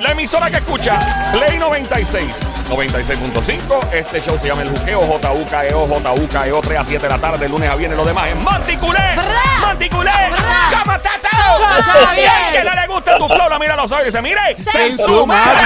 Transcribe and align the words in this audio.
La 0.00 0.10
emisora 0.10 0.50
que 0.50 0.58
escucha 0.58 1.30
Play 1.32 1.58
96. 1.58 2.24
96.5, 2.68 3.92
este 3.92 4.20
show 4.20 4.38
se 4.38 4.48
llama 4.48 4.62
El 4.62 4.70
Juqueo, 4.70 5.00
J-U-K-E-O, 5.00 5.86
J-U-K-E-O, 5.86 6.60
3 6.60 6.78
a 6.78 6.84
7 6.84 7.02
de 7.06 7.08
la 7.12 7.18
tarde, 7.18 7.38
de 7.38 7.48
lunes 7.48 7.68
a 7.68 7.76
viernes, 7.76 7.96
lo 7.98 8.04
demás 8.04 8.28
es 8.28 8.36
Manticulé, 8.36 9.16
Manticulé, 9.60 10.10
¡Chama 10.70 10.98
tatao! 10.98 11.58
Chacha, 11.58 12.12
bien. 12.14 12.30
Que 12.52 12.64
no 12.64 12.74
le 12.74 12.86
gusta 12.86 13.18
tu 13.18 13.26
flow, 13.28 13.58
mira 13.60 13.76
los 13.76 13.92
ojos 13.92 14.02
y 14.02 14.06
dice, 14.06 14.22
mire, 14.22 14.56
En 14.74 14.96
su 14.96 15.26
madre. 15.26 15.60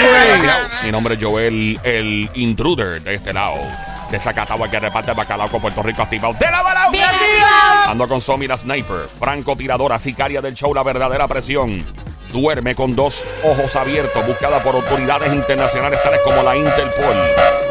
Mi 0.83 0.91
nombre 0.91 1.15
es 1.15 1.21
Joel, 1.23 1.79
el 1.83 2.29
intruder 2.35 3.01
de 3.01 3.15
este 3.15 3.33
lado, 3.33 3.57
de 4.11 4.19
Zacatagua 4.19 4.71
que 4.71 4.81
reparte 4.81 5.11
el 5.11 5.17
bacalao 5.17 5.49
con 5.49 5.61
Puerto 5.61 5.83
Rico 5.83 6.03
activado, 6.03 6.35
de 6.35 6.51
la 6.51 6.63
Barao. 6.63 6.91
¡Bien! 6.91 7.07
Ando 7.87 8.09
con 8.09 8.21
Somi 8.21 8.47
la 8.47 8.57
sniper, 8.57 9.09
francotiradora, 9.19 9.99
sicaria 9.99 10.41
del 10.41 10.55
show 10.55 10.73
La 10.73 10.83
Verdadera 10.83 11.29
Presión. 11.29 11.85
Duerme 12.33 12.75
con 12.75 12.95
dos 12.95 13.25
ojos 13.43 13.75
abiertos, 13.75 14.27
buscada 14.27 14.63
por 14.63 14.75
autoridades 14.75 15.33
internacionales 15.33 16.03
tales 16.03 16.21
como 16.23 16.43
la 16.43 16.57
Interpol, 16.57 17.17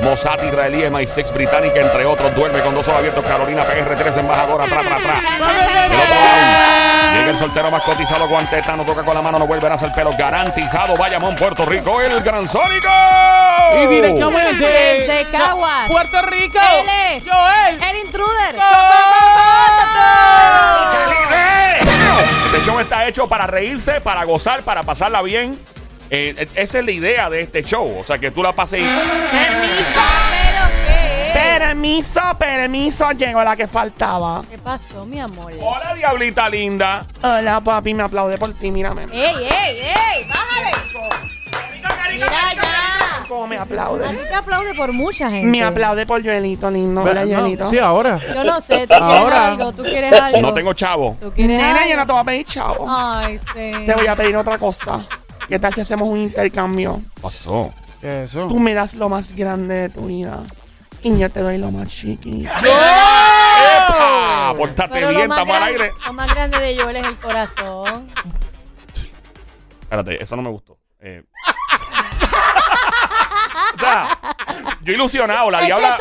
Mossad 0.02 0.44
israelí, 0.44 0.82
MI6 0.84 1.32
británica, 1.32 1.80
entre 1.80 2.06
otros. 2.06 2.36
Duerme 2.36 2.62
con 2.62 2.74
dos 2.74 2.88
ojos 2.88 3.00
abiertos, 3.00 3.24
Carolina 3.26 3.64
PR3, 3.66 4.20
embajadora, 4.20 4.66
tra, 4.66 4.82
tra, 4.82 4.98
tra. 4.98 5.22
Llega 7.14 7.30
el 7.32 7.38
soltero 7.38 7.72
más 7.72 7.84
cotizado, 7.84 8.28
guanteta, 8.28 8.76
no 8.76 8.84
toca 8.84 9.04
con 9.04 9.14
la 9.14 9.22
mano, 9.22 9.40
no 9.40 9.48
vuelve 9.48 9.68
a 9.68 9.74
hacer 9.74 9.92
pelo. 9.94 10.12
Garantizado, 10.18 10.96
Bayamón, 10.96 11.36
Puerto 11.36 11.66
Rico, 11.66 12.02
el 12.02 12.22
Gran 12.22 12.48
Sónico. 12.48 12.90
Y 13.76 13.88
directamente 13.88 14.66
Desde 14.66 15.26
Caguas. 15.32 15.88
Puerto 15.88 16.22
Rico. 16.24 16.60
Él 16.80 17.18
es 17.18 17.24
Joel. 17.24 17.84
el 17.84 18.06
intruder. 18.06 18.56
Este 22.48 22.64
show 22.64 22.80
está 22.80 23.06
hecho 23.06 23.28
para 23.28 23.46
reírse, 23.46 24.00
para 24.00 24.24
gozar, 24.24 24.64
para 24.64 24.82
pasarla 24.82 25.22
bien. 25.22 25.52
Eh, 26.10 26.34
eh, 26.38 26.48
esa 26.56 26.80
es 26.80 26.86
la 26.86 26.92
idea 26.92 27.30
de 27.30 27.42
este 27.42 27.62
show. 27.62 28.00
O 28.00 28.06
sea, 28.06 28.17
que 28.20 28.31
tú 28.31 28.42
la 28.42 28.53
pases 28.53 28.80
y... 28.80 28.84
¿Pero 28.84 30.70
qué? 30.86 31.31
Permiso, 31.34 32.22
permiso, 32.40 33.12
llegó 33.12 33.44
la 33.44 33.58
que 33.58 33.68
faltaba. 33.68 34.44
¿Qué 34.50 34.58
pasó, 34.59 35.06
mi 35.06 35.20
amor? 35.20 35.52
Hola, 35.59 35.94
diablita 35.94 36.50
linda. 36.50 37.06
Hola, 37.22 37.59
papi, 37.59 37.94
me 37.94 38.03
aplaude 38.03 38.38
por 38.38 38.53
ti, 38.53 38.72
mírame. 38.72 39.08
¡Ey, 39.12 39.36
ey, 39.36 39.81
ey! 39.81 40.28
¡Bájale! 40.30 40.72
Mira 42.14 42.53
ya. 42.56 42.97
¿Cómo 43.28 43.47
me 43.47 43.58
A 43.58 43.64
aplaude? 43.64 44.08
ti 44.09 44.16
te 44.30 44.33
aplaude 44.36 44.73
por 44.73 44.94
mucha 44.94 45.30
gente. 45.30 45.47
Me 45.47 45.64
aplaude 45.64 46.06
por 46.06 46.23
Joelito, 46.23 46.70
lindo. 46.72 47.02
Hola, 47.03 47.25
No, 47.25 47.39
Joelito. 47.39 47.69
Sí, 47.69 47.78
ahora. 47.80 48.19
Yo 48.34 48.44
no 48.44 48.61
sé, 48.61 48.88
tú 48.88 48.94
quieres 48.94 49.02
Ahora. 49.02 49.47
algo, 49.47 49.72
tú 49.73 49.84
quieres 49.84 50.14
algo. 50.14 50.42
No 50.42 50.53
tengo 50.53 50.73
chavo. 50.73 51.17
¿Tú 51.19 51.31
quieres 51.31 51.58
Nena, 51.58 51.78
algo? 51.81 51.89
yo 51.89 51.97
no 51.97 52.06
te 52.06 52.11
voy 52.14 52.22
a 52.22 52.23
pedir 52.23 52.45
chavo. 52.45 52.86
Ay, 52.89 53.39
sí. 53.53 53.72
Te 53.86 53.94
voy 53.95 54.08
a 54.08 54.16
pedir 54.16 54.36
otra 54.38 54.58
cosa. 54.58 55.06
¿Qué 55.47 55.59
tal 55.59 55.73
si 55.73 55.81
hacemos 55.81 56.08
un 56.08 56.17
intercambio? 56.19 57.02
Pasó. 57.22 57.69
Eso. 58.02 58.47
Tú 58.47 58.59
me 58.59 58.73
das 58.73 58.94
lo 58.94 59.09
más 59.09 59.36
grande 59.36 59.73
de 59.75 59.89
tu 59.89 60.06
vida. 60.06 60.44
Y 61.02 61.17
yo 61.17 61.30
te 61.30 61.41
doy 61.41 61.58
lo 61.58 61.69
más 61.72 61.88
chiquito. 61.89 62.50
¡Epa! 62.59 64.53
Pórtate 64.58 64.89
Pero 64.94 65.09
bien, 65.09 65.22
lo 65.23 65.28
más, 65.30 65.38
estamos 65.39 65.56
al 65.58 65.64
grande, 65.73 65.84
aire. 65.84 65.94
lo 66.06 66.14
más 66.14 66.28
grande 66.34 66.59
de 66.59 66.78
Joel 66.80 66.95
es 66.97 67.06
el 67.08 67.16
corazón. 67.17 68.08
Espérate, 69.81 70.22
eso 70.22 70.36
no 70.36 70.41
me 70.41 70.50
gustó. 70.50 70.78
Eh. 71.00 71.23
Sea, 73.88 74.18
yo 74.82 74.94
ilusionado, 74.94 75.52
la 75.52 75.60
Es 75.62 75.66
diabla 75.68 75.98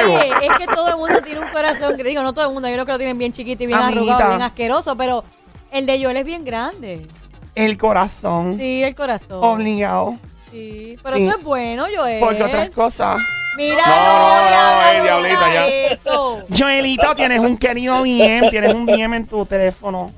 ego. 0.00 0.14
Oye, 0.14 0.32
es 0.42 0.56
que 0.58 0.66
todo 0.66 0.88
el 0.88 0.96
mundo 0.96 1.20
tiene 1.22 1.40
un 1.40 1.48
corazón. 1.48 1.96
que 1.96 2.04
Digo, 2.04 2.22
no 2.22 2.32
todo 2.32 2.46
el 2.48 2.52
mundo. 2.52 2.68
Yo 2.68 2.74
creo 2.74 2.86
que 2.86 2.92
lo 2.92 2.98
tienen 2.98 3.18
bien 3.18 3.32
chiquito 3.32 3.64
y 3.64 3.66
bien 3.66 3.78
Amiguita. 3.78 4.12
arrugado, 4.14 4.30
bien 4.30 4.42
asqueroso. 4.42 4.96
Pero 4.96 5.24
el 5.70 5.86
de 5.86 6.02
Joel 6.02 6.16
es 6.18 6.24
bien 6.24 6.44
grande. 6.44 7.06
El 7.54 7.76
corazón. 7.78 8.56
Sí, 8.56 8.82
el 8.82 8.94
corazón. 8.94 9.38
Obligado. 9.42 10.18
Sí, 10.50 10.96
pero 11.02 11.16
Sí. 11.16 11.26
eso 11.26 11.38
es 11.38 11.44
bueno, 11.44 11.84
Joel. 11.96 12.20
Porque 12.20 12.42
otras 12.42 12.70
cosas. 12.70 13.18
Mira, 13.56 13.82
No, 13.86 13.94
no, 13.94 14.28
no, 14.42 14.48
diabla, 14.48 14.96
ey, 14.96 15.02
diablita, 15.02 15.52
ya. 15.54 15.66
Eso. 15.68 16.42
Joelito, 16.56 17.14
tienes 17.14 17.38
un 17.40 17.56
querido 17.56 18.02
DM. 18.02 18.50
Tienes 18.50 18.74
un 18.74 18.84
DM 18.86 19.14
en 19.16 19.26
tu 19.26 19.46
teléfono. 19.46 20.10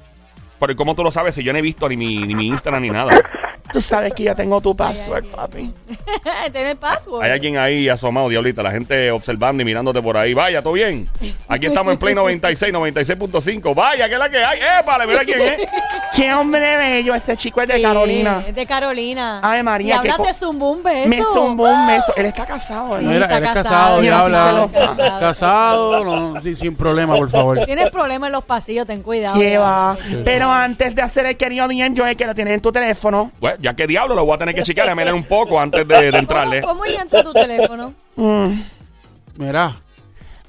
Pero 0.59 0.73
¿y 0.73 0.77
cómo 0.77 0.95
tú 0.95 1.05
lo 1.05 1.11
sabes 1.11 1.35
si 1.35 1.43
yo 1.43 1.53
no 1.53 1.59
he 1.59 1.63
visto 1.63 1.87
ni 1.87 1.99
mi, 1.99 2.17
ni 2.21 2.35
mi 2.35 2.47
Instagram 2.49 2.81
ni 2.83 2.89
nada? 2.91 3.13
Tú 3.73 3.81
sabes 3.81 4.13
que 4.15 4.23
ya 4.25 4.35
tengo 4.35 4.61
tu 4.61 4.75
password, 4.77 5.25
papi. 5.27 5.73
Tiene 6.53 6.71
el 6.73 6.77
password. 6.77 7.23
Hay 7.25 7.31
alguien 7.31 7.57
ahí 7.59 7.89
asomado, 7.89 8.29
diablita, 8.29 8.63
la 8.63 8.71
gente 8.71 9.11
observando 9.11 9.63
y 9.63 9.67
mirándote 9.67 10.01
por 10.01 10.17
ahí. 10.17 10.35
Vaya, 10.35 10.63
¿todo 10.63 10.73
bien? 10.75 11.09
Aquí 11.49 11.67
estamos 11.67 11.93
en 11.93 11.99
Play 11.99 12.15
96, 12.15 12.73
96.5. 12.73 13.75
Vaya, 13.75 14.07
¿qué 14.09 14.15
es 14.15 14.19
la 14.19 14.29
que 14.29 14.39
hay? 14.45 14.59
¡Épale, 14.81 15.07
mira 15.07 15.25
quién 15.25 15.41
es! 15.41 15.69
Qué 16.15 16.33
hombre 16.33 16.77
bello. 16.77 17.15
Ese 17.15 17.37
chico 17.37 17.61
es 17.61 17.69
de 17.69 17.77
Sí, 17.77 17.83
Carolina. 17.83 18.43
Es 18.47 18.55
de 18.55 18.67
Carolina. 18.67 19.41
Ave 19.43 19.63
María, 19.63 19.97
Y 19.97 20.01
qué 20.03 20.11
hablas 20.11 20.19
de 20.29 20.33
co- 20.33 20.39
zumbó 20.47 20.71
un 20.71 20.83
beso. 20.83 21.09
Me 21.09 21.23
zumbó 21.23 21.65
un 21.71 21.87
beso. 21.87 22.13
Él 22.17 22.27
está 22.27 22.47
casado, 22.47 22.99
Sí. 22.99 23.05
¿no? 23.05 23.11
Mira, 23.11 23.25
está 23.27 23.39
él 23.39 23.45
es 23.45 23.51
casado. 23.51 23.65
casado, 23.65 24.01
diabla. 24.01 24.69
sí, 24.69 24.73
celosa. 24.75 25.19
Casado, 25.19 26.05
no, 26.05 26.41
sí, 26.41 26.57
sin 26.57 26.75
problema, 26.77 27.17
por 27.17 27.29
favor. 27.31 27.65
Tienes 27.65 27.91
problemas 27.91 28.29
en 28.29 28.33
los 28.33 28.45
pasillos, 28.45 28.87
ten 28.87 29.03
cuidado. 29.03 29.39
¿Qué 29.39 29.59
va? 29.59 29.97
Sí, 30.01 30.23
Pero 30.25 30.51
antes 30.51 30.95
de 30.95 31.03
hacer 31.03 31.27
el 31.27 31.37
querido 31.37 31.69
DM, 31.69 31.95
Joel, 31.97 32.17
que 32.17 32.27
lo 32.27 32.35
tienes 32.35 32.55
en 32.55 32.61
tu 32.61 32.73
teléfono. 32.73 33.31
Bueno, 33.41 33.56
ya 33.61 33.75
que 33.75 33.87
diablo, 33.87 34.15
lo 34.15 34.25
voy 34.25 34.35
a 34.35 34.39
tener 34.39 34.55
que 34.55 34.63
chequear 34.63 34.87
y 34.89 34.91
a 34.91 34.95
mirar 34.95 35.15
un 35.15 35.25
poco 35.25 35.61
antes 35.61 35.87
de, 35.87 36.11
de 36.11 36.19
entrarle. 36.19 36.61
¿Cómo, 36.63 36.75
¿Cómo 36.75 36.85
ya 36.87 37.03
entra 37.03 37.23
tu 37.23 37.33
teléfono? 37.33 37.95
Mm, 38.17 38.61
Mira, 39.37 39.75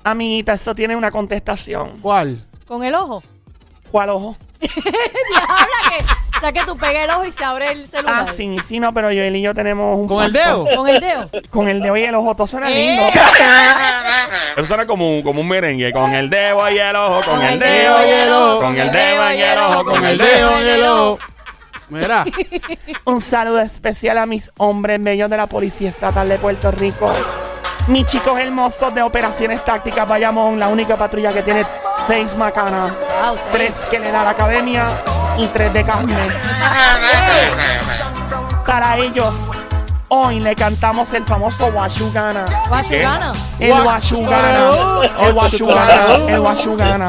amiguita, 0.03 0.53
eso 0.53 0.73
tiene 0.73 0.95
una 0.95 1.11
contestación. 1.11 1.99
¿cuál? 2.01 2.41
¿Con 2.67 2.83
el 2.83 2.95
ojo? 2.95 3.21
¿Cuál 3.91 4.09
ojo? 4.09 4.37
Diabla 4.59 5.67
que. 5.89 6.05
O 6.37 6.39
sea 6.39 6.51
que 6.51 6.63
tú 6.65 6.77
pegas 6.77 7.05
el 7.05 7.09
ojo 7.09 7.25
y 7.25 7.31
se 7.31 7.43
abre 7.43 7.71
el 7.71 7.87
celular. 7.87 8.25
Ah, 8.27 8.31
sí, 8.31 8.57
sí, 8.67 8.79
no, 8.79 8.93
pero 8.93 9.07
Joel 9.07 9.35
y 9.35 9.41
yo 9.41 9.55
tenemos 9.55 9.97
un 9.97 10.07
¿Con 10.07 10.23
el 10.23 10.31
dedo? 10.31 10.67
Con 10.75 10.87
el 10.87 10.99
dedo. 10.99 11.29
Con 11.49 11.67
el 11.67 11.81
dedo 11.81 11.97
y 11.97 12.03
el 12.03 12.13
ojo, 12.13 12.35
todo 12.35 12.45
suena 12.45 12.69
lindo. 12.69 13.07
Eh. 13.07 13.11
Eso 14.55 14.65
suena 14.65 14.85
como 14.85 15.09
un, 15.09 15.23
como 15.23 15.41
un 15.41 15.47
merengue. 15.47 15.91
Con 15.91 16.13
el 16.13 16.29
dedo 16.29 16.69
y 16.69 16.77
el 16.77 16.95
ojo, 16.95 17.21
con, 17.27 17.39
Con 17.39 17.43
el 17.43 17.53
el 17.53 17.59
dedo 17.59 18.05
y 18.05 18.09
el 18.11 18.31
ojo, 18.31 18.59
con 18.59 18.77
el 18.77 18.91
dedo 18.91 19.33
y 19.33 19.41
el 19.41 19.57
ojo, 19.57 19.85
Con 19.85 20.05
el 20.05 20.17
dedo 20.19 20.59
en 20.59 20.67
el 20.67 20.83
ojo. 20.83 21.19
Mira, 21.89 22.25
Un 23.05 23.21
saludo 23.21 23.59
especial 23.61 24.17
a 24.17 24.25
mis 24.25 24.51
hombres 24.57 25.01
bellos 25.01 25.29
de 25.29 25.37
la 25.37 25.47
Policía 25.47 25.89
Estatal 25.89 26.27
de 26.27 26.37
Puerto 26.37 26.71
Rico. 26.71 27.09
Mis 27.87 28.05
chicos 28.07 28.37
hermosos 28.37 28.93
de 28.93 29.01
operaciones 29.01 29.63
tácticas 29.63 30.05
Bayamón, 30.07 30.59
la 30.59 30.67
única 30.67 30.97
patrulla 30.97 31.31
que 31.31 31.41
tiene 31.43 31.65
seis 32.07 32.35
macanas, 32.37 32.93
Wow, 33.23 33.37
tres 33.53 33.71
que 33.89 33.99
le 33.99 34.11
da 34.11 34.23
la 34.23 34.31
academia 34.31 34.85
y 35.37 35.47
tres 35.47 35.71
de 35.73 35.85
carne. 35.85 36.17
Para 38.65 38.97
ellos, 38.97 39.33
hoy 40.09 40.41
le 40.41 40.53
cantamos 40.55 41.13
el 41.13 41.23
famoso 41.23 41.67
Washugana. 41.67 42.45
Guachugana. 42.67 43.33
El 43.59 43.71
Washugana. 43.71 44.71
El 45.21 45.33
Washugana. 45.33 46.05
El 46.27 46.39
Washugana. 46.39 47.07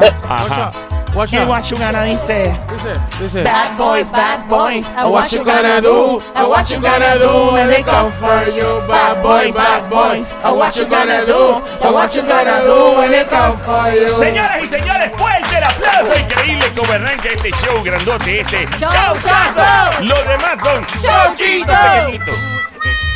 El. 1.33 1.47
Washugana 1.47 2.03
dice. 2.03 2.53
Dice, 2.79 2.95
dice. 3.19 3.43
Bad 3.43 3.77
boys, 3.77 4.09
bad 4.09 4.47
boys. 4.47 4.85
And 4.95 5.11
What 5.11 5.31
you 5.31 5.43
gonna 5.43 5.81
do? 5.81 6.21
And 6.35 6.47
what 6.47 6.69
you 6.69 6.79
gonna 6.79 7.19
do 7.19 7.51
when 7.53 7.67
they 7.67 7.83
come 7.83 8.11
for 8.13 8.47
you? 8.49 8.67
Bad 8.87 9.21
boys, 9.21 9.53
bad 9.53 9.89
boys. 9.89 10.27
And 10.43 10.55
what 10.57 10.75
you 10.77 10.85
gonna 10.85 11.25
do? 11.25 11.59
And 11.83 11.93
what 11.93 12.15
you 12.15 12.21
gonna 12.21 12.61
do 12.63 12.97
when 12.97 13.11
they 13.11 13.25
come 13.25 13.57
for 13.59 13.91
you? 13.91 14.15
Señoras 14.19 14.63
y 14.63 14.67
señores, 14.67 15.11
fuerte 15.17 15.57
el 15.57 15.63
aplauso 15.63 16.19
increíble 16.19 16.65
como 16.77 16.93
arranca 16.93 17.27
este 17.29 17.49
show 17.51 17.83
grandote, 17.83 18.39
este 18.41 18.65
Show 18.79 19.17
Chazo. 19.23 20.03
Los 20.03 20.23
demás 20.27 20.57
son 20.63 21.35
pequeñitos. 21.35 22.37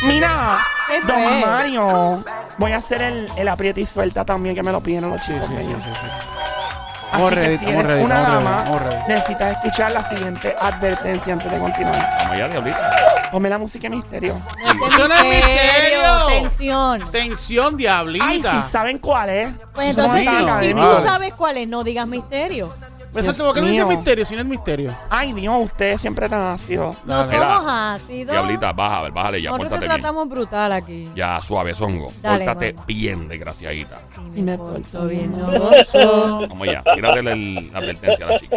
Mira, 0.02 0.58
¿Qué 0.88 1.00
Don? 1.00 1.40
Mario. 1.40 2.24
Voy 2.58 2.72
a 2.72 2.76
hacer 2.76 3.00
el, 3.00 3.28
el 3.36 3.48
aprieta 3.48 3.80
y 3.80 3.86
suelta 3.86 4.24
también 4.24 4.54
que 4.54 4.62
me 4.62 4.70
lo 4.70 4.80
piden 4.82 5.08
los 5.08 5.22
chicos. 5.22 5.46
Sí, 5.48 5.56
sí, 5.56 5.64
sí, 5.64 5.90
sí. 5.90 6.43
Así 7.14 7.34
que 7.36 7.58
si 7.58 7.66
eres 7.70 8.04
una 8.04 8.20
dama, 8.22 8.64
necesitas 9.08 9.52
escuchar 9.64 9.92
la 9.92 10.08
siguiente 10.08 10.54
advertencia 10.60 11.32
antes 11.32 11.50
de 11.50 11.58
continuar. 11.58 11.96
Vamos 12.18 12.32
allá, 12.32 12.48
diablita. 12.48 12.90
Ponme 13.30 13.48
la 13.50 13.58
música 13.58 13.88
de 13.88 13.96
misterio. 13.96 14.40
No 14.64 14.86
Eso 14.86 15.08
no 15.08 15.14
es 15.14 15.24
misterio. 15.24 16.26
Tensión. 16.28 17.10
Tensión, 17.10 17.66
Ay, 17.70 17.76
diablita. 17.76 18.64
si 18.66 18.72
saben 18.72 18.98
cuál 18.98 19.28
es. 19.30 19.54
Pues 19.74 19.90
entonces, 19.90 20.20
si, 20.20 20.28
si 20.28 20.72
tú 20.74 20.78
Vale. 20.80 21.02
sabes 21.08 21.34
cuál 21.34 21.56
es, 21.56 21.68
no 21.68 21.82
digas 21.82 22.06
misterio. 22.06 22.72
Exacto, 23.16 23.44
¿por 23.44 23.54
qué 23.54 23.60
no 23.60 23.66
dice 23.68 23.84
misterio 23.84 24.24
si 24.24 24.34
no 24.34 24.40
es 24.40 24.46
misterio? 24.46 24.94
Ay, 25.08 25.32
Dios, 25.32 25.54
ustedes 25.64 26.00
siempre 26.00 26.28
tan 26.28 26.42
ácidos. 26.42 26.96
No 27.04 27.24
Dale. 27.26 27.38
somos 27.38 27.64
ácidos. 27.72 28.32
Diablita, 28.32 28.72
baja, 28.72 29.08
bájale 29.10 29.42
ya, 29.42 29.50
Nosotros 29.50 29.68
te 29.68 29.74
pórtate 29.76 29.88
bien. 29.88 30.00
tratamos 30.02 30.28
brutal 30.28 30.72
aquí. 30.72 31.10
Ya, 31.14 31.40
suave, 31.40 31.74
zongo. 31.74 32.12
Dale, 32.20 32.44
Pórtate 32.44 32.72
mamá. 32.72 32.84
bien, 32.86 33.28
desgraciadita. 33.28 33.98
Y 34.34 34.42
me 34.42 34.58
porto 34.58 35.06
bien, 35.06 35.32
gozo. 35.36 36.46
Vamos 36.48 36.68
allá, 36.68 36.82
tírate 36.94 37.22
la 37.22 37.78
advertencia 37.78 38.26
a 38.26 38.28
la 38.30 38.40
chica. 38.40 38.56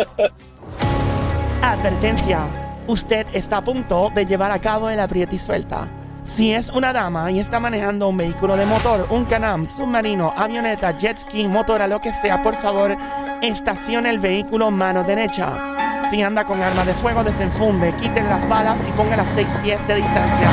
Advertencia. 1.61 2.47
Usted 2.87 3.27
está 3.33 3.57
a 3.57 3.63
punto 3.63 4.09
de 4.15 4.25
llevar 4.25 4.51
a 4.51 4.59
cabo 4.59 4.89
el 4.89 4.99
aprieta 4.99 5.35
y 5.35 5.39
suelta. 5.39 5.87
Si 6.35 6.53
es 6.53 6.69
una 6.69 6.93
dama 6.93 7.31
y 7.31 7.39
está 7.39 7.59
manejando 7.59 8.07
un 8.07 8.17
vehículo 8.17 8.55
de 8.57 8.65
motor, 8.65 9.07
un 9.09 9.25
canam, 9.25 9.67
submarino, 9.67 10.33
avioneta, 10.35 10.91
jet 10.97 11.17
ski, 11.17 11.47
motora, 11.47 11.87
lo 11.87 11.99
que 11.99 12.13
sea, 12.13 12.43
por 12.43 12.55
favor, 12.57 12.95
estacione 13.41 14.09
el 14.09 14.19
vehículo 14.19 14.69
mano 14.69 15.03
derecha. 15.03 16.07
Si 16.11 16.21
anda 16.21 16.45
con 16.45 16.61
arma 16.61 16.85
de 16.85 16.93
fuego, 16.93 17.23
desenfunde, 17.23 17.93
quiten 17.95 18.29
las 18.29 18.47
balas 18.47 18.77
y 18.87 18.91
pongan 18.91 19.21
a 19.21 19.35
seis 19.35 19.47
pies 19.63 19.85
de 19.87 19.95
distancia. 19.95 20.49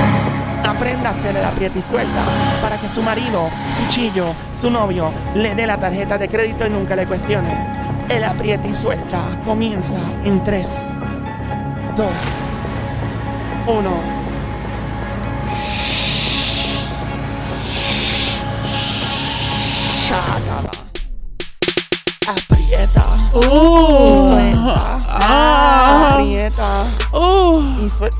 Aprenda 0.67 1.11
a 1.11 1.13
hacer 1.13 1.37
el 1.37 1.45
aprieta 1.45 1.79
y 1.79 1.83
suelta 1.83 2.25
para 2.63 2.79
que 2.79 2.89
su 2.89 3.03
marido, 3.03 3.51
su 3.77 3.89
chillo, 3.95 4.35
su 4.59 4.71
novio 4.71 5.13
le 5.35 5.55
dé 5.55 5.67
la 5.67 5.77
tarjeta 5.77 6.17
de 6.17 6.29
crédito 6.29 6.67
y 6.67 6.71
nunca 6.71 6.97
le 6.97 7.07
cuestione. 7.07 8.07
El 8.09 8.25
aprieta 8.25 8.67
y 8.67 8.75
suelta 8.75 9.21
comienza 9.45 9.99
en 10.25 10.43
3, 10.43 10.67
2, 11.97 12.07
1. 13.67 14.24
Shakaba. 20.15 20.71
Aprieta. 22.27 23.03
Uh, 23.35 24.31
Suelta. 24.31 24.97
ah, 25.11 26.09
Aprieta. 26.15 26.85
uh. 27.13 27.63
Y 27.85 27.91
suelta. 27.91 28.17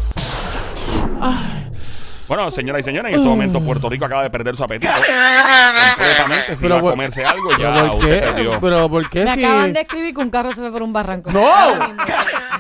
Bueno, 2.27 2.51
señoras 2.51 2.81
y 2.81 2.85
señores, 2.85 3.13
en 3.13 3.19
este 3.19 3.29
momento 3.29 3.61
Puerto 3.61 3.89
Rico 3.89 4.07
acaba 4.07 4.23
de 4.23 4.31
perder 4.31 4.57
su 4.57 4.65
apetito. 4.65 4.93
Completamente. 4.93 6.57
Si 6.57 6.67
va 6.67 6.79
a 6.79 6.81
comerse 6.81 7.25
algo, 7.25 7.51
ya 7.53 7.73
¿Pero 7.75 7.87
por 7.91 7.97
usted 8.01 8.21
qué? 8.21 8.27
perdió. 8.33 8.61
¿Pero 8.61 8.89
por 8.89 9.11
qué 9.11 9.25
Me 9.25 9.35
si...? 9.35 9.45
acaban 9.45 9.73
de 9.75 9.81
escribir 9.83 10.15
que 10.15 10.21
un 10.23 10.31
carro 10.31 10.49
se 10.51 10.61
fue 10.63 10.73
por 10.73 10.83
un 10.83 10.93
barranco. 10.93 11.31
¡No! 11.31 11.43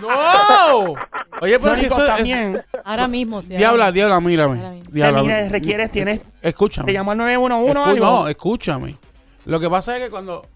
¡No! 0.01 0.95
Oye, 1.41 1.59
pero 1.59 1.77
si 1.77 1.87
eso 1.87 1.99
es... 2.01 2.07
también. 2.07 2.63
Ahora 2.85 3.09
mismo, 3.09 3.41
sí. 3.43 3.57
Diabla, 3.57 3.91
diabla, 3.91 4.21
mírame. 4.21 4.83
Diabla, 4.91 5.23
mire, 5.23 5.49
requieres, 5.49 5.91
tienes. 5.91 6.21
Escúchame. 6.43 6.87
Te 6.87 6.93
llamo 6.93 7.13
al 7.13 7.19
911 7.19 7.73
Escu- 7.79 7.85
algo. 7.89 8.05
no, 8.05 8.29
escúchame. 8.29 8.97
Lo 9.45 9.61
que 9.61 9.69
pasa 9.71 9.97
es 9.97 10.05
que 10.05 10.11
cuando... 10.11 10.47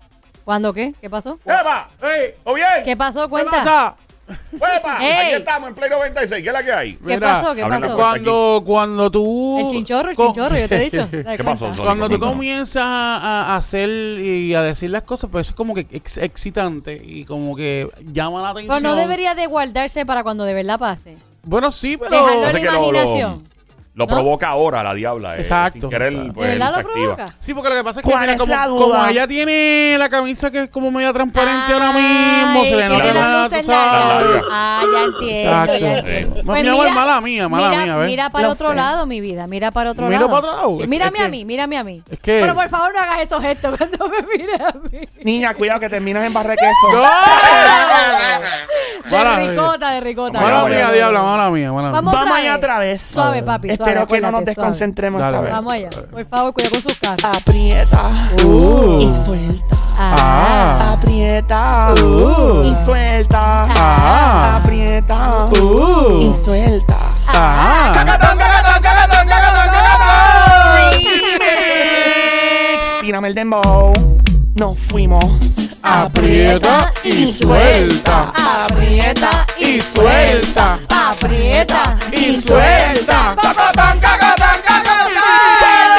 ¿Cuándo 0.44 0.72
qué? 0.72 0.94
¿Qué 1.00 1.10
pasó? 1.10 1.38
¡Epa! 1.44 1.88
¡Ey! 2.02 2.34
¿O 2.44 2.54
bien? 2.54 2.66
¿Qué 2.84 2.96
pasó? 2.96 3.22
¿Qué 3.24 3.28
Cuenta. 3.28 3.50
pasa? 3.50 3.96
¡Epa! 4.52 4.98
Ey. 5.02 5.26
Aquí 5.26 5.32
estamos 5.40 5.68
en 5.68 5.74
Play 5.74 5.90
96. 5.90 6.42
¿Qué 6.42 6.48
es 6.48 6.52
la 6.54 6.62
que 6.62 6.72
hay? 6.72 6.92
¿Qué 6.94 6.98
Mira, 7.04 7.20
pasó? 7.42 7.54
¿Qué 7.54 7.62
pasó? 7.66 7.96
Cuando, 7.96 8.62
cuando 8.64 9.10
tú... 9.10 9.58
El 9.60 9.68
chinchorro, 9.70 10.10
el 10.10 10.16
chinchorro, 10.16 10.56
yo 10.56 10.68
te 10.68 10.76
he 10.76 10.90
dicho. 10.90 11.06
¿Qué 11.10 11.44
pasó? 11.44 11.66
Cuando 11.76 12.06
tú 12.06 12.12
Cuéntanos. 12.18 12.34
comienzas 12.34 12.82
a, 12.82 13.52
a 13.52 13.56
hacer 13.56 13.90
y 13.90 14.54
a 14.54 14.62
decir 14.62 14.88
las 14.88 15.02
cosas, 15.02 15.28
pues 15.30 15.46
eso 15.46 15.52
es 15.52 15.56
como 15.56 15.74
que 15.74 15.86
ex- 15.90 16.16
excitante 16.18 16.98
y 17.04 17.24
como 17.26 17.54
que 17.54 17.86
llama 18.10 18.40
la 18.40 18.50
atención. 18.50 18.68
Pues 18.68 18.82
no 18.82 18.96
debería 18.96 19.34
de 19.34 19.46
guardarse 19.46 20.06
para 20.06 20.22
cuando 20.22 20.44
de 20.44 20.54
verdad 20.54 20.78
pase. 20.78 21.18
Bueno, 21.42 21.70
sí, 21.70 21.98
pero... 21.98 22.10
Dejarlo 22.10 22.32
en 22.32 22.36
Entonces 22.38 22.62
la 22.64 22.70
que 22.70 22.74
lo- 22.76 22.80
lo- 22.80 22.88
imaginación. 22.88 23.48
Lo 23.98 24.06
¿No? 24.06 24.14
provoca 24.14 24.46
ahora 24.46 24.84
la 24.84 24.94
diabla. 24.94 25.34
eh, 25.34 25.40
Exacto, 25.40 25.80
sin 25.80 25.90
querer, 25.90 26.12
exacto. 26.12 26.32
pues, 26.34 26.46
¿De 26.46 26.52
verdad 26.52 26.66
se 26.76 26.82
lo 26.82 26.88
activa. 26.88 27.16
provoca? 27.16 27.34
Sí, 27.40 27.52
porque 27.52 27.68
lo 27.70 27.74
que 27.74 27.82
pasa 27.82 27.98
es 27.98 28.04
que 28.04 28.10
¿Cuál 28.12 28.20
mira, 28.20 28.32
es 28.34 28.38
como, 28.38 28.54
la 28.54 28.66
duda? 28.68 28.80
como 28.86 29.06
ella 29.06 29.26
tiene 29.26 29.96
la 29.98 30.08
camisa 30.08 30.50
que 30.52 30.62
es 30.62 30.70
como 30.70 30.90
media 30.92 31.12
transparente 31.12 31.72
ahora 31.72 31.90
mismo, 31.90 32.64
se 32.64 32.76
le 32.76 32.88
nota 32.88 33.42
luces 33.42 33.60
tú 33.66 33.72
sabes. 33.72 33.92
largas. 34.30 34.42
Ah, 34.52 34.82
ya 34.92 35.02
entiendo, 35.04 35.50
Exacto. 35.50 35.78
ya 35.78 35.98
entiendo. 35.98 36.40
Ma- 36.44 36.54
mi 36.60 36.68
amor, 36.68 36.90
mala 36.92 37.20
mía, 37.20 37.48
mala 37.48 37.70
mira, 37.70 37.82
mía, 37.82 37.96
¿ves? 37.96 38.06
Mira 38.06 38.30
para 38.30 38.46
Lo 38.46 38.52
otro 38.52 38.68
sé. 38.70 38.74
lado, 38.76 39.06
mi 39.06 39.20
vida. 39.20 39.46
Mira 39.48 39.70
para 39.72 39.90
otro 39.90 40.06
¿Miro 40.06 40.20
lado. 40.20 40.30
para 40.30 40.38
otro 40.38 40.52
lado? 40.56 40.76
Sí, 40.76 40.82
Es- 40.84 40.88
mírame 40.88 41.16
es 41.18 41.20
a 41.20 41.24
que- 41.24 41.30
mí, 41.32 41.44
mírame 41.44 41.76
a 41.78 41.82
mí. 41.82 42.00
es 42.08 42.20
que- 42.20 42.38
Pero 42.40 42.54
por 42.54 42.68
favor 42.68 42.92
no 42.94 43.00
hagas 43.00 43.20
esos 43.22 43.42
gestos 43.42 43.76
cuando 43.76 44.08
me 44.08 44.22
mires 44.22 44.60
a 44.60 44.72
mí. 44.78 45.08
Niña, 45.24 45.54
cuidado 45.54 45.80
que 45.80 45.88
terminas 45.88 46.22
en 46.24 46.32
barra 46.32 46.50
de 46.50 46.56
queso. 46.58 46.92
¡No! 46.92 47.02
De 49.04 49.16
Mala 49.16 49.36
mía. 49.38 49.50
ricota, 49.50 49.90
de 49.90 50.00
ricota. 50.00 50.40
Mala 50.40 50.54
Vamos 50.56 50.70
mía, 50.70 50.90
diabla, 50.90 51.22
mala 51.22 51.50
mía, 51.50 51.72
mala 51.72 51.90
mía. 51.90 52.00
Vamos 52.12 52.30
allá 52.36 52.56
otra 52.56 52.78
vez. 52.78 53.02
Suave, 53.10 53.42
papi, 53.42 53.74
suave. 53.76 53.87
Espero 53.88 54.06
que 54.06 54.20
no 54.20 54.30
nos 54.30 54.44
desconcentremos 54.44 55.20
Dale, 55.20 55.36
esta 55.36 55.42
vez. 55.42 55.52
Vamos 55.52 55.72
allá. 55.72 55.90
Por 56.10 56.24
favor, 56.26 56.52
cuida 56.52 56.70
con 56.70 56.82
sus 56.82 56.98
caras. 56.98 57.24
Aprieta. 57.24 58.06
Uh. 58.44 59.00
Y 59.00 59.26
suelta. 59.26 59.76
Ah. 59.98 60.92
Aprieta. 60.92 61.94
Uh. 61.94 62.62
Y 62.64 62.84
suelta. 62.84 63.66
Ah. 63.76 64.56
Aprieta. 64.56 65.46
Uh. 65.60 66.20
Y 66.20 66.44
suelta. 66.44 66.98
Ah. 67.28 67.92
¡Cagatón, 67.94 68.38
cagatón, 68.38 68.82
cagatón, 68.82 69.28
cagatón, 69.28 69.70
cagatón! 69.72 69.98
Tírame 73.00 73.28
el 73.28 73.34
dembow. 73.34 73.92
Nos 74.54 74.78
fuimos. 74.78 75.24
Aprieta 75.82 76.92
y 77.04 77.32
suelta. 77.32 78.32
Aprieta 78.64 79.46
Y 79.58 79.80
suelta. 79.80 80.78
Aprieta 81.20 81.98
Y 82.12 82.36
suelta. 82.40 83.34
¡Fuerte 83.34 83.80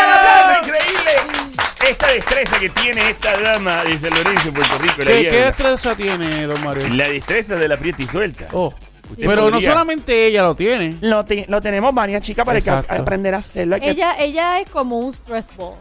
el 0.03 0.11
aplauso, 0.13 0.65
increíble! 0.65 1.11
Esta 1.89 2.07
destreza 2.07 2.59
que 2.59 2.69
tiene 2.69 3.09
esta 3.09 3.37
dama 3.41 3.83
de 3.83 3.99
San 3.99 4.09
Lorenzo, 4.11 4.53
Puerto 4.53 4.77
Rico, 4.79 4.95
la, 4.99 5.05
¿Qué, 5.11 5.27
¿Qué 5.27 5.35
destreza 5.45 5.95
tiene, 5.95 6.45
don 6.45 6.63
Mario? 6.63 6.87
la 6.89 7.09
destreza 7.09 7.55
de 7.55 7.67
la 7.67 7.77
prieta 7.77 8.01
y 8.01 8.07
suelta. 8.07 8.47
Oh. 8.53 8.73
Usted 9.09 9.25
Pero 9.27 9.35
no 9.45 9.49
podría- 9.51 9.71
solamente 9.71 10.27
ella 10.27 10.43
lo 10.43 10.55
tiene. 10.55 10.97
Lo, 11.01 11.25
te- 11.25 11.45
lo 11.49 11.61
tenemos 11.61 11.93
varias 11.95 12.21
chicas, 12.21 12.47
hay 12.47 12.53
que 12.53 12.57
Exacto. 12.59 12.93
aprender 12.93 13.33
a 13.33 13.39
hacerlo. 13.39 13.75
Hay 13.75 13.81
que- 13.81 13.89
Ella, 13.89 14.15
ella 14.19 14.59
es 14.61 14.69
como 14.69 14.99
un 14.99 15.13
stress 15.13 15.47
ball. 15.57 15.75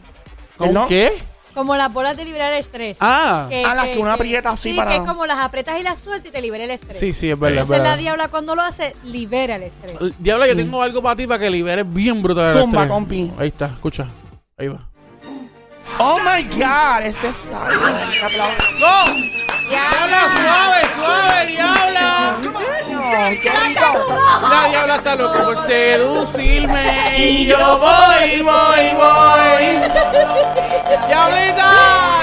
¿Con 0.56 0.72
¿No? 0.72 0.88
qué? 0.88 1.12
Como 1.54 1.74
las 1.76 1.92
bolas 1.92 2.16
de 2.16 2.24
liberar 2.24 2.52
el 2.52 2.58
estrés. 2.60 2.96
Ah. 3.00 3.48
Ah, 3.66 3.74
las 3.74 3.86
que 3.88 3.98
uno 3.98 4.12
aprieta 4.12 4.50
así 4.50 4.70
sí, 4.72 4.76
para- 4.76 4.90
que 4.90 4.96
es 4.98 5.02
como 5.02 5.26
las 5.26 5.38
aprietas 5.38 5.78
y 5.80 5.82
las 5.82 5.98
sueltas 5.98 6.28
y 6.28 6.32
te 6.32 6.40
libera 6.40 6.64
el 6.64 6.70
estrés. 6.70 6.98
Sí, 6.98 7.12
sí, 7.12 7.30
es 7.30 7.38
verdad. 7.38 7.58
es 7.58 7.62
Entonces 7.64 7.84
la 7.84 7.96
diabla 7.96 8.28
cuando 8.28 8.54
lo 8.54 8.62
hace, 8.62 8.94
libera 9.04 9.56
el 9.56 9.64
estrés. 9.64 9.96
Diabla, 10.18 10.46
yo 10.46 10.56
tengo 10.56 10.82
algo 10.82 11.02
para 11.02 11.16
ti 11.16 11.26
para 11.26 11.40
que 11.40 11.50
liberes 11.50 11.84
bien 11.92 12.22
brutal 12.22 12.52
el 12.56 12.60
Zumba, 12.62 12.82
estrés. 12.82 12.88
compi. 12.88 13.32
Ahí 13.38 13.48
está, 13.48 13.66
escucha. 13.66 14.06
Ahí 14.56 14.68
va. 14.68 14.88
Oh 15.98 16.18
my 16.20 16.42
God, 16.44 17.02
este 17.02 17.28
es 17.28 17.34
Un 17.50 18.24
aplauso. 18.24 18.56
¡No! 18.78 19.47
¡Diabla, 19.68 20.20
suave, 20.36 20.80
suave, 20.94 21.46
diabla! 21.46 22.36
No, 22.42 22.50
qué 23.42 23.50
rico. 23.50 24.06
La 24.50 24.68
diabla 24.68 24.94
está 24.96 25.14
loca 25.16 25.42
por 25.44 25.56
seducirme 25.66 27.14
y 27.18 27.46
yo 27.46 27.78
voy, 27.78 28.42
voy, 28.42 28.84
voy. 28.96 29.66
¡Diablita! 31.06 31.72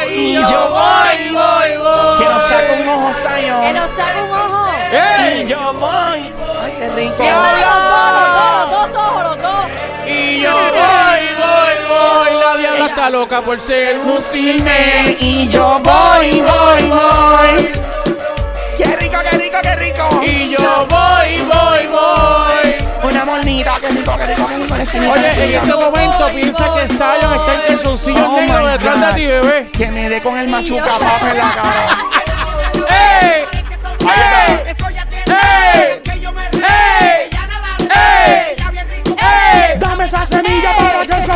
Y 0.09 0.33
yo 0.33 0.69
voy, 0.69 1.19
voy, 1.33 1.71
Que 2.17 2.25
nos 2.25 2.41
saca 2.49 2.73
un 2.73 2.85
voy. 2.85 2.95
ojo, 2.95 3.09
Que 3.13 3.41
Zion. 3.41 3.73
nos 3.73 3.91
saque 3.91 4.21
un 4.21 4.31
ojo. 4.31 4.61
¡Ey! 4.91 5.41
Y 5.41 5.47
yo 5.47 5.73
voy. 5.73 6.19
Ay, 6.63 6.71
qué 6.79 6.87
rico. 6.95 7.15
Siempre 7.23 7.51
los 7.61 7.79
dos, 7.89 8.07
los 8.15 8.29
dos, 8.35 8.71
los 8.71 8.91
dos 8.93 9.03
ojos, 9.07 9.23
los 9.23 9.37
dos. 9.41 9.65
Y 10.07 10.41
yo 10.41 10.51
voy, 10.53 10.61
voy, 10.61 10.79
voy. 10.79 11.04
La 12.55 12.61
diabla 12.61 12.85
está 12.85 13.09
loca 13.09 13.41
por 13.41 13.59
seducirme 13.59 15.17
Y 15.19 15.49
yo 15.49 15.81
voy, 15.83 16.39
voy, 16.39 16.87
voy. 16.87 17.71
Qué 18.77 18.95
rico, 18.95 19.17
qué 19.29 19.37
rico, 19.37 19.57
qué 19.61 19.75
rico. 19.75 20.21
y 20.23 20.51
yo 20.51 20.87
voy, 20.87 21.41
voy, 21.41 21.87
voy. 21.87 23.09
Una 23.09 23.25
monita, 23.25 23.73
qué 23.81 23.89
rico, 23.89 24.15
qué 24.17 24.27
rico, 24.27 24.47
qué 24.47 24.85
rico. 24.85 25.11
Oye, 25.11 25.43
en 25.43 25.51
este 25.51 25.75
momento 25.75 26.27
piensa 26.33 26.73
que 26.75 26.87
Zion 26.87 27.33
está 27.33 27.55
en 27.55 27.61
calzoncillo 27.67 28.25
Oh 28.25 28.39
negro 28.39 28.67
detrás 28.67 29.07
de 29.07 29.13
ti, 29.15 29.27
bebé. 29.27 29.69
Que 29.73 29.87
me 29.87 30.09
dé 30.09 30.21
con 30.21 30.37
el 30.37 30.47
machuca 30.47 30.97
papa 30.97 31.31
en 31.31 31.37
la 31.37 31.55
cara. 31.55 31.97
¡Ey! 32.89 33.43
¡Ey! 33.99 34.75
¡Ey! 35.27 35.64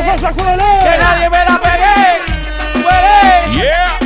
Que 0.10 0.16
el 0.16 0.22
café 0.22 0.28
se 0.28 0.28
¡Que 0.28 0.44
cuele. 0.44 0.98
nadie 1.00 1.30
me 1.30 1.38
la 1.46 1.62
pegue! 1.62 2.84
¡Huele! 2.86 3.64
¡Yeah! 3.64 4.00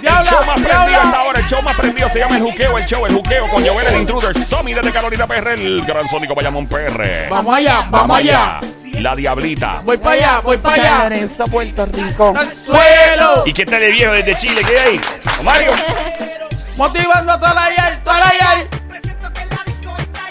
El 0.00 0.24
show 0.26 0.44
más 0.44 0.60
prendido 0.60 1.00
hasta 1.00 1.18
ahora, 1.18 1.38
el 1.40 1.46
show 1.46 1.62
más 1.62 1.76
prendido 1.76 2.08
se 2.10 2.18
llama 2.18 2.36
El 2.36 2.42
Juqueo, 2.42 2.78
el 2.78 2.86
show, 2.86 3.06
el 3.06 3.12
Juqueo 3.14 3.48
con 3.48 3.66
Joel, 3.66 3.86
el 3.86 4.00
Intruder, 4.00 4.44
Somi 4.46 4.74
desde 4.74 4.92
Carolina 4.92 5.26
PR, 5.26 5.48
el 5.52 5.84
gran 5.84 6.08
Sónico 6.08 6.34
Bayamón 6.34 6.66
PR. 6.66 7.28
¡Vamos 7.30 7.54
allá! 7.56 7.86
¡Vamos 7.90 8.16
allá! 8.18 8.60
La 9.00 9.14
Diablita. 9.14 9.80
¡Voy 9.84 9.96
para 9.96 10.12
allá! 10.16 10.40
¡Voy 10.40 10.56
para 10.58 10.74
allá! 10.74 11.02
Lorenzo, 11.04 11.44
Puerto 11.46 11.86
Rico. 11.86 12.34
¡Al 12.36 12.52
suelo! 12.52 13.44
¿Y 13.46 13.52
qué 13.52 13.64
tal 13.64 13.80
de 13.80 13.90
viejo 13.90 14.12
desde 14.12 14.36
Chile? 14.38 14.62
¿Qué 14.64 14.78
hay? 14.78 15.00
¿O 15.38 15.42
Mario? 15.42 15.70
Motivando 16.76 17.32
a 17.32 17.38
toda 17.40 17.54
la 17.54 17.74
yal, 17.76 17.98
toda 18.04 18.18
la 18.20 18.32
yal. 18.38 18.68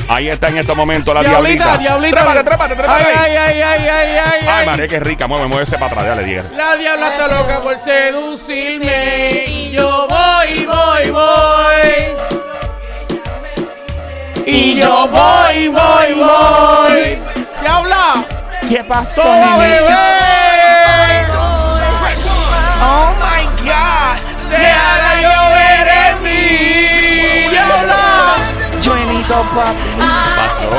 Ahí 0.09 0.29
está 0.29 0.47
en 0.47 0.57
este 0.57 0.73
momento 0.73 1.13
la 1.13 1.19
Diablita, 1.21 1.77
Diablita. 1.77 1.77
diablita. 1.77 2.15
Trépate, 2.17 2.43
trépate, 2.43 2.75
trépate. 2.75 3.03
Ay, 3.03 3.13
ay, 3.17 3.35
ay, 3.37 3.61
ay, 3.61 3.61
ay, 3.61 3.89
ay, 3.89 4.19
Ay, 4.41 4.47
ay. 4.47 4.65
María, 4.65 4.87
qué 4.87 4.99
rica. 4.99 5.27
Mueve, 5.27 5.47
mueve 5.47 5.63
ese 5.65 5.77
para 5.77 5.87
atrás, 5.87 6.05
ya 6.05 6.15
le 6.15 6.23
dije. 6.23 6.43
La 6.55 6.75
diabla 6.77 7.07
está 7.09 7.27
loca 7.27 7.59
por 7.61 7.77
seducirme. 7.79 9.45
Y 9.47 9.71
yo 9.71 10.07
voy, 10.07 10.65
voy, 10.65 11.11
voy. 11.11 12.15
Y 14.45 14.75
yo 14.79 15.07
voy, 15.09 15.67
voy, 15.67 16.13
voy. 16.13 17.19
Diabla, 17.61 18.23
¿Qué 18.69 18.83
pasó, 18.85 19.21
toma, 19.21 19.57
bebé. 19.57 19.87
Bendito 29.27 29.43
papi. 29.53 29.91
Pasó. 29.99 30.71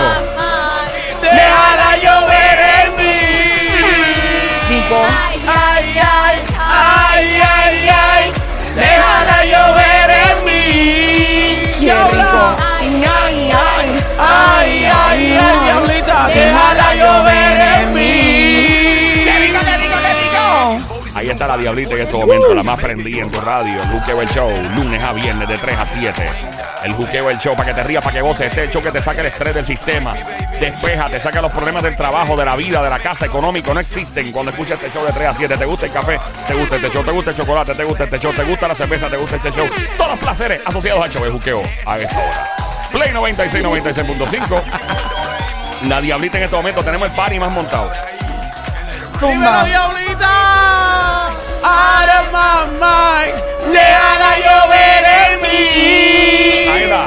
Llover 2.02 2.58
en 2.80 2.88
mí. 2.96 3.18
Digo. 4.70 5.00
Ay, 5.04 5.36
ay, 5.46 5.84
ay, 6.58 7.42
ay, 7.42 7.76
ay. 7.90 8.24
Llover 9.50 10.10
en 10.10 10.36
mí. 10.46 10.64
Diabla. 11.80 12.56
Ay, 12.58 13.04
ay, 13.04 13.52
ay, 13.52 13.88
ay, 14.18 15.38
ay, 15.38 15.54
diablita. 15.64 16.18
Rico. 21.28 21.44
está 21.44 21.46
la 21.46 21.56
diablita 21.56 21.94
en 21.94 22.00
este 22.00 22.16
momento, 22.16 22.54
la 22.54 22.62
más 22.62 22.80
prendida 22.80 23.22
en 23.22 23.30
tu 23.30 23.40
radio. 23.40 23.82
El 23.82 23.88
Juqueo 23.88 24.22
el 24.22 24.28
Show, 24.28 24.50
lunes 24.76 25.02
a 25.02 25.12
viernes 25.12 25.48
de 25.48 25.58
3 25.58 25.78
a 25.78 25.86
7. 25.86 26.30
El 26.84 26.92
Juqueo 26.92 27.30
el 27.30 27.38
Show, 27.38 27.56
para 27.56 27.68
que 27.68 27.74
te 27.74 27.82
rías, 27.82 28.02
para 28.02 28.14
que 28.14 28.22
goces. 28.22 28.46
Este 28.46 28.70
show 28.70 28.82
que 28.82 28.92
te 28.92 29.02
saque 29.02 29.20
el 29.20 29.26
estrés 29.26 29.54
del 29.54 29.64
sistema. 29.64 30.14
Despeja, 30.60 31.08
te 31.08 31.20
saca 31.20 31.42
los 31.42 31.52
problemas 31.52 31.82
del 31.82 31.96
trabajo, 31.96 32.36
de 32.36 32.44
la 32.44 32.56
vida, 32.56 32.82
de 32.82 32.90
la 32.90 32.98
casa, 32.98 33.26
económico. 33.26 33.74
No 33.74 33.80
existen 33.80 34.32
cuando 34.32 34.50
escuchas 34.52 34.80
este 34.82 34.90
show 34.90 35.04
de 35.04 35.12
3 35.12 35.28
a 35.28 35.34
7. 35.34 35.56
¿Te 35.56 35.64
gusta 35.64 35.86
el 35.86 35.92
café? 35.92 36.20
¿Te 36.46 36.54
gusta 36.54 36.76
este 36.76 36.90
show? 36.90 37.04
¿Te 37.04 37.10
gusta 37.10 37.30
el 37.30 37.36
chocolate? 37.36 37.74
¿Te 37.74 37.84
gusta 37.84 38.04
este 38.04 38.18
show? 38.18 38.32
¿Te 38.32 38.44
gusta 38.44 38.68
la 38.68 38.74
cerveza? 38.74 39.08
¿Te 39.08 39.16
gusta 39.16 39.36
este 39.36 39.50
show? 39.50 39.66
Todos 39.96 40.10
los 40.10 40.18
placeres 40.20 40.62
asociados 40.64 41.02
al 41.04 41.10
show 41.10 41.24
de 41.24 41.30
Juqueo 41.30 41.62
a 41.86 41.98
esta 41.98 42.18
hora. 42.18 42.48
Play 42.92 43.12
96, 43.12 43.64
96.5. 43.64 44.62
La 45.88 46.00
diablita 46.00 46.38
en 46.38 46.44
este 46.44 46.56
momento 46.56 46.82
tenemos 46.82 47.08
el 47.08 47.14
party 47.14 47.38
más 47.38 47.52
montado. 47.52 47.92
Dímelo, 49.20 49.64
diablita. 49.64 50.77
Out 51.68 52.10
of 52.18 52.26
my 52.32 52.60
mind. 52.82 53.34
Déjala 53.76 54.30
llover 54.44 55.04
en 55.20 55.32
Ahí 55.44 56.84
mí. 56.84 56.90
va. 56.92 57.04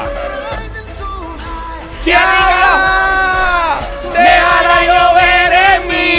Diabla. 2.04 2.74
Déjala 4.14 4.76
llover 4.88 5.52
en 5.70 5.80
mí. 5.88 6.10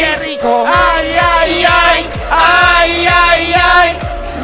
¡Qué 0.00 0.12
rico! 0.24 0.64
Ay, 0.66 1.08
ay, 1.36 1.66
ay. 1.86 2.00
Ay, 2.30 3.08
ay, 3.26 3.54
ay. 3.76 3.88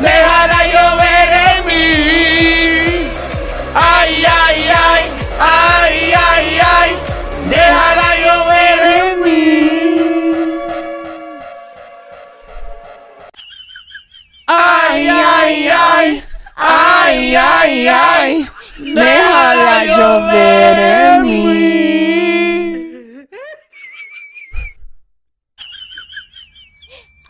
Déjala 0.01 0.61
llover 0.73 1.29
en 1.47 1.67
mí. 1.67 1.87
Ay, 3.75 4.13
ay, 4.43 4.59
ay. 4.89 5.03
Ay, 5.41 6.15
ay, 6.31 6.61
ay. 6.79 6.91
Déjala 7.49 8.09
ay, 18.21 18.33
ay. 18.33 18.49
Déjala 18.95 19.85
llover 19.85 20.79
en 20.79 21.23
mí. 21.25 21.41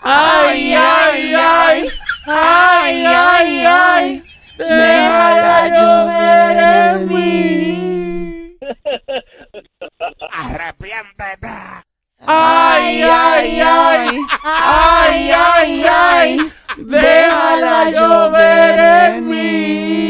Ay, 0.02 0.74
ay, 0.74 1.34
ay. 1.34 1.88
Ay, 2.26 3.04
ay, 3.06 3.64
ay. 3.66 4.24
Déjala 4.58 5.68
llover 5.68 6.56
en 6.56 7.08
mí. 7.08 8.56
¡Arrepiéntete! 10.32 11.56
Ay, 12.26 13.02
ay, 13.02 13.60
ay. 13.60 14.18
Ay, 14.44 15.30
ay, 15.32 15.84
ay. 15.88 16.52
Déjala 16.76 17.90
llover 17.90 18.78
en 18.78 19.28
mí. 19.28 20.09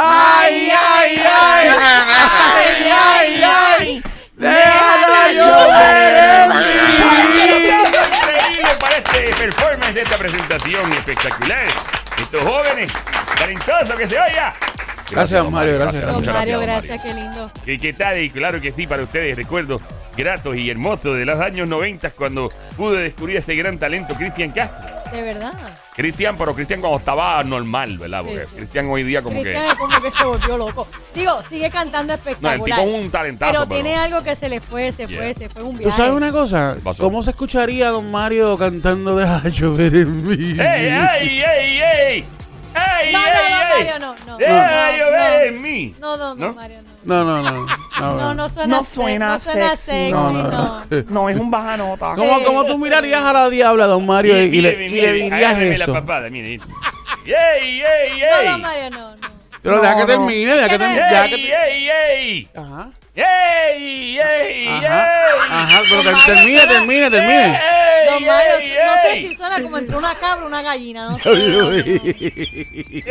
Ay, 0.00 0.70
ay, 0.70 1.22
ay. 1.26 1.68
Ay, 1.76 2.90
ay, 2.92 3.42
ay. 3.44 4.02
Déjala 4.36 5.32
llover 5.32 6.14
en 6.14 6.48
mí. 6.50 6.64
Increíble 7.66 8.74
para 8.78 8.96
este 8.98 9.34
performance 9.34 9.94
de 9.94 10.02
esta 10.02 10.16
presentación 10.18 10.92
espectacular. 10.92 11.64
Estos 12.16 12.40
jóvenes 12.42 12.92
talentosos 13.36 13.98
que 13.98 14.08
se 14.08 14.20
oiga. 14.20 14.54
Gracias, 15.10 15.42
don 15.42 15.52
Mario, 15.52 15.74
gracias, 15.78 16.02
Don 16.06 16.14
muchas 16.16 16.34
Mario, 16.34 16.60
gracias, 16.60 17.02
qué 17.02 17.14
lindo. 17.14 17.50
¿Qué, 17.64 17.78
qué 17.78 17.92
tal? 17.92 18.22
Y 18.22 18.30
claro 18.30 18.60
que 18.60 18.70
sí, 18.72 18.86
para 18.86 19.02
ustedes, 19.02 19.36
recuerdos 19.36 19.82
gratos 20.16 20.56
y 20.56 20.70
hermosos 20.70 21.16
de 21.16 21.24
los 21.24 21.40
años 21.40 21.66
90 21.66 22.10
cuando 22.10 22.50
pude 22.76 23.02
descubrir 23.04 23.38
ese 23.38 23.56
gran 23.56 23.78
talento, 23.78 24.14
Cristian 24.14 24.50
Castro. 24.50 24.97
De 25.12 25.22
verdad. 25.22 25.52
Cristian, 25.96 26.36
pero 26.36 26.54
Cristian 26.54 26.80
cuando 26.80 26.98
estaba 26.98 27.42
normal, 27.44 27.98
¿verdad? 27.98 28.22
Porque 28.24 28.40
Sí, 28.40 28.46
sí. 28.50 28.56
Cristian 28.56 28.90
hoy 28.90 29.02
día 29.02 29.22
como 29.22 29.40
Cristian 29.40 29.64
que... 29.64 29.70
es 29.72 29.78
como 29.78 30.00
que 30.00 30.10
se 30.10 30.24
volvió 30.24 30.56
loco. 30.56 30.86
Digo, 31.14 31.32
sigue 31.48 31.70
cantando 31.70 32.12
No, 32.12 32.14
el 32.14 32.18
espectacular. 32.18 32.78
tipo 32.80 32.90
es 32.96 33.04
un 33.04 33.10
talentazo, 33.10 33.52
pero, 33.52 33.68
pero- 33.68 33.82
tiene 33.82 33.96
algo 33.96 34.22
que 34.22 34.36
se 34.36 34.48
le 34.48 34.60
fue, 34.60 34.92
se 34.92 35.06
Yeah. 35.06 35.16
fue, 35.18 35.34
se 35.34 35.48
fue 35.48 35.62
un 35.62 35.72
¿Tú 35.72 35.78
viaje. 35.78 35.96
sabes 35.96 36.12
una 36.12 36.30
cosa? 36.32 36.76
¿Cómo 36.98 37.22
se 37.22 37.30
escucharía 37.30 37.88
a 37.88 37.90
Don 37.90 38.10
Mario 38.10 38.56
cantando 38.58 39.16
Déjala 39.16 39.48
llover 39.48 39.94
en 39.94 40.26
mí? 40.26 40.34
¡Ey, 40.60 40.86
ey, 40.88 41.40
ey, 41.40 41.80
ey! 41.80 42.24
¡Ey, 42.74 43.12
No, 43.12 43.18
no, 43.18 43.26
ey, 43.26 43.50
no! 43.50 43.58
Mario, 43.58 43.98
no, 43.98 44.14
no. 44.26 44.36
¡Deja 44.38 44.92
No, 44.92 44.96
llover 44.98 45.38
no. 45.40 45.44
en 45.56 45.62
mí! 45.62 45.94
No, 45.98 46.16
no, 46.16 46.34
no, 46.34 46.46
¿No? 46.48 46.52
Mario, 46.54 46.80
no. 46.82 46.90
No, 47.08 47.24
no, 47.24 47.42
no. 47.42 47.66
No, 48.00 48.14
No, 48.16 48.34
no 48.34 48.48
suena, 48.48 48.76
No 48.76 48.84
suena 48.84 49.28
no 49.34 49.40
suena 49.40 49.70
sexy. 49.70 49.84
sexy, 49.90 50.12
No, 50.12 50.30
no. 50.30 50.42
no, 50.42 50.84
no. 50.90 51.04
No, 51.08 51.28
es 51.28 51.36
un 51.36 51.50
baja 51.50 51.76
nota. 51.76 52.12
¿Cómo, 52.14 52.42
cómo 52.44 52.64
tú 52.64 52.78
mirarías 52.78 53.22
a 53.22 53.32
la 53.32 53.48
diabla, 53.48 53.86
Don 53.86 54.06
Mario, 54.06 54.40
y, 54.42 54.46
y 54.46 54.60
le, 54.60 54.86
y 54.86 54.88
dirías 54.88 55.58
eso? 55.58 55.92
la 55.94 56.00
papada, 56.00 56.28
mire. 56.30 56.60
¡Ey, 57.24 57.80
ey, 57.82 58.20
No, 58.20 58.40
ey! 58.40 58.46
no, 58.48 58.58
Mario, 58.58 58.90
no, 58.90 59.16
no. 59.16 59.28
Pero 59.62 59.80
deja 59.80 59.92
No, 59.94 59.96
que 59.98 60.02
no. 60.02 60.06
termine, 60.18 60.52
deja 60.52 60.66
que 60.68 60.72
¿Qué 60.74 60.78
termine. 60.78 61.00
no? 61.00 61.08
deja 61.08 61.28
que 61.28 61.34
¡Ey, 61.34 61.42
te- 61.42 61.72
ey, 61.74 61.88
ey! 61.90 62.48
Ajá. 62.56 62.90
¡Ey, 63.20 64.18
ey, 64.20 64.68
Ajá. 64.68 65.04
ey! 65.04 65.40
Ajá, 65.50 65.82
pero 65.88 66.02
que 66.04 66.10
termine, 66.32 66.66
termine, 66.68 67.10
termine. 67.10 67.46
¡Ey, 67.56 68.06
Don 68.06 68.24
Mario, 68.26 68.56
ey, 68.60 68.74
no 68.86 68.92
sé 69.02 69.12
ey! 69.12 69.28
si 69.28 69.34
suena 69.34 69.60
como 69.60 69.78
entre 69.78 69.96
una 69.96 70.14
cabra 70.14 70.44
y 70.44 70.46
una 70.46 70.62
gallina, 70.62 71.08
no 71.08 71.18
sé. 71.18 71.24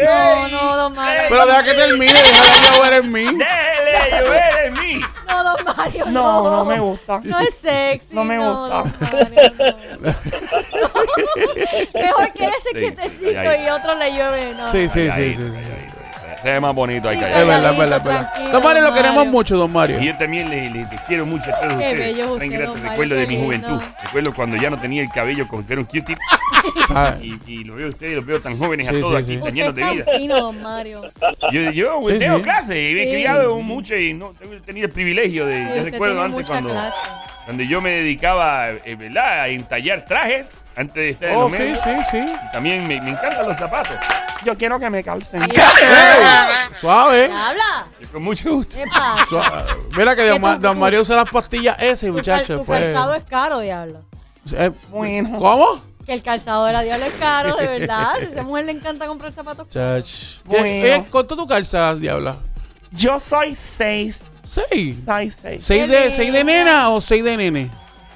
No, 0.05 0.47
no, 0.47 0.77
Don 0.77 0.95
Mario. 0.95 1.23
Pero 1.27 1.45
deja 1.45 1.63
que 1.63 1.73
termine, 1.73 2.13
déjala 2.13 2.71
llover 2.77 2.93
en 2.93 3.11
mí. 3.11 3.25
¡Déjele 3.25 4.21
llover 4.23 4.65
en 4.67 4.73
mí! 4.75 5.01
No, 5.27 5.43
Don 5.43 5.65
Mario, 5.75 6.05
no. 6.05 6.11
No, 6.11 6.51
no 6.51 6.65
me 6.65 6.79
gusta. 6.79 7.19
No 7.23 7.39
es 7.39 7.53
sexy. 7.55 8.15
No 8.15 8.23
me 8.23 8.37
gusta. 8.39 8.83
Don 8.83 8.93
Mario, 9.01 9.51
no. 9.99 10.15
Mejor 11.93 12.31
que 12.33 12.45
ese 12.45 13.37
ahí. 13.37 13.65
y 13.65 13.69
otro 13.69 13.95
le 13.95 14.11
llueve. 14.13 14.53
No. 14.55 14.71
Sí, 14.71 14.87
sí, 14.87 15.11
sí, 15.11 15.35
sí. 15.35 15.43
Se 16.47 16.53
ve 16.53 16.59
más 16.61 16.73
bonito 16.73 17.09
ahí 17.09 17.17
Sí, 17.17 17.25
Es 17.25 17.31
verdad, 17.45 17.71
es 17.73 17.77
verdad, 17.77 17.97
es 17.97 18.03
verdad. 18.05 18.51
Don 18.53 18.63
Mario 18.63 18.81
lo 18.83 18.89
Mario. 18.89 19.03
queremos 19.03 19.27
mucho, 19.27 19.57
Don 19.57 19.71
Mario. 19.73 20.01
Y 20.01 20.05
yo 20.05 20.17
también 20.17 20.49
le, 20.49 20.69
le- 20.69 20.79
le 20.79 20.87
quiero 21.05 21.25
mucho 21.25 21.43
a 21.43 21.59
todos 21.59 21.73
Qué 21.73 21.89
ustedes. 21.89 21.97
bello 21.99 22.33
usted, 22.33 22.45
don 22.65 22.67
Mario, 22.69 22.89
recuerdos 22.89 23.17
de 23.19 23.23
qué 23.25 23.27
mi 23.27 23.37
lindo. 23.37 23.45
juventud. 23.45 23.81
Recuerdo 24.03 24.33
cuando 24.33 24.55
ya 24.55 24.69
no 24.69 24.77
tenía 24.79 25.01
el 25.01 25.09
cabello 25.09 25.45
con 25.47 25.67
ser 25.67 25.77
un 25.79 25.83
Q-tip. 25.85 26.17
Ah, 26.89 27.15
Y, 27.21 27.37
y 27.47 27.63
lo 27.65 27.75
veo 27.75 27.87
a 27.87 27.89
ustedes, 27.89 28.15
los 28.15 28.25
veo 28.25 28.39
tan 28.39 28.57
jóvenes 28.57 28.87
Sí, 28.87 28.95
a 28.95 29.01
todos 29.01 29.25
sí, 29.25 29.33
aquí, 29.33 29.33
sí. 29.33 29.37
tan 29.39 29.47
Usted 29.47 29.53
llenos 29.55 29.75
de 29.75 29.91
vida. 29.91 30.05
fino, 30.17 30.39
Don 30.41 30.61
Mario. 30.61 31.01
Yo, 31.51 31.71
yo 31.71 32.01
Sí, 32.09 32.19
tengo 32.19 32.37
sí. 32.37 32.43
clase 32.43 32.91
y 32.91 32.93
me 32.95 33.01
he 33.01 33.05
Sí. 33.07 33.11
criado 33.11 33.59
mucho 33.59 33.95
y 33.97 34.13
no 34.13 34.33
he 34.41 34.59
tenido 34.61 34.87
el 34.87 34.93
privilegio 34.93 35.45
de. 35.45 35.53
Sí, 35.53 35.59
yo 35.63 35.67
usted 35.69 35.83
recuerdo 35.91 36.13
tiene 36.15 36.25
antes 36.25 36.37
mucha 36.39 36.47
cuando, 36.53 36.69
clase. 36.69 36.97
cuando 37.43 37.63
yo 37.63 37.81
me 37.81 37.89
dedicaba 37.89 38.69
eh, 38.69 38.95
¿verdad? 38.97 39.41
a 39.41 39.47
entallar 39.49 40.05
trajes 40.05 40.45
antes 40.77 41.19
de 41.19 41.35
Oh, 41.35 41.49
sí, 41.49 41.57
medios. 41.57 41.79
sí, 41.83 41.89
sí. 42.11 42.17
Y 42.19 42.51
También 42.51 42.87
me, 42.87 43.01
me 43.01 43.09
encantan 43.11 43.47
los 43.47 43.57
zapatos. 43.57 43.95
Yo 44.45 44.55
quiero 44.55 44.79
que 44.79 44.89
me 44.89 45.03
calcen. 45.03 45.41
Ey, 45.43 45.49
Suave. 46.79 47.25
Habla. 47.25 47.87
Yo 47.99 48.07
con 48.09 48.23
mucho 48.23 48.53
gusto. 48.55 48.75
¿Qué 48.77 48.85
pasa? 48.85 49.25
Suave. 49.25 49.63
Mira 49.97 50.15
que 50.15 50.27
Don, 50.27 50.41
Ma- 50.41 50.55
tu- 50.55 50.61
Don 50.61 50.79
Mario 50.79 51.01
usa 51.01 51.15
las 51.15 51.29
pastillas 51.29 51.75
ese, 51.81 52.07
Tu, 52.07 52.13
cal- 52.13 52.17
muchacho. 52.17 52.57
tu 52.59 52.65
pues. 52.65 52.81
calzado 52.83 53.15
es 53.15 53.23
caro, 53.23 53.59
diablo. 53.59 54.03
Eh, 54.53 54.71
Bueno. 54.89 55.39
¿Cómo? 55.39 55.81
Que 56.05 56.13
el 56.13 56.21
calzado 56.23 56.65
de 56.65 56.73
la 56.73 56.81
diabla 56.83 57.07
es 57.07 57.13
caro, 57.15 57.55
de 57.55 57.67
verdad. 57.79 58.13
Si 58.19 58.25
a 58.25 58.29
esa 58.29 58.43
mujer 58.43 58.65
le 58.65 58.71
encanta 58.73 59.07
comprar 59.07 59.31
zapatos. 59.31 59.67
Chach. 59.69 60.39
Bueno. 60.45 60.63
¿Qué- 60.63 60.95
eh, 60.95 61.03
¿Cuánto 61.09 61.35
tú 61.35 61.47
calzas, 61.47 61.99
diabla? 61.99 62.35
Yo 62.91 63.19
soy 63.19 63.57
seis. 63.77 64.15
¿Seis? 64.43 64.97
Seis, 65.05 65.33
seis. 65.41 65.63
¿Seis 65.63 65.83
Qué 65.83 65.89
de, 65.91 66.11
¿Seis 66.11 66.31
de 66.31 66.43
nena 66.45 66.89
o 66.91 67.01
seis 67.01 67.21
de 67.23 67.35
nene? 67.35 67.69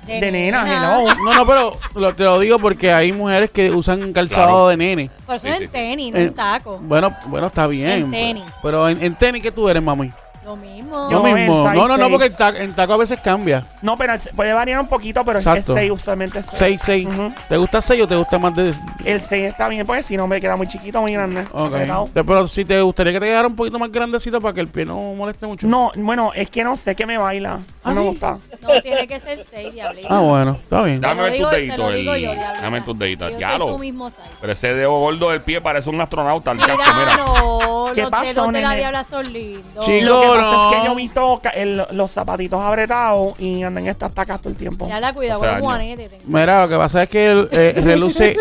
De 0.08 0.31
nena, 0.31 0.63
hello. 0.67 1.13
No, 1.24 1.34
no, 1.36 1.46
pero 1.46 1.77
lo- 1.96 2.13
te 2.15 2.24
lo 2.24 2.39
digo 2.39 2.58
porque 2.60 2.91
hay 2.91 3.12
mujeres 3.13 3.51
que 3.51 3.70
usan 3.72 4.12
calzado 4.13 4.48
Claro. 4.48 4.67
de 4.70 4.77
nene. 4.77 5.10
Por 5.25 5.36
eso 5.36 5.46
Sí, 5.48 5.51
es 5.51 5.58
sí, 5.60 5.63
en 5.65 5.70
sí. 5.70 5.74
tenis, 5.74 6.12
no 6.13 6.20
Eh, 6.20 6.24
en 6.24 6.34
taco. 6.34 6.79
Bueno, 6.81 7.15
bueno, 7.27 7.48
está 7.48 7.67
bien. 7.67 7.89
En 8.05 8.12
tenis. 8.12 8.43
Pero 8.63 8.89
en, 8.89 9.01
en 9.03 9.15
tenis, 9.15 9.41
¿qué 9.43 9.51
tú 9.51 9.70
eres, 9.70 9.81
mami? 9.84 10.12
Lo 10.51 10.55
mismo. 10.58 11.10
Yo 11.10 11.17
No, 11.17 11.24
mismo. 11.24 11.67
en 11.70 11.75
No, 11.75 11.88
no, 11.88 11.98
no, 11.98 12.10
porque 12.10 12.25
en, 12.27 12.34
ta- 12.36 12.50
en 12.58 12.74
taco 12.74 12.93
a 12.93 12.98
veces 12.98 13.20
cambia. 13.22 13.65
No, 13.81 13.98
pero 13.98 14.13
puede 14.36 14.53
variar 14.53 14.79
un 14.79 14.88
poquito, 14.88 15.24
pero 15.24 15.39
es 15.39 15.46
Exacto. 15.48 15.74
seis, 15.74 15.91
usualmente 15.91 16.39
es 16.39 16.46
seis. 16.50 16.58
Seis, 16.60 16.81
seis. 16.84 17.08
Ujú. 17.08 17.34
¿Te 17.48 17.58
gusta 17.58 17.81
seis 17.81 18.01
o 18.03 18.08
te 18.08 18.15
gusta 18.15 18.38
más 18.39 18.53
de...? 18.55 18.74
El 19.05 19.22
6 19.22 19.46
está 19.46 19.67
bien, 19.67 19.86
porque 19.88 20.03
si 20.03 20.15
no 20.17 20.27
me 20.27 20.39
queda 20.39 20.55
muy 20.55 20.67
chiquito, 20.67 21.01
muy 21.01 21.13
grande. 21.13 21.41
Ok. 21.51 21.67
Apretado. 21.74 22.10
Te- 22.13 22.24
Pero 22.24 22.48
si 22.48 22.65
te 22.65 22.81
gustaría 22.81 23.13
que 23.13 23.20
te 23.20 23.25
quedara 23.27 23.48
un 23.48 23.55
poquito 23.55 23.79
más 23.79 23.91
grandecito 23.91 24.39
para 24.41 24.53
que 24.53 24.62
el 24.62 24.67
pie 24.67 24.86
no 24.86 24.96
moleste 25.15 25.48
mucho. 25.48 25.65
No, 25.67 25.91
bueno, 25.96 26.31
es 26.36 26.50
que 26.50 26.63
no 26.63 26.77
sé 26.77 26.96
que 26.96 27.05
me 27.05 27.17
baila. 27.17 27.58
No 27.58 27.63
¿Ah, 27.84 27.89
me 27.91 27.96
sí? 27.96 28.01
gusta. 28.08 28.38
No, 28.62 28.81
tiene 28.81 29.08
que 29.08 29.20
ser 29.20 29.39
seis, 29.39 29.74
diablita. 29.74 30.08
Ah, 30.12 30.20
bueno, 30.20 30.51
está 30.62 30.84
bien. 30.84 31.01
Dame 31.01 31.22
lo 31.24 31.24
ver 31.31 31.41
tus 31.41 31.51
deditos. 31.51 31.77
lo 31.77 32.13
el-. 32.13 32.38
Dame 32.62 32.81
tus 32.81 33.00
deditos. 33.00 33.34
Ya 33.39 33.58
lo. 33.58 33.77
mismo 33.79 34.10
size. 34.10 34.22
Pero 34.39 34.53
ese 34.53 34.74
dedo 34.74 34.91
gordo 34.91 35.29
del 35.31 35.41
pie 35.41 35.62
parece 35.62 35.89
un 35.89 36.00
astronauta. 36.00 36.51
El 36.51 36.58
Mira, 36.58 36.75
casco, 36.77 36.93
mira. 37.00 37.17
no, 37.17 37.86
¿Qué 37.96 38.01
los 38.01 38.12
pasó, 38.12 38.25
dedos 38.27 38.48
de 38.53 38.62
la 38.62 38.70
nene? 38.70 38.79
diabla 38.81 39.03
son 39.03 39.34
lindos. 39.34 39.84
Sí. 39.86 40.01
Lo 40.01 40.22
que 40.22 40.27
No, 40.27 40.36
pasa 40.41 40.69
es 40.69 40.75
que 40.81 40.86
yo 40.88 40.91
he 40.93 40.95
visto 40.95 41.41
el- 41.53 41.86
los 41.98 42.12
zapatitos 42.12 42.60
apretados 42.62 43.39
y 43.39 43.63
andan 43.63 43.88
estas 43.88 44.13
tacas 44.13 44.39
todo 44.41 44.50
el 44.51 44.55
tiempo. 44.57 44.88
Ya 44.88 45.00
la 45.00 45.13
cuidado 45.13 45.39
con 45.39 45.50
los 45.50 45.60
juanetes. 45.60 46.12
Mira, 46.25 46.62
lo 46.62 46.69
que 46.69 46.75
pasa 46.77 47.03
es 47.03 47.10
que 47.10 47.31
él, 47.31 47.50
eh, 47.51 47.74
reluce, 47.83 48.36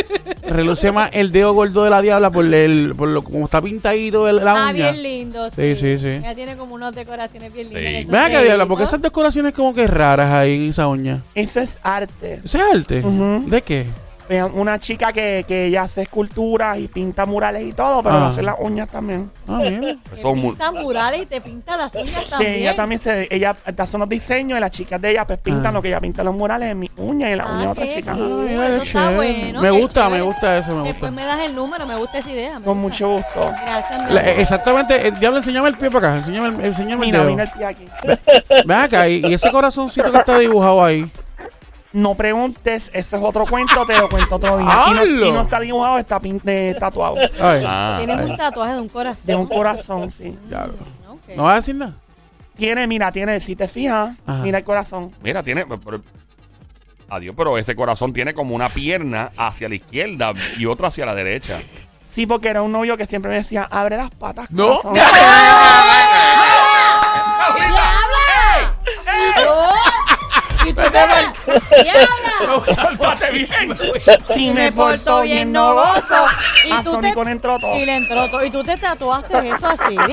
reluce 0.46 0.92
más 0.92 1.10
el 1.12 1.32
dedo 1.32 1.52
gordo 1.54 1.84
de 1.84 1.90
la 1.90 2.00
diabla 2.02 2.30
por, 2.30 2.44
el, 2.52 2.94
por 2.96 3.08
lo 3.08 3.22
como 3.22 3.44
está 3.44 3.60
pintadito 3.62 4.28
el- 4.28 4.36
la 4.44 4.54
uña. 4.54 4.68
Ah, 4.68 4.72
bien 4.72 5.02
lindo. 5.02 5.50
Sí, 5.50 5.74
sí, 5.76 5.98
sí. 5.98 6.06
Ella 6.08 6.34
tiene 6.34 6.56
como 6.56 6.74
unas 6.74 6.94
decoraciones 6.94 7.52
bien 7.52 7.68
lindas. 7.72 8.04
Sí. 8.04 8.10
Ven 8.10 8.20
acá, 8.20 8.42
diabla, 8.42 8.66
porque 8.66 8.84
esas 8.84 9.00
decoraciones 9.00 9.54
como 9.54 9.74
que 9.74 9.86
raras 9.86 10.30
ahí 10.32 10.64
en 10.64 10.70
esa 10.70 10.88
uña. 10.88 11.22
Eso 11.34 11.60
es 11.60 11.70
arte. 11.82 12.40
¿Eso 12.44 12.58
es 12.58 12.64
arte? 12.74 13.00
Ujú. 13.00 13.44
¿De 13.48 13.62
qué? 13.62 13.86
Vean, 14.30 14.52
Una 14.54 14.78
chica 14.78 15.12
que, 15.12 15.44
que 15.48 15.66
ella 15.66 15.82
hace 15.82 16.02
esculturas 16.02 16.78
y 16.78 16.86
pinta 16.86 17.26
murales 17.26 17.64
y 17.66 17.72
todo, 17.72 18.00
pero 18.00 18.14
Ah. 18.14 18.28
hace 18.28 18.42
las 18.42 18.54
uñas 18.60 18.88
también. 18.88 19.28
Ah, 19.48 19.58
bien. 19.60 20.00
Te 20.08 20.16
Son 20.22 20.38
mu- 20.38 20.50
pinta 20.50 20.70
murales 20.70 21.22
y 21.22 21.26
te 21.26 21.40
pinta 21.40 21.76
las 21.76 21.92
uñas 21.96 22.06
Sí, 22.08 22.30
también. 22.30 22.54
ella 22.54 22.76
también 22.76 23.00
se, 23.00 23.26
ella 23.28 23.56
hace 23.76 23.96
unos 23.96 24.08
diseños 24.08 24.56
y 24.56 24.60
las 24.60 24.70
chicas 24.70 25.00
de 25.00 25.10
ella 25.10 25.26
pues 25.26 25.40
pintan 25.40 25.66
Ah. 25.66 25.72
lo 25.72 25.82
que 25.82 25.88
ella 25.88 26.00
pinta 26.00 26.22
en 26.22 26.26
los 26.26 26.36
murales 26.36 26.70
en 26.70 26.78
mi 26.78 26.88
uña 26.96 27.28
y 27.28 27.32
en 27.32 27.38
la 27.38 27.46
uña 27.46 27.58
de 27.58 27.66
Ah, 27.66 27.70
otra 27.72 27.84
qué 27.86 27.94
chica. 27.96 28.12
cool. 28.12 28.46
mira, 28.48 28.66
eso 28.68 28.76
qué 28.82 28.86
está 28.86 29.00
chévere. 29.10 29.16
bueno. 29.16 29.62
Me 29.62 29.70
qué 29.72 29.80
gusta, 29.82 30.08
me 30.10 30.22
gusta 30.22 30.58
eso, 30.58 30.76
me 30.76 30.82
Después 30.84 31.10
gusta. 31.10 31.10
me 31.10 31.24
das 31.26 31.40
el 31.48 31.54
número, 31.56 31.86
me 31.86 31.96
gusta 31.96 32.18
esa 32.18 32.30
idea. 32.30 32.58
me 32.60 32.64
Con 32.64 32.80
gusta. 32.82 33.04
mucho 33.04 33.08
gusto. 33.16 33.52
Gracias, 33.66 33.98
mi 34.06 34.14
La- 34.14 34.20
amor. 34.20 34.32
eh, 34.32 34.40
exactamente, 34.40 35.08
eh, 35.08 35.10
diablo, 35.18 35.38
enséñame 35.38 35.68
el 35.70 35.74
pie 35.76 35.90
para 35.90 36.08
acá, 36.10 36.18
enséñame 36.18 36.48
el, 36.50 36.64
enséñame 36.66 36.92
el 37.06 37.10
Mira, 37.10 37.18
dedo. 37.18 37.30
mira 37.32 37.42
el 37.42 37.50
pie 37.50 37.64
aquí. 37.66 37.84
Ven 38.64 38.78
acá, 38.78 39.08
y, 39.08 39.26
y 39.26 39.34
ese 39.34 39.50
corazoncito 39.50 40.12
que 40.12 40.18
está 40.18 40.38
dibujado 40.38 40.84
ahí. 40.84 41.10
No 41.92 42.14
preguntes, 42.14 42.88
ese 42.92 43.16
es 43.16 43.22
otro 43.22 43.46
cuento, 43.46 43.84
te 43.84 43.96
lo 43.98 44.08
cuento 44.08 44.36
otro 44.36 44.58
día. 44.58 44.84
Y 44.88 44.94
no, 44.94 45.04
y 45.26 45.32
no 45.32 45.40
está 45.42 45.58
dibujado, 45.58 45.98
está 45.98 46.20
pin- 46.20 46.40
eh, 46.46 46.76
tatuado. 46.78 47.16
Ay, 47.40 47.64
Ah, 47.66 47.96
Tienes 47.98 48.16
ay. 48.16 48.30
un 48.30 48.36
tatuaje 48.36 48.74
de 48.74 48.80
un 48.80 48.88
corazón. 48.88 49.26
De 49.26 49.34
un 49.34 49.46
corazón, 49.46 50.14
sí. 50.16 50.24
Mm, 50.48 51.10
ok. 51.10 51.20
¿No 51.36 51.42
vas 51.44 51.52
a 51.52 51.56
decir 51.56 51.74
nada? 51.74 51.94
Tiene, 52.56 52.86
mira, 52.86 53.10
tiene, 53.10 53.40
si 53.40 53.56
te 53.56 53.66
fijas, 53.66 54.16
Ajá. 54.24 54.42
mira 54.42 54.58
el 54.58 54.64
corazón. 54.64 55.12
mira, 55.22 55.42
tiene. 55.42 55.66
pero- 55.66 56.00
adiós, 57.08 57.34
pero 57.36 57.58
ese 57.58 57.74
corazón 57.74 58.12
tiene 58.12 58.34
como 58.34 58.54
una 58.54 58.68
pierna 58.68 59.30
hacia 59.36 59.68
la 59.68 59.74
izquierda 59.74 60.32
y 60.58 60.66
otra 60.66 60.88
hacia 60.88 61.04
la 61.06 61.14
derecha. 61.16 61.58
Sí, 62.14 62.24
porque 62.26 62.48
era 62.48 62.62
un 62.62 62.70
novio 62.70 62.96
que 62.96 63.06
siempre 63.06 63.30
me 63.32 63.38
decía, 63.38 63.66
abre 63.70 63.96
las 63.96 64.10
patas. 64.10 64.48
No. 64.52 64.80
corazón". 64.80 64.94
¡Diabla! 64.94 65.20
¡No! 69.36 70.68
¡Y 70.68 70.72
tú 70.72 70.82
te 70.82 70.98
¡Diabla! 71.82 72.96
¡Pórtate 72.98 73.30
bien! 73.38 73.78
Si 74.34 74.50
me 74.50 74.72
porto 74.72 75.22
bien, 75.22 75.52
no 75.52 75.74
gozo. 75.74 76.26
Y 76.66 76.72
A 76.72 76.82
tú 76.82 76.98
te... 77.00 77.14
con 77.14 77.28
entró 77.28 77.58
todo. 77.58 77.74
Y 77.76 77.84
le 77.86 77.96
entró 77.96 78.28
todo. 78.28 78.44
Y 78.44 78.50
tú 78.50 78.62
te 78.64 78.76
tatuaste 78.76 79.48
eso 79.48 79.66
así, 79.66 79.84
Sí, 79.88 79.96
porque 79.96 80.08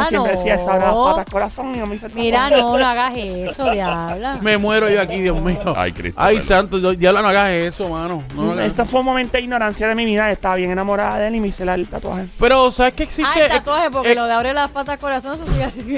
diabla, 0.00 0.08
siempre 0.08 0.36
decía, 0.36 0.54
abre 0.54 0.78
las 0.86 0.94
no. 0.94 1.04
patas, 1.16 1.32
corazón. 1.32 1.74
Y 1.74 1.78
no 1.78 1.86
me 1.86 1.98
Mira, 2.14 2.40
tatuaje. 2.44 2.62
no, 2.62 2.78
no 2.78 2.86
hagas 2.86 3.12
eso, 3.16 3.70
diabla. 3.70 4.38
Me 4.40 4.58
muero 4.58 4.88
yo 4.88 5.00
aquí, 5.00 5.20
Dios 5.20 5.40
mío. 5.40 5.74
Ay, 5.76 5.92
Cristo. 5.92 6.20
Ay, 6.20 6.36
perdón. 6.36 6.48
santo, 6.48 6.78
yo- 6.78 6.94
diablo, 6.94 7.22
no 7.22 7.28
hagas 7.28 7.50
eso, 7.50 7.88
mano. 7.88 8.22
No, 8.34 8.42
no 8.42 8.52
hagas- 8.52 8.66
Esto 8.66 8.84
fue 8.86 9.00
un 9.00 9.06
momento 9.06 9.32
de 9.32 9.42
ignorancia 9.42 9.86
de 9.88 9.94
mi 9.94 10.04
vida. 10.04 10.30
Estaba 10.30 10.56
bien 10.56 10.70
enamorada 10.70 11.18
de 11.18 11.28
él 11.28 11.36
y 11.36 11.40
me 11.40 11.48
hice 11.48 11.64
la- 11.64 11.74
el 11.74 11.88
tatuaje. 11.88 12.26
Pero, 12.38 12.70
¿sabes 12.70 12.94
qué 12.94 13.02
existe? 13.04 13.30
Ah, 13.40 13.44
el 13.44 13.48
tatuaje, 13.50 13.90
porque 13.90 14.12
Eh, 14.12 14.14
lo 14.14 14.24
de 14.26 14.32
abre 14.32 14.52
las 14.52 14.70
patas 14.70 14.98
corazón, 14.98 15.34
eso 15.40 15.46
sigue 15.50 15.64
así. 15.64 15.80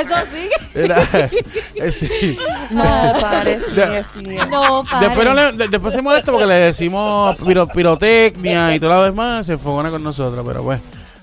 eso 0.00 0.14
sigue. 0.32 0.50
era- 0.74 1.06
eh, 1.74 1.90
sí. 1.92 2.38
No, 2.70 2.84
sí. 4.14 4.36
No, 4.50 4.84
padre. 4.84 5.06
Después, 5.08 5.28
no 5.28 5.34
le- 5.34 5.52
de- 5.52 5.68
después 5.68 5.94
se 5.94 6.02
molesta 6.02 6.30
porque 6.32 6.46
le 6.46 6.54
decimos 6.54 7.36
piro- 7.38 7.66
pirotecnia 7.68 8.74
y 8.74 8.80
todo 8.80 8.90
lo 8.90 9.02
demás, 9.04 9.46
se 9.46 9.54
enfogona 9.54 9.90
con 9.90 10.02
nosotros, 10.02 10.44
pero 10.46 10.62
pues. 10.62 10.80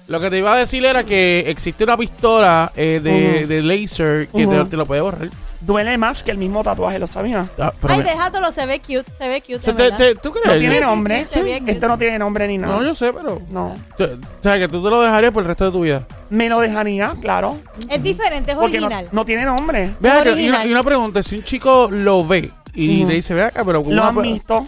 Lo 0.08 0.20
que 0.20 0.30
te 0.30 0.38
iba 0.40 0.54
a 0.54 0.58
decir 0.58 0.84
era 0.86 1.06
que 1.06 1.46
existe 1.48 1.86
una 1.86 1.96
pistola 1.96 2.72
eh, 2.76 3.00
de, 3.02 3.48
de 3.48 3.62
laser 3.62 4.28
que 4.28 4.46
te, 4.46 4.60
Ujú. 4.60 4.66
te 4.66 4.76
lo 4.78 4.86
puede 4.86 5.00
borrar. 5.02 5.30
Duele 5.62 5.96
más 5.98 6.24
que 6.24 6.32
el 6.32 6.38
mismo 6.40 6.64
tatuaje, 6.64 6.98
¿lo 6.98 7.06
sabía? 7.08 7.46
Ah, 7.60 7.72
pero 7.80 7.94
Ay, 7.94 8.00
me- 8.00 8.06
déjatelo, 8.06 8.52
se 8.52 8.66
ve 8.66 8.80
cute, 8.80 9.06
se 9.16 9.28
ve 9.28 9.42
cute, 9.42 9.60
se 9.60 9.72
de 9.74 9.78
te- 9.78 9.84
verdad. 9.84 9.98
te- 9.98 10.16
¿Tú 10.16 10.30
No 10.34 10.42
crees? 10.42 10.60
tiene 10.60 10.76
sí, 10.76 10.82
nombre. 10.82 11.26
sí, 11.26 11.34
se 11.34 11.44
ve 11.44 11.60
cute. 11.60 11.72
Esto 11.74 11.88
no 11.88 11.98
tiene 12.00 12.18
nombre 12.18 12.48
ni 12.48 12.58
nada. 12.58 12.76
No, 12.78 12.84
yo 12.84 12.96
sé, 12.96 13.14
pero. 13.14 13.42
No. 13.52 13.76
O 14.00 14.08
sea, 14.42 14.58
que 14.58 14.68
tú 14.68 14.84
te 14.84 14.90
lo 14.90 15.02
dejarías 15.02 15.32
por 15.32 15.44
el 15.44 15.48
resto 15.50 15.66
de 15.66 15.72
tu 15.72 15.82
vida. 15.82 16.02
Me 16.32 16.50
lo 16.50 16.60
dejaría, 16.62 17.14
claro. 17.22 17.60
Es 17.90 18.02
diferente, 18.02 18.52
es 18.54 18.58
Porque 18.58 18.80
no, 18.80 18.88
original. 18.88 19.10
no 19.12 19.24
tiene 19.26 19.46
nombre. 19.46 19.92
Ve 20.00 20.10
acá, 20.10 20.30
y, 20.30 20.32
original. 20.34 20.60
una, 20.62 20.66
y 20.66 20.72
una 20.72 20.84
pregunta: 20.84 21.22
si 21.22 21.36
un 21.38 21.44
chico 21.44 21.90
lo 21.92 22.26
ve 22.26 22.50
y 22.74 23.06
te 23.06 23.14
dice, 23.14 23.34
ve 23.36 23.44
acá, 23.44 23.64
pero. 23.64 23.82
Lo 23.84 23.88
una- 23.90 24.08
han 24.08 24.22
visto. 24.22 24.68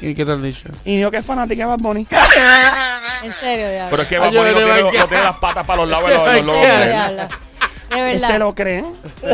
¿Y 0.00 0.14
qué 0.14 0.24
te 0.24 0.32
han 0.32 0.42
dicho? 0.42 0.70
Y 0.86 0.96
digo 0.96 1.10
que 1.10 1.18
es 1.18 1.24
fanática 1.26 1.64
de 1.64 1.68
Bad 1.68 1.80
Bunny. 1.80 2.06
En 3.22 3.32
serio, 3.32 3.68
diabla. 3.68 3.90
Pero 3.90 4.02
es 4.04 4.08
que 4.08 4.18
Bad 4.18 4.30
yo 4.30 4.40
Bunny 4.40 4.52
no 4.52 4.56
te 4.58 4.64
tiene, 4.64 4.82
no 4.98 5.06
tiene 5.08 5.22
las 5.24 5.36
patas 5.36 5.66
para 5.66 5.82
los 5.82 5.90
lados 5.90 6.08
de 6.32 6.42
los. 6.42 6.56
En 6.56 6.62
serio, 6.64 6.84
quedar. 6.86 7.28
De 7.90 7.96
¿Usted 8.14 8.20
verdad. 8.20 8.38
lo 8.38 8.54
cree? 8.54 8.84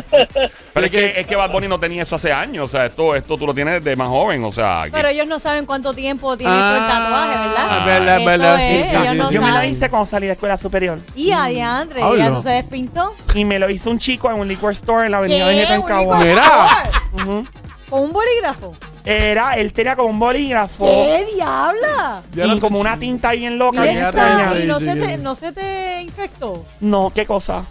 Pero 0.73 0.87
es 0.87 0.91
que, 0.93 1.21
es 1.21 1.27
que 1.27 1.37
Bad 1.37 1.51
Bunny 1.53 1.69
no 1.69 1.79
tenía 1.79 2.03
eso 2.03 2.17
hace 2.17 2.33
años. 2.33 2.67
O 2.67 2.69
sea, 2.71 2.87
esto, 2.87 3.15
esto 3.15 3.37
tú 3.37 3.47
lo 3.47 3.55
tienes 3.55 3.83
de 3.85 3.97
más 3.97 4.09
joven. 4.09 4.43
O 4.45 4.53
sea, 4.53 4.83
que- 4.87 4.91
Pero 4.93 5.09
ellos 5.09 5.27
no 5.27 5.39
saben 5.39 5.67
cuánto 5.67 5.93
tiempo 5.95 6.37
tiene 6.37 6.53
todo 6.53 6.77
el 6.77 6.87
tatuaje, 6.87 7.39
¿verdad? 7.39 7.67
Ah, 7.69 7.83
verdad, 7.87 8.17
Eso 8.17 8.27
verdad, 8.27 8.57
sí, 8.67 8.73
es, 8.77 8.89
sí, 8.89 8.95
ellos 8.95 9.09
sí, 9.11 9.17
no 9.19 9.29
sí, 9.29 9.35
Yo 9.35 9.41
me 9.43 9.49
lo 9.49 9.55
saben. 9.55 9.73
hice 9.73 9.91
cuando 9.91 10.07
salí 10.11 10.27
de 10.27 10.33
escuela 10.33 10.57
superior. 10.59 10.99
Y 11.15 11.33
a 11.33 11.45
Diandre, 11.47 12.03
Hablo. 12.03 12.17
ya 12.17 12.31
no 12.31 12.43
se 12.43 12.51
despintó. 12.51 13.15
Y 13.35 13.45
me 13.45 13.59
lo 13.59 13.69
hizo 13.71 13.91
un 13.91 13.99
chico 13.99 14.31
en 14.31 14.37
un 14.39 14.49
liquor 14.49 14.73
store 14.73 15.07
en 15.07 15.13
la 15.13 15.19
avenida 15.19 15.53
en 15.53 15.81
¿Un 15.81 15.87
Cagua. 15.87 16.19
liquor 16.19 16.29
Mira. 16.29 16.83
store? 17.13 17.23
Ujú. 17.31 17.47
¿Con 17.91 18.01
un 18.03 18.13
bolígrafo? 18.13 18.75
Era, 19.05 19.55
él 19.55 19.73
tenía 19.73 19.95
como 19.95 20.09
un 20.09 20.19
bolígrafo. 20.19 20.85
¿Qué 20.87 21.27
diabla? 21.37 22.23
Ya 22.35 22.47
y 22.47 22.59
como 22.59 22.81
una 22.81 22.99
tinta 22.99 23.31
bien 23.33 23.57
loca, 23.59 23.79
¿Y 23.87 23.93
bien 23.93 23.97
esta? 24.05 24.09
extraña. 24.09 24.59
¿Y 24.61 24.67
no 24.67 24.81
se, 24.81 24.97
te, 24.97 25.17
no 25.19 25.35
se 25.37 25.53
te 25.53 26.03
infectó? 26.03 26.65
No, 26.81 27.13
¿qué 27.15 27.25
cosa? 27.25 27.65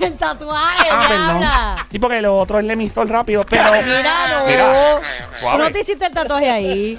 El 0.00 0.14
tatuaje, 0.18 0.88
Ah, 0.90 1.04
perdón. 1.08 1.26
diabla. 1.40 1.86
Sí, 1.90 1.98
porque 1.98 2.20
lo 2.22 2.36
otro 2.36 2.58
es 2.58 2.64
el 2.64 2.70
emisor 2.70 3.08
rápido, 3.08 3.44
pero 3.48 3.62
Mira, 3.72 4.38
no. 4.40 4.46
Mira, 4.46 4.72
¿Tú 5.00 5.38
suave. 5.40 5.64
no 5.64 5.72
te 5.72 5.80
hiciste 5.80 6.06
el 6.06 6.12
tatuaje 6.12 6.50
ahí? 6.50 6.98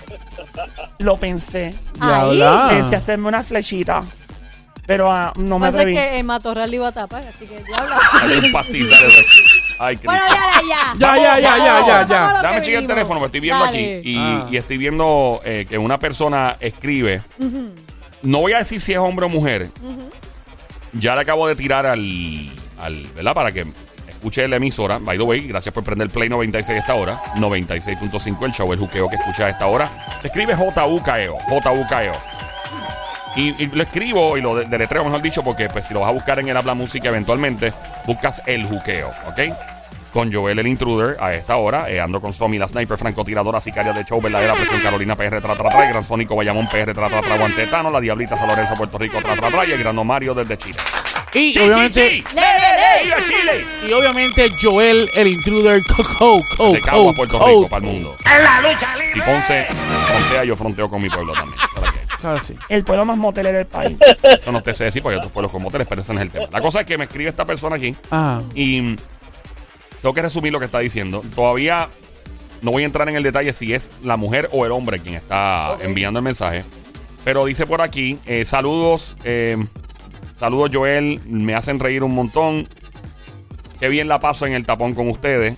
lo 0.99 1.17
pensé. 1.17 1.73
Ahí. 1.99 2.41
Pensé 2.69 2.95
hacerme 2.95 3.27
una 3.27 3.43
flechita. 3.43 4.03
Pero 4.87 5.11
ah, 5.11 5.31
no 5.37 5.59
me 5.59 5.67
Pasa 5.67 5.79
atreví. 5.79 5.93
que 5.95 6.19
el 6.19 6.23
matorral 6.25 6.69
le 6.69 6.75
iba 6.77 6.87
a 6.87 6.91
tapar, 6.91 7.23
así 7.27 7.45
que 7.45 7.61
diabla. 7.63 7.99
Hay 8.13 8.37
un 8.39 8.51
pastizal 8.51 9.11
Ay, 9.79 9.99
bueno, 10.03 10.21
ya, 10.27 10.61
ya. 10.67 10.93
Ya, 10.97 11.39
ya, 11.39 11.39
ya, 11.39 11.57
ya, 11.85 12.07
ya, 12.07 12.41
Dame 12.41 12.61
chequear 12.61 12.81
el 12.83 12.87
teléfono, 12.87 13.19
me 13.19 13.27
estoy 13.27 13.39
viendo 13.39 13.63
Dale. 13.63 13.99
aquí. 13.99 14.09
Y, 14.11 14.17
Ah. 14.17 14.47
y 14.51 14.57
estoy 14.57 14.77
viendo 14.77 15.39
eh, 15.45 15.65
que 15.69 15.77
una 15.77 15.97
persona 15.99 16.57
escribe. 16.59 17.21
No 18.23 18.39
voy 18.41 18.53
a 18.53 18.57
decir 18.59 18.81
si 18.81 18.91
es 18.91 18.97
hombre 18.97 19.27
o 19.27 19.29
mujer. 19.29 19.69
ujú. 19.81 20.09
Ya 20.93 21.15
le 21.15 21.21
acabo 21.21 21.47
de 21.47 21.55
tirar 21.55 21.85
al, 21.85 22.49
al 22.79 23.07
¿verdad? 23.15 23.33
Para 23.33 23.51
que 23.51 23.65
escuche 24.07 24.47
la 24.47 24.57
emisora. 24.57 24.97
By 24.99 25.17
the 25.17 25.23
way, 25.23 25.47
gracias 25.47 25.73
por 25.73 25.83
prender 25.83 26.09
Play 26.09 26.29
96 26.29 26.77
a 26.77 26.79
esta 26.81 26.95
hora. 26.95 27.17
96.5 27.35 28.45
el 28.45 28.51
show, 28.51 28.71
el 28.73 28.79
juqueo 28.79 29.07
que 29.09 29.15
escucha 29.15 29.45
a 29.45 29.49
esta 29.49 29.67
hora. 29.67 29.89
Escribe 30.23 30.55
J-U-K-E-O. 30.55 31.37
J-U-K-E-O. 31.37 32.13
Y, 33.33 33.65
lo 33.67 33.83
escribo 33.83 34.37
y 34.37 34.41
lo 34.41 34.55
de- 34.57 34.65
deletreo, 34.65 35.05
mejor 35.05 35.21
dicho, 35.21 35.41
porque 35.41 35.69
pues 35.69 35.85
si 35.85 35.93
lo 35.93 36.01
vas 36.01 36.09
a 36.09 36.13
buscar 36.13 36.37
en 36.39 36.49
el 36.49 36.57
Habla 36.57 36.73
Música 36.73 37.07
eventualmente, 37.07 37.71
buscas 38.05 38.41
el 38.45 38.65
juqueo, 38.65 39.09
¿ok? 39.27 39.39
Con 40.13 40.31
Joel 40.31 40.59
el 40.59 40.67
Intruder 40.67 41.17
a 41.21 41.33
esta 41.33 41.55
hora. 41.55 41.89
eh, 41.89 41.99
ando 42.01 42.19
con 42.19 42.33
Somi, 42.33 42.57
la 42.57 42.67
sniper, 42.67 42.97
francotiradora, 42.97 43.61
sicaria 43.61 43.93
de 43.93 44.03
show, 44.03 44.21
verdadera 44.21 44.53
presión 44.53 44.81
Carolina 44.81 45.15
PR, 45.15 45.39
tra, 45.41 45.55
tra, 45.55 45.87
gran 45.89 46.03
Sónico 46.03 46.35
Bayamón 46.35 46.67
PR, 46.67 46.93
tra, 46.93 47.07
tra, 47.07 47.21
tra, 47.21 47.37
Guantetano, 47.37 47.89
la 47.89 48.01
Diablita 48.01 48.35
San 48.35 48.47
Lorenzo, 48.47 48.73
Puerto 48.75 48.97
Rico, 48.97 49.19
tra, 49.21 49.35
tra, 49.35 49.49
tra, 49.49 49.65
y 49.65 49.71
el 49.71 49.79
grano 49.79 50.03
Mario 50.03 50.33
desde 50.33 50.57
Chile. 50.57 50.77
Y 51.33 51.53
¡Sí, 51.53 51.59
obviamente. 51.59 52.09
sí, 52.09 52.23
sí! 52.27 52.35
¡Le, 52.35 52.41
le, 52.41 52.77
le! 52.77 53.03
¡Viva 53.05 53.25
Chile! 53.25 53.65
Y 53.87 53.93
obviamente 53.93 54.49
Joel, 54.61 55.09
el 55.15 55.27
intruder, 55.27 55.79
Coco, 55.95 56.41
Coco, 56.57 56.73
De 56.73 56.81
Cagua, 56.81 57.13
Puerto 57.13 57.39
Coco. 57.39 57.47
Rico, 57.49 57.69
para 57.69 57.85
el 57.85 57.91
mundo. 57.93 58.15
¡En 58.25 58.43
la 58.43 58.59
lucha 58.61 58.95
libre! 58.97 59.13
Y 59.15 59.21
Ponce 59.21 59.65
frontea, 60.07 60.43
yo 60.43 60.55
fronteo 60.57 60.89
con 60.89 61.01
mi 61.01 61.09
pueblo 61.09 61.31
también. 61.31 61.57
¿Para 61.75 61.91
qué? 61.93 61.99
Ah, 62.23 62.37
sí. 62.45 62.53
El 62.67 62.83
pueblo 62.83 63.05
más 63.05 63.15
motelero 63.17 63.59
del 63.59 63.67
país. 63.67 63.97
Eso 64.41 64.51
no 64.51 64.61
te 64.61 64.73
sé 64.73 64.83
decir 64.83 65.01
porque 65.01 65.13
hay 65.15 65.19
otros 65.19 65.31
pueblos 65.31 65.53
con 65.53 65.63
moteles, 65.63 65.87
pero 65.87 66.01
ese 66.01 66.11
no 66.13 66.19
es 66.19 66.25
el 66.25 66.31
tema. 66.31 66.47
La 66.51 66.59
cosa 66.61 66.81
es 66.81 66.85
que 66.85 66.97
me 66.97 67.05
escribe 67.05 67.29
esta 67.29 67.45
persona 67.45 67.77
aquí 67.77 67.95
Ah, 68.11 68.41
y 68.53 68.97
tengo 70.01 70.13
que 70.13 70.21
resumir 70.21 70.51
lo 70.51 70.59
que 70.59 70.65
está 70.65 70.79
diciendo. 70.79 71.23
Todavía 71.35 71.89
no 72.61 72.71
voy 72.71 72.83
a 72.83 72.85
entrar 72.85 73.07
en 73.09 73.15
el 73.15 73.23
detalle 73.23 73.53
si 73.53 73.73
es 73.73 73.91
la 74.03 74.17
mujer 74.17 74.49
o 74.51 74.65
el 74.65 74.71
hombre 74.71 74.99
quien 74.99 75.15
está 75.15 75.77
enviando 75.81 76.19
el 76.19 76.23
mensaje. 76.23 76.63
Pero 77.23 77.45
dice 77.45 77.65
por 77.65 77.81
aquí, 77.81 78.19
eh, 78.25 78.45
saludos, 78.45 79.15
eh, 79.23 79.57
saludos 80.39 80.71
Joel, 80.73 81.21
me 81.27 81.55
hacen 81.55 81.79
reír 81.79 82.03
un 82.03 82.13
montón. 82.13 82.67
Qué 83.79 83.89
bien 83.89 84.07
la 84.07 84.19
paso 84.19 84.45
en 84.45 84.53
el 84.53 84.65
tapón 84.65 84.93
con 84.93 85.09
ustedes. 85.09 85.55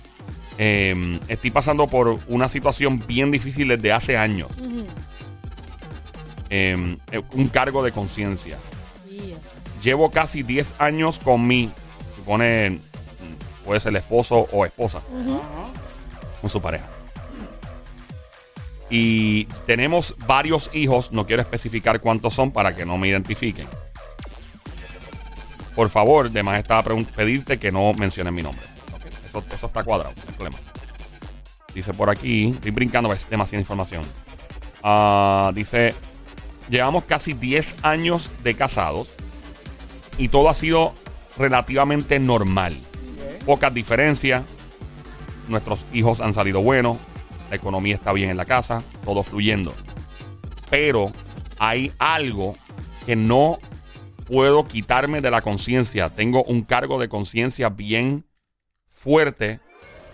Eh, 0.58 1.18
estoy 1.28 1.50
pasando 1.50 1.86
por 1.86 2.18
una 2.28 2.48
situación 2.48 3.02
bien 3.06 3.30
difícil 3.30 3.68
desde 3.68 3.92
hace 3.92 4.16
años. 4.16 4.50
Ujú. 4.58 4.84
Eh, 6.50 6.96
un 7.32 7.48
cargo 7.48 7.82
de 7.82 7.90
conciencia. 7.92 8.58
Yeah. 9.10 9.36
Llevo 9.82 10.10
casi 10.10 10.42
10 10.42 10.74
años 10.78 11.18
con 11.18 11.46
mi, 11.46 11.68
supone, 12.16 12.70
mm, 12.70 12.78
puede 13.64 13.80
ser 13.80 13.90
el 13.90 13.96
esposo 13.96 14.46
o 14.52 14.64
esposa, 14.66 15.00
con 16.40 16.50
su 16.50 16.60
pareja. 16.60 16.86
Y 18.90 19.46
tenemos 19.66 20.14
varios 20.26 20.70
hijos, 20.74 21.10
no 21.10 21.26
quiero 21.26 21.42
especificar 21.42 22.00
cuántos 22.00 22.34
son 22.34 22.52
para 22.52 22.76
que 22.76 22.84
no 22.84 22.98
me 22.98 23.08
identifiquen. 23.08 23.66
Por 25.74 25.90
favor, 25.90 26.30
de 26.30 26.42
más 26.42 26.58
estaba 26.58 26.84
pedirte 27.16 27.58
que 27.58 27.72
no 27.72 27.92
menciones 27.94 28.32
mi 28.32 28.42
nombre. 28.42 28.64
Ok, 28.94 29.06
Eso, 29.26 29.44
eso 29.52 29.66
está 29.66 29.82
cuadrado, 29.82 30.14
no 30.14 30.22
hay 30.28 30.34
problema. 30.34 30.58
Dice 31.74 31.92
por 31.92 32.08
aquí, 32.08 32.50
estoy 32.50 32.70
brincando, 32.70 33.12
es 33.12 33.28
demasiada 33.28 33.60
información. 33.60 34.04
Ah, 34.82 35.50
dice, 35.54 35.92
llevamos 36.68 37.04
casi 37.04 37.32
10 37.32 37.76
años 37.82 38.30
de 38.44 38.54
casados 38.54 39.08
y 40.18 40.28
todo 40.28 40.48
ha 40.48 40.54
sido 40.54 40.94
relativamente 41.36 42.20
normal. 42.20 42.76
Pocas 43.44 43.72
diferencias. 43.72 44.42
Nuestros 45.48 45.84
hijos 45.92 46.20
han 46.20 46.34
salido 46.34 46.62
buenos. 46.62 46.98
La 47.50 47.56
economía 47.56 47.94
está 47.94 48.12
bien 48.12 48.30
en 48.30 48.36
la 48.36 48.44
casa. 48.44 48.82
Todo 49.04 49.22
fluyendo. 49.22 49.72
Pero 50.70 51.12
hay 51.58 51.92
algo 51.98 52.54
que 53.06 53.16
no 53.16 53.58
puedo 54.26 54.66
quitarme 54.66 55.20
de 55.20 55.30
la 55.30 55.42
conciencia. 55.42 56.08
Tengo 56.08 56.42
un 56.44 56.62
cargo 56.62 56.98
de 56.98 57.08
conciencia 57.08 57.68
bien 57.68 58.24
fuerte 58.90 59.60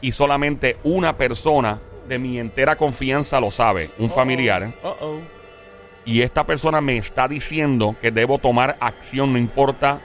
y 0.01 0.13
solamente 0.13 0.77
una 0.83 1.17
persona 1.17 1.81
de 2.09 2.19
mi 2.19 2.39
entera 2.39 2.77
confianza 2.77 3.41
lo 3.41 3.51
sabe, 3.51 3.91
un 3.99 4.11
familiar. 4.11 4.75
Uh-oh. 4.83 5.21
Y 6.05 6.23
esta 6.23 6.45
persona 6.45 6.81
me 6.81 6.97
está 6.97 7.29
diciendo 7.29 7.95
que 8.01 8.11
debo 8.11 8.39
tomar 8.39 8.77
acción, 8.81 9.33
no 9.33 9.39
importa 9.39 10.01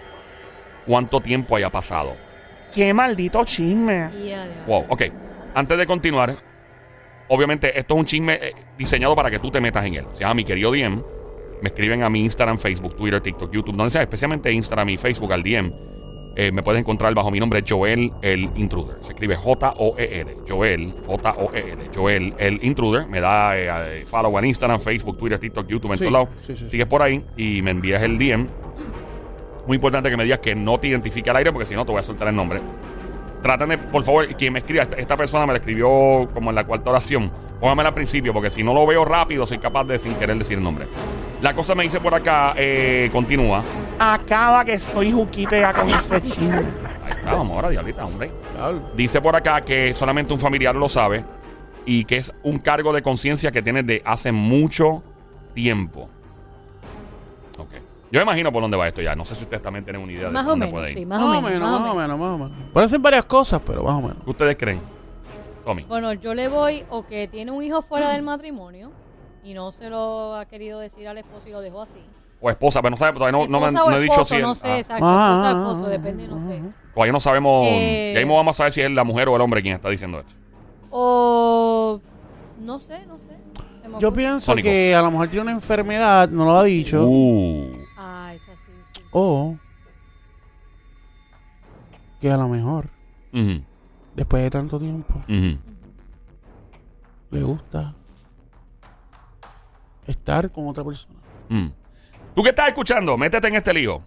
cuánto 0.85 1.21
tiempo 1.21 1.55
haya 1.55 1.71
pasado. 1.71 2.15
Qué 2.75 2.93
maldito 2.93 3.43
chisme. 3.45 4.09
Wow, 4.67 4.85
ok. 4.89 5.03
Antes 5.55 5.77
de 5.77 5.85
continuar, 5.85 6.35
obviamente 7.29 7.79
esto 7.79 7.93
es 7.93 7.99
un 8.01 8.05
chisme 8.05 8.33
eh, 8.41 8.53
diseñado 8.77 9.15
para 9.15 9.31
que 9.31 9.39
tú 9.39 9.49
te 9.49 9.61
metas 9.61 9.85
en 9.85 9.93
él. 9.95 10.05
Se 10.13 10.19
llama 10.19 10.33
Mi 10.35 10.43
Querido 10.43 10.71
DM. 10.71 11.01
Me 11.61 11.69
escriben 11.69 12.03
a 12.03 12.09
mi 12.09 12.19
Instagram, 12.19 12.57
Facebook, 12.57 12.95
Twitter, 12.97 13.21
TikTok, 13.21 13.49
YouTube, 13.51 13.75
donde 13.77 13.89
sea, 13.91 14.01
especialmente 14.01 14.51
Instagram 14.51 14.89
y 14.89 14.97
Facebook 14.97 15.31
al 15.31 15.41
DM. 15.41 15.71
Eh, 16.37 16.51
me 16.51 16.61
puedes 16.61 16.81
encontrar 16.81 17.13
bajo 17.13 17.31
mi 17.31 17.39
nombre 17.39 17.63
Joel 17.65 18.11
el 18.21 18.49
Intruder. 18.57 18.97
Se 19.03 19.13
escribe 19.13 19.37
J-O-E-L. 19.37 20.35
Joel, 20.45 20.93
J-O-E-L. 21.07 21.77
Joel 21.95 22.33
el 22.37 22.59
Intruder. 22.61 23.07
Me 23.07 23.21
da 23.21 23.57
eh, 23.57 24.01
follow 24.05 24.37
en 24.37 24.45
Instagram, 24.45 24.81
Facebook, 24.81 25.17
Twitter, 25.17 25.39
TikTok, 25.39 25.65
YouTube, 25.69 25.91
en 25.93 25.97
Sí, 25.97 26.03
todos 26.03 26.11
lados. 26.11 26.29
sí, 26.41 26.57
sí. 26.57 26.67
Sigues 26.67 26.87
por 26.87 27.01
ahí 27.01 27.23
y 27.37 27.61
me 27.61 27.71
envías 27.71 28.03
el 28.03 28.17
DM. 28.17 28.47
Muy 29.67 29.75
importante 29.75 30.09
que 30.09 30.17
me 30.17 30.23
digas 30.23 30.39
que 30.39 30.55
no 30.55 30.79
te 30.79 30.87
identifique 30.87 31.29
al 31.29 31.37
aire 31.37 31.51
porque 31.51 31.65
si 31.65 31.75
no 31.75 31.85
te 31.85 31.91
voy 31.91 31.99
a 31.99 32.03
soltar 32.03 32.27
el 32.27 32.35
nombre. 32.35 32.61
Traten 33.41 33.69
de, 33.69 33.77
por 33.77 34.03
favor, 34.03 34.27
quien 34.35 34.53
me 34.53 34.59
escriba, 34.59 34.83
esta, 34.83 34.97
esta 34.97 35.17
persona 35.17 35.45
me 35.45 35.53
la 35.53 35.59
escribió 35.59 36.27
como 36.33 36.49
en 36.49 36.55
la 36.55 36.63
cuarta 36.63 36.89
oración. 36.89 37.31
Póngamela 37.59 37.89
al 37.89 37.95
principio 37.95 38.33
porque 38.33 38.51
si 38.51 38.63
no 38.63 38.73
lo 38.73 38.85
veo 38.85 39.05
rápido 39.05 39.45
soy 39.45 39.57
capaz 39.59 39.85
de 39.85 39.97
sin 39.97 40.13
querer 40.15 40.37
decir 40.37 40.57
el 40.57 40.63
nombre. 40.63 40.87
La 41.41 41.53
cosa 41.53 41.75
me 41.75 41.83
dice 41.83 41.99
por 41.99 42.13
acá, 42.13 42.53
eh, 42.57 43.09
continúa. 43.11 43.63
Acaba 43.99 44.65
que 44.65 44.73
estoy 44.73 45.11
juquipea 45.11 45.73
con 45.73 45.89
este 45.89 46.21
chisme. 46.21 46.57
Ahí 47.05 47.11
está, 47.11 47.35
vamos 47.35 47.55
ahora, 47.55 47.69
diablita, 47.69 48.05
hombre. 48.05 48.31
Dice 48.95 49.21
por 49.21 49.35
acá 49.35 49.61
que 49.61 49.93
solamente 49.93 50.33
un 50.33 50.39
familiar 50.39 50.75
lo 50.75 50.89
sabe 50.89 51.23
y 51.85 52.05
que 52.05 52.17
es 52.17 52.33
un 52.43 52.59
cargo 52.59 52.91
de 52.93 53.01
conciencia 53.01 53.51
que 53.51 53.61
tienes 53.61 53.85
de 53.85 54.01
hace 54.05 54.31
mucho 54.31 55.03
tiempo. 55.53 56.09
Yo 58.15 58.21
me 58.21 58.23
imagino 58.31 58.51
por 58.51 58.61
dónde 58.61 58.77
va 58.77 58.87
esto 58.87 59.01
ya. 59.01 59.13
No 59.13 59.25
sé 59.25 59.35
si 59.35 59.43
ustedes 59.43 59.61
también 59.61 59.83
tienen 59.83 60.01
una 60.01 60.11
idea 60.13 60.27
de 60.27 60.31
Más 60.31 60.43
por 60.43 60.47
o 60.47 60.51
dónde 60.51 60.65
menos, 60.67 60.79
puede 60.81 60.91
ir. 60.93 60.97
sí, 60.99 61.05
Más 61.05 61.19
o 61.19 61.27
menos, 61.27 61.41
más 61.43 61.51
o 61.51 61.79
menos. 61.81 61.95
menos, 61.97 62.19
más 62.19 62.29
o 62.29 62.37
menos. 62.37 62.51
Pueden 62.71 62.89
ser 62.89 62.99
varias 62.99 63.25
cosas, 63.25 63.61
pero 63.65 63.83
más 63.83 63.93
o 63.95 64.01
menos. 64.01 64.17
¿Qué 64.23 64.29
ustedes 64.29 64.55
creen? 64.55 64.79
Tommy. 65.65 65.83
Bueno, 65.83 66.13
yo 66.13 66.33
le 66.33 66.47
voy 66.47 66.85
o 66.89 67.05
que 67.05 67.27
tiene 67.27 67.51
un 67.51 67.61
hijo 67.61 67.81
fuera 67.81 68.11
del 68.11 68.21
matrimonio 68.23 68.91
y 69.43 69.53
no 69.53 69.71
se 69.73 69.89
lo 69.89 70.35
ha 70.35 70.45
querido 70.45 70.79
decir 70.79 71.07
al 71.09 71.17
esposo 71.17 71.49
y 71.49 71.51
lo 71.51 71.59
dejó 71.59 71.81
así. 71.81 71.99
O 72.39 72.49
esposa, 72.49 72.81
pero 72.81 72.91
no 72.91 72.97
sabe, 72.97 73.17
todavía 73.17 73.37
no, 73.37 73.47
no 73.47 73.59
me 73.59 73.65
han- 73.67 73.73
Esposa 73.75 73.85
o 73.85 73.91
no 73.91 73.97
he 73.97 74.01
dicho 74.01 74.13
esposo, 74.13 74.35
si. 74.35 74.41
no 74.41 74.51
es- 74.53 74.57
sé, 74.59 74.67
ah, 74.69 74.77
exacto. 74.77 75.05
Ah, 75.05 75.31
esposa 75.33 75.41
o 75.41 75.45
ah, 75.45 75.49
esposo, 75.71 75.85
ah, 75.85 75.89
depende, 75.89 76.27
no 76.27 76.35
ah, 76.35 76.47
sé. 76.47 76.61
ah. 76.63 76.91
todavía 76.93 77.11
no 77.13 77.19
sabemos. 77.19 77.65
Eh, 77.67 78.11
ya 78.13 78.19
mismo 78.21 78.35
vamos 78.37 78.55
a 78.55 78.57
saber 78.57 78.73
si 78.73 78.81
es 78.81 78.91
la 78.91 79.03
mujer 79.03 79.27
o 79.27 79.35
el 79.35 79.41
hombre 79.41 79.61
quien 79.61 79.75
está 79.75 79.89
diciendo 79.89 80.19
esto. 80.19 80.33
O 80.91 81.99
no 82.61 82.79
sé, 82.79 83.05
no 83.07 83.17
sé. 83.17 83.35
Se 83.81 83.89
me 83.89 83.99
Yo 83.99 84.07
ocurre. 84.09 84.21
pienso 84.23 84.45
Sónico. 84.45 84.65
que 84.65 84.95
a 84.95 85.01
lo 85.01 85.11
mejor 85.11 85.27
tiene 85.27 85.41
una 85.43 85.51
enfermedad, 85.51 86.29
no 86.29 86.45
lo 86.45 86.57
ha 86.57 86.63
dicho. 86.63 87.03
Uh. 87.05 87.74
O 89.17 89.55
que 92.19 92.29
a 92.29 92.35
lo 92.35 92.49
mejor, 92.49 92.89
después 94.13 94.43
de 94.43 94.49
tanto 94.49 94.77
tiempo, 94.77 95.23
le 97.31 97.41
gusta 97.41 97.95
estar 100.05 100.51
con 100.51 100.67
otra 100.67 100.83
persona. 100.83 101.15
Mm. 101.47 101.67
Tú 102.35 102.43
que 102.43 102.49
estás 102.49 102.67
escuchando, 102.67 103.17
métete 103.17 103.47
en 103.47 103.55
este 103.55 103.73
lío. 103.73 104.01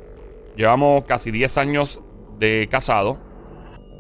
llevamos 0.56 1.04
casi 1.04 1.32
10 1.32 1.58
años 1.58 2.00
de 2.40 2.68
casado. 2.72 3.20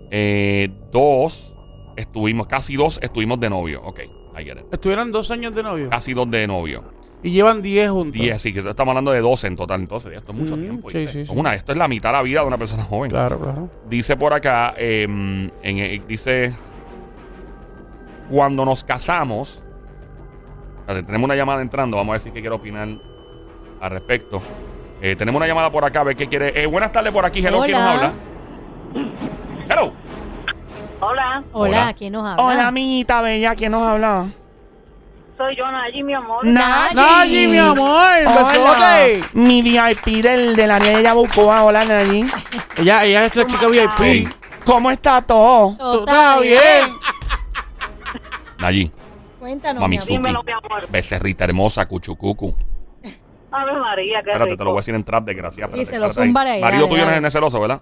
Eh, 0.10 0.70
dos 0.92 1.54
estuvimos, 1.98 2.48
casi 2.48 2.76
dos 2.78 3.00
estuvimos 3.04 3.40
de 3.40 3.50
novio. 3.50 3.82
Ok, 3.84 4.00
it. 4.40 4.58
Estuvieron 4.72 5.12
dos 5.12 5.30
años 5.32 5.54
de 5.54 5.64
novio 5.64 5.90
Casi 5.90 6.14
dos 6.14 6.30
de 6.32 6.48
novio. 6.48 6.99
Y 7.24 7.32
llevan 7.32 7.62
diez 7.62 7.90
juntos. 7.90 8.14
10, 8.14 8.42
sí, 8.42 8.54
que 8.54 8.60
estamos 8.60 8.92
hablando 8.94 9.12
de 9.12 9.20
12 9.22 9.48
en 9.48 9.56
total. 9.56 9.82
Entonces, 9.82 10.14
esto 10.16 10.32
es 10.32 10.38
mucho 10.38 10.56
Mm, 10.56 10.62
tiempo. 10.62 10.90
sí, 10.90 11.08
sí. 11.08 11.24
Una, 11.30 11.54
esto 11.56 11.72
es 11.74 11.78
la 11.78 11.88
mitad 11.88 12.10
de 12.10 12.14
la 12.18 12.22
vida 12.22 12.42
de 12.42 12.48
una 12.48 12.58
persona 12.58 12.84
joven. 12.84 13.12
Claro, 13.12 13.40
claro. 13.40 13.70
Dice 13.90 14.16
por 14.18 14.34
acá, 14.34 14.74
eh, 14.78 15.04
en, 15.04 15.52
eh, 15.64 16.02
dice, 16.08 16.56
cuando 18.30 18.64
nos 18.66 18.84
casamos, 18.84 19.62
espérate, 20.82 21.06
tenemos 21.06 21.26
una 21.26 21.36
llamada 21.36 21.62
entrando, 21.62 21.98
vamos 21.98 22.12
a 22.12 22.14
ver 22.14 22.22
si 22.22 22.32
que 22.32 22.40
quiere 22.42 22.56
opinar 22.56 22.88
al 23.82 23.90
respecto. 23.92 24.42
Eh, 25.02 25.16
tenemos 25.16 25.40
una 25.40 25.48
llamada 25.48 25.70
por 25.72 25.84
acá, 25.86 26.02
a 26.02 26.04
ver 26.04 26.16
qué 26.16 26.28
quiere. 26.28 26.62
Eh, 26.62 26.66
buenas 26.66 26.92
tardes 26.92 27.12
por 27.14 27.26
aquí, 27.26 27.40
hello, 27.46 27.62
¿quién 27.64 27.72
nos 27.78 27.82
habla? 27.82 28.14
Hello. 29.70 29.94
Hola, 31.02 31.44
Hola, 31.54 31.80
Hola. 31.82 31.94
¿quién 31.98 32.12
nos 32.14 32.26
habla? 32.28 32.44
Hola, 32.44 32.68
amiguita 32.68 33.22
bella, 33.22 33.56
¿quién 33.56 33.72
nos 33.72 33.82
habla? 33.84 34.26
Soy 35.40 35.56
yo, 35.56 35.72
Nayi, 35.72 36.04
mi 36.04 36.14
amor. 36.14 36.46
Nayi. 36.46 36.96
Nayi, 36.96 37.48
mi 37.48 37.58
amor, 37.58 38.12
Hola, 38.28 38.44
besote. 38.44 39.24
mi 39.34 39.62
VIP 39.62 40.22
del, 40.22 40.56
del 40.56 40.70
área 40.70 40.98
de 40.98 41.04
Yabucoa. 41.04 41.64
Hola, 41.64 41.86
Nayi. 41.86 42.26
Ella, 42.78 43.06
ella 43.06 43.26
es 43.26 43.36
la 43.38 43.48
chica 43.48 43.68
VIP. 43.68 44.28
¿Cómo 44.66 44.92
está 44.92 45.22
todo? 45.22 45.76
Todo 45.78 46.04
¿Tú 46.04 46.10
estás 46.12 46.42
bien? 46.42 46.90
Allí, 48.62 48.92
Cuéntanos, 49.40 49.80
Mami. 49.82 49.98
Dímelo, 50.06 50.44
mi 50.44 50.52
amor. 50.52 50.86
becerrita 50.90 51.46
hermosa, 51.46 51.88
cuchucucu. 51.88 52.54
Ave 53.52 53.74
María, 53.80 54.22
qué 54.24 54.32
Espérate, 54.32 54.46
rico. 54.52 54.58
te 54.58 54.64
lo 54.66 54.70
voy 54.72 54.78
a 54.78 54.82
decir 54.82 54.94
en 54.96 55.04
trap, 55.06 55.24
desgraciada. 55.24 55.74
Sí, 55.74 55.82
espérate, 55.82 55.86
se 55.96 56.00
lo 56.00 56.06
espérate 56.08 56.22
ahí. 56.22 56.28
zúmbale 56.28 56.50
ahí, 56.52 56.62
Marido 56.62 56.88
tuyo 56.90 57.22
no 57.22 57.28
es 57.28 57.34
celoso, 57.34 57.60
¿verdad? 57.62 57.82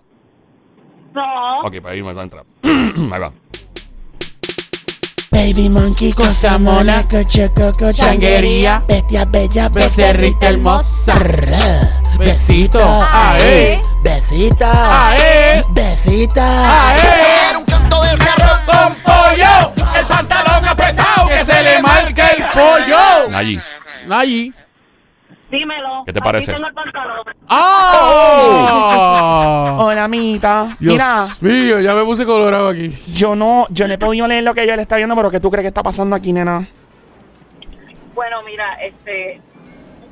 No, 1.14 1.62
Ok, 1.62 1.82
para 1.82 1.96
irme 1.96 2.12
en 2.12 2.30
trap. 2.30 2.46
ahí 2.64 3.20
va. 3.20 3.32
Baby 5.38 5.70
monkey, 5.70 6.14
cosa 6.14 6.58
mona, 6.58 7.08
coche, 7.08 7.52
coco, 7.56 7.92
changuería, 7.94 8.84
bestia 8.88 9.24
bella, 9.24 9.70
becerrita 9.70 10.50
hermosa. 10.50 11.14
Besito. 12.18 12.82
Ae. 13.14 13.80
Besita, 14.02 14.72
Ae. 15.12 15.62
besita. 15.70 16.90
Ae. 16.90 17.56
un 17.56 17.66
canto 17.66 18.02
de 18.02 18.18
cerro 18.18 18.66
con 18.66 18.96
pollo. 19.06 19.74
El 19.96 20.08
pantalón 20.08 20.66
apretado 20.66 21.28
que 21.28 21.46
se 21.46 21.62
le 21.62 21.84
marca 21.84 22.30
el 22.30 22.44
pollo. 22.56 23.38
Allí. 23.38 23.60
Nayi. 24.08 24.52
dímelo. 25.52 25.87
¿Qué 26.08 26.14
te 26.14 26.20
Aquí 26.20 26.26
parece? 26.26 26.54
tengo 26.54 26.68
el 26.68 26.74
pantalón. 26.74 27.18
¡Ah! 27.50 29.76
Hola, 29.82 30.06
amiguita. 30.06 30.78
Dios 30.80 30.94
Mira, 30.94 31.26
mío, 31.42 31.82
ya 31.82 31.94
me 31.96 32.06
puse 32.06 32.26
colorado 32.26 32.70
aquí. 32.70 32.94
yo 33.14 33.36
no, 33.36 33.68
yo 33.72 33.90
no 33.90 33.94
he 33.94 33.98
podido 33.98 34.26
leer 34.26 34.46
lo 34.46 34.54
que 34.54 34.64
ella 34.64 34.78
le 34.78 34.84
está 34.84 34.96
viendo, 34.96 35.18
pero 35.18 35.30
¿qué 35.30 35.42
tú 35.42 35.52
crees 35.52 35.64
que 35.66 35.68
está 35.68 35.84
pasando 35.84 36.16
aquí, 36.16 36.32
nena? 36.32 36.66
Bueno, 38.16 38.38
mira, 38.46 38.76
este, 38.82 39.42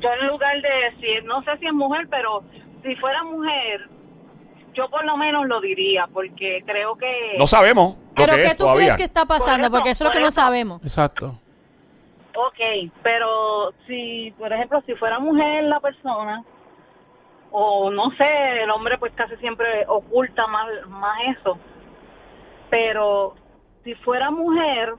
yo 0.02 0.08
en 0.20 0.26
lugar 0.28 0.54
de 0.60 0.68
decir, 0.90 1.24
no 1.24 1.42
sé 1.44 1.52
si 1.60 1.66
es 1.66 1.72
mujer, 1.72 2.06
pero 2.10 2.42
si 2.84 2.94
fuera 2.96 3.24
mujer, 3.24 3.88
yo 4.74 4.90
por 4.90 5.02
lo 5.06 5.16
menos 5.16 5.46
lo 5.46 5.62
diría, 5.62 6.06
porque 6.12 6.62
creo 6.66 6.94
que... 6.96 7.36
No 7.38 7.46
sabemos 7.46 7.94
lo 7.96 8.14
Pero 8.16 8.34
que 8.34 8.40
¿qué 8.42 8.46
es 8.48 8.56
tú 8.58 8.64
todavía. 8.64 8.82
crees 8.84 8.96
que 8.98 9.04
está 9.04 9.24
pasando? 9.24 9.70
Por 9.70 9.74
eso, 9.78 9.78
Porque 9.78 9.90
eso 9.92 10.04
es 10.04 10.08
lo 10.08 10.10
por 10.10 10.16
que 10.16 10.20
no 10.20 10.28
eso. 10.28 10.40
sabemos. 10.42 10.82
Exacto. 10.82 11.40
Ok, 12.36 12.90
pero 13.02 13.72
si, 13.86 14.32
por 14.38 14.52
ejemplo, 14.52 14.82
si 14.86 14.94
fuera 14.94 15.18
mujer 15.18 15.64
la 15.64 15.80
persona, 15.80 16.44
o 17.50 17.90
no 17.90 18.10
sé, 18.12 18.62
el 18.62 18.70
hombre 18.70 18.98
pues 18.98 19.12
casi 19.14 19.36
siempre 19.36 19.84
oculta 19.88 20.46
más, 20.46 20.66
más 20.88 21.18
eso, 21.38 21.58
pero 22.70 23.34
si 23.84 23.94
fuera 23.94 24.30
mujer 24.30 24.94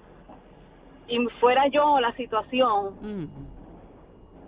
y 1.08 1.20
fuera 1.40 1.68
yo 1.68 2.00
la 2.00 2.12
situación, 2.14 2.96
Mm. 3.02 3.26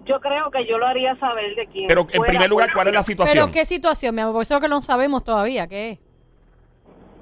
yo 0.05 0.19
creo 0.19 0.49
que 0.49 0.65
yo 0.65 0.77
lo 0.77 0.87
haría 0.87 1.15
saber 1.17 1.55
de 1.55 1.67
quién. 1.67 1.87
Pero 1.87 2.07
en 2.11 2.21
primer 2.23 2.49
lugar, 2.49 2.69
¿cuál 2.73 2.87
es 2.87 2.93
la 2.93 3.03
situación? 3.03 3.37
Pero 3.37 3.51
qué 3.51 3.65
situación, 3.65 4.15
mi 4.15 4.21
amor, 4.21 4.33
por 4.33 4.41
eso 4.41 4.55
es 4.55 4.61
que 4.61 4.67
no 4.69 4.81
sabemos 4.81 5.23
todavía 5.23 5.67
qué 5.67 5.91
es. 5.91 5.99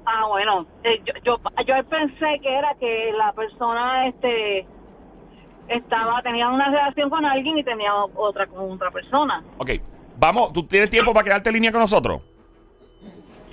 Ah, 0.06 0.24
bueno, 0.26 0.66
eh, 0.84 1.02
yo, 1.04 1.12
yo, 1.22 1.36
yo 1.66 1.84
pensé 1.90 2.40
que 2.40 2.54
era 2.56 2.74
que 2.80 3.12
la 3.12 3.32
persona 3.34 4.06
este 4.08 4.66
estaba 5.68 6.22
tenía 6.22 6.48
una 6.48 6.70
relación 6.70 7.10
con 7.10 7.24
alguien 7.24 7.58
y 7.58 7.64
tenía 7.64 7.94
otra 7.94 8.46
con 8.46 8.72
otra 8.72 8.90
persona. 8.90 9.42
Ok, 9.58 9.70
vamos, 10.18 10.52
¿tú 10.52 10.64
tienes 10.64 10.90
tiempo 10.90 11.12
para 11.12 11.24
quedarte 11.24 11.50
en 11.50 11.54
línea 11.54 11.72
con 11.72 11.80
nosotros? 11.80 12.22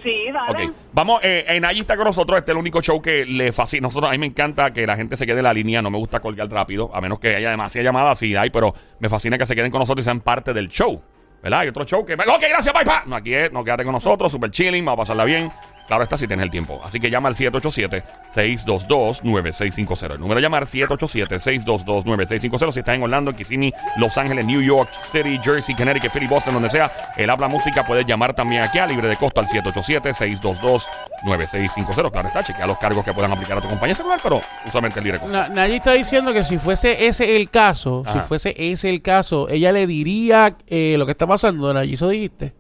Sí, 0.04 0.32
dale. 0.32 0.68
Ok, 0.68 0.74
vamos, 0.94 1.20
eh, 1.24 1.46
en 1.48 1.66
allí 1.66 1.80
está 1.80 1.96
con 1.96 2.06
nosotros, 2.06 2.38
este 2.38 2.52
es 2.52 2.56
el 2.56 2.60
único 2.60 2.80
show 2.82 3.02
que 3.02 3.26
le 3.26 3.52
fascina. 3.52 3.88
Nosotros, 3.88 4.10
a 4.10 4.12
mí 4.12 4.20
me 4.20 4.28
encanta 4.28 4.72
que 4.72 4.86
la 4.86 4.96
gente 4.96 5.18
se 5.18 5.26
quede 5.26 5.40
en 5.40 5.46
la 5.46 5.54
línea, 5.54 5.82
no 5.82 5.90
me 5.90 5.98
gusta 5.98 6.20
colgar 6.20 6.48
rápido, 6.50 6.92
a 6.94 7.02
menos 7.02 7.20
que 7.20 7.36
haya 7.36 7.50
demasiadas 7.50 7.86
llamadas, 7.86 8.20
sí 8.20 8.36
hay, 8.36 8.52
pero 8.52 8.74
me 9.00 9.10
fascina 9.10 9.38
que 9.38 9.48
se 9.48 9.56
queden 9.56 9.72
con 9.72 9.80
nosotros 9.80 10.04
y 10.04 10.06
sean 10.06 10.22
parte 10.22 10.54
del 10.54 10.70
show. 10.70 11.02
¿Verdad? 11.42 11.60
Hay 11.60 11.68
otro 11.68 11.86
show 11.86 12.04
que... 12.06 12.14
Ok, 12.14 12.44
gracias, 12.50 12.74
bye. 12.74 12.84
No, 13.06 13.16
aquí 13.16 13.34
es, 13.34 13.52
no, 13.52 13.64
quédate 13.64 13.84
con 13.84 13.94
nosotros, 13.94 14.32
super 14.32 14.50
chilling, 14.50 14.84
vamos 14.84 14.98
a 14.98 15.02
pasarla 15.02 15.26
bien. 15.26 15.52
Claro 15.88 16.04
está 16.04 16.18
si 16.18 16.28
tienes 16.28 16.44
el 16.44 16.50
tiempo. 16.52 16.82
Así 16.84 17.00
que 17.00 17.10
llama 17.12 17.30
al 17.30 17.36
787-622-9650. 17.36 20.14
El 20.14 20.20
número 20.20 20.36
de 20.36 20.42
llamar 20.42 20.66
787-622-9650. 20.66 22.72
Si 22.74 22.80
estás 22.80 22.96
en 22.96 23.04
Orlando, 23.04 23.34
Kissimmee, 23.34 23.74
Los 23.98 24.18
Ángeles, 24.18 24.46
New 24.46 24.62
York 24.62 24.90
City, 25.12 25.40
Jersey, 25.44 25.76
Connecticut, 25.76 26.12
Philly, 26.12 26.28
Boston, 26.28 26.54
donde 26.56 26.70
sea. 26.70 26.92
El 27.18 27.30
habla 27.30 27.48
música 27.48 27.86
puedes 27.86 28.06
llamar 28.06 28.34
también 28.34 28.64
aquí 28.64 28.80
a 28.80 28.88
libre 28.88 29.08
de 29.08 29.16
costo 29.16 29.40
al 29.42 29.48
787-622-9650. 29.48 32.12
Claro 32.12 32.28
está, 32.28 32.44
chequea 32.44 32.68
los 32.68 32.78
cargos 32.78 33.04
que 33.06 33.14
puedan 33.14 33.32
aplicar 33.32 33.58
a 33.58 33.62
tu 33.62 33.70
compañía 33.70 33.96
celular, 33.96 34.20
pero 34.22 34.42
usualmente 34.66 35.00
el 35.00 35.06
libre 35.06 35.20
de 35.20 35.26
costo. 35.26 35.38
Na- 35.38 35.50
Nayi 35.50 35.76
está 35.76 35.94
diciendo 35.94 36.34
que 36.34 36.44
si 36.44 36.58
fuese 36.58 37.08
ese 37.08 37.36
el 37.36 37.50
caso, 37.50 38.04
si 38.12 38.20
fuese 38.20 38.54
ese 38.58 38.90
el 38.90 39.02
caso, 39.02 39.50
ella 39.50 39.72
le 39.72 39.88
diría 39.88 40.56
eh, 40.68 40.96
lo 40.98 41.06
que 41.06 41.12
está 41.12 41.28
pasando, 41.28 41.74
Nayi, 41.74 41.94
eso 41.94 42.10
dijiste. 42.10 42.54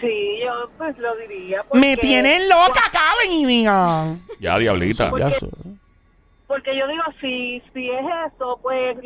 Sí, 0.00 0.37
yo 0.70 0.78
pues 0.78 0.98
lo 0.98 1.16
diría. 1.16 1.62
Porque, 1.68 1.78
Me 1.78 1.96
tienen 1.96 2.48
loca 2.48 2.80
acá, 2.86 3.02
venía. 3.22 4.16
Ya, 4.40 4.58
diablita. 4.58 5.10
Porque- 5.10 5.24
Porque 6.46 6.76
yo 6.78 6.86
digo, 6.88 7.02
si, 7.20 7.62
si 7.74 7.90
es 7.90 8.04
eso, 8.32 8.58
pues 8.62 8.96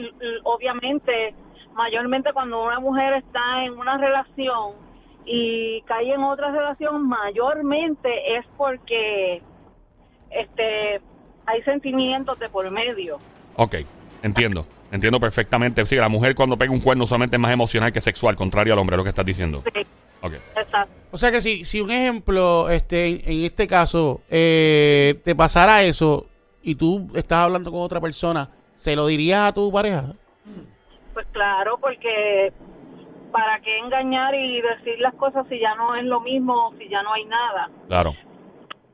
obviamente, 0.44 1.35
mayormente 1.75 2.33
cuando 2.33 2.62
una 2.62 2.79
mujer 2.79 3.14
está 3.14 3.64
en 3.64 3.72
una 3.72 3.98
relación 3.98 4.75
y 5.25 5.83
cae 5.83 6.12
en 6.14 6.22
otra 6.22 6.53
relación, 6.53 7.09
mayormente 7.09 8.37
es 8.37 8.46
porque 8.57 9.42
este 10.31 11.01
hay 11.46 11.62
sentimientos 11.64 12.38
de 12.38 12.48
por 12.48 12.70
medio. 12.70 13.18
Ok, 13.57 13.77
entiendo. 14.22 14.64
Entiendo 14.92 15.18
perfectamente. 15.18 15.85
Sí, 15.87 15.96
la 15.96 16.09
mujer 16.09 16.35
cuando 16.35 16.57
pega 16.57 16.70
un 16.70 16.81
cuerno 16.81 17.05
usualmente 17.05 17.37
es 17.37 17.40
más 17.40 17.53
emocional 17.53 17.92
que 17.92 18.01
sexual, 18.01 18.37
contrario 18.37 18.75
al 18.75 18.79
hombre, 18.79 18.96
lo 18.96 19.03
que 19.03 19.09
estás 19.09 19.25
diciendo. 19.25 19.62
Sí, 19.75 19.87
Exacto. 20.23 20.95
O 21.11 21.17
sea 21.17 21.31
que 21.31 21.41
si, 21.41 21.65
si 21.65 21.81
un 21.81 21.91
ejemplo, 21.91 22.71
este, 22.71 23.07
en, 23.07 23.21
en 23.27 23.45
este 23.45 23.67
caso, 23.67 24.23
eh, 24.31 25.21
te 25.25 25.35
pasara 25.35 25.83
eso 25.83 26.27
y 26.63 26.75
tú 26.75 27.11
estás 27.15 27.39
hablando 27.39 27.71
con 27.71 27.81
otra 27.81 28.01
persona, 28.01 28.49
¿se 28.75 28.97
lo 28.97 29.07
dirías 29.07 29.49
a 29.49 29.53
tu 29.53 29.71
pareja? 29.71 30.15
Pues 31.13 31.27
claro, 31.33 31.79
porque 31.79 32.53
para 33.31 33.61
qué 33.61 33.79
engañar 33.79 34.35
y 34.35 34.61
decir 34.61 34.99
las 35.01 35.15
cosas 35.15 35.47
si 35.49 35.59
ya 35.59 35.75
no 35.75 35.95
es 35.97 36.05
lo 36.05 36.21
mismo, 36.21 36.73
si 36.79 36.89
ya 36.89 37.03
no 37.03 37.13
hay 37.13 37.25
nada. 37.25 37.71
Claro. 37.89 38.15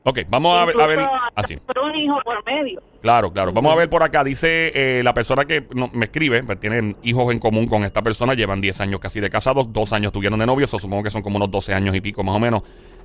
Ok, 0.03 0.19
vamos 0.29 0.57
a 0.57 0.65
ver. 0.65 0.79
A 0.81 0.87
ver 0.87 0.99
así. 1.35 1.57
por 1.57 1.77
un 1.79 1.95
hijo 1.95 2.15
por 2.23 2.43
medio. 2.45 2.81
Claro, 3.01 3.31
claro. 3.31 3.51
Vamos 3.53 3.71
a 3.71 3.75
ver 3.75 3.89
por 3.89 4.01
acá. 4.01 4.23
Dice 4.23 4.71
eh, 4.73 5.03
la 5.03 5.13
persona 5.13 5.45
que 5.45 5.67
no- 5.75 5.89
me 5.93 6.05
escribe, 6.05 6.41
pues, 6.43 6.59
tienen 6.59 6.95
hijos 7.03 7.31
en 7.31 7.39
común 7.39 7.67
con 7.67 7.83
esta 7.83 8.01
persona, 8.01 8.33
llevan 8.33 8.61
10 8.61 8.79
años 8.81 8.99
casi 8.99 9.19
de 9.19 9.29
casados, 9.29 9.71
dos 9.71 9.91
años 9.93 10.11
tuvieron 10.11 10.39
de 10.39 10.45
novios, 10.45 10.73
o 10.73 10.79
supongo 10.79 11.03
que 11.03 11.11
son 11.11 11.21
como 11.21 11.35
unos 11.37 11.51
12 11.51 11.73
años 11.73 11.95
y 11.95 12.01
pico 12.01 12.23
más 12.23 12.35
o 12.35 12.39
menos. 12.39 12.63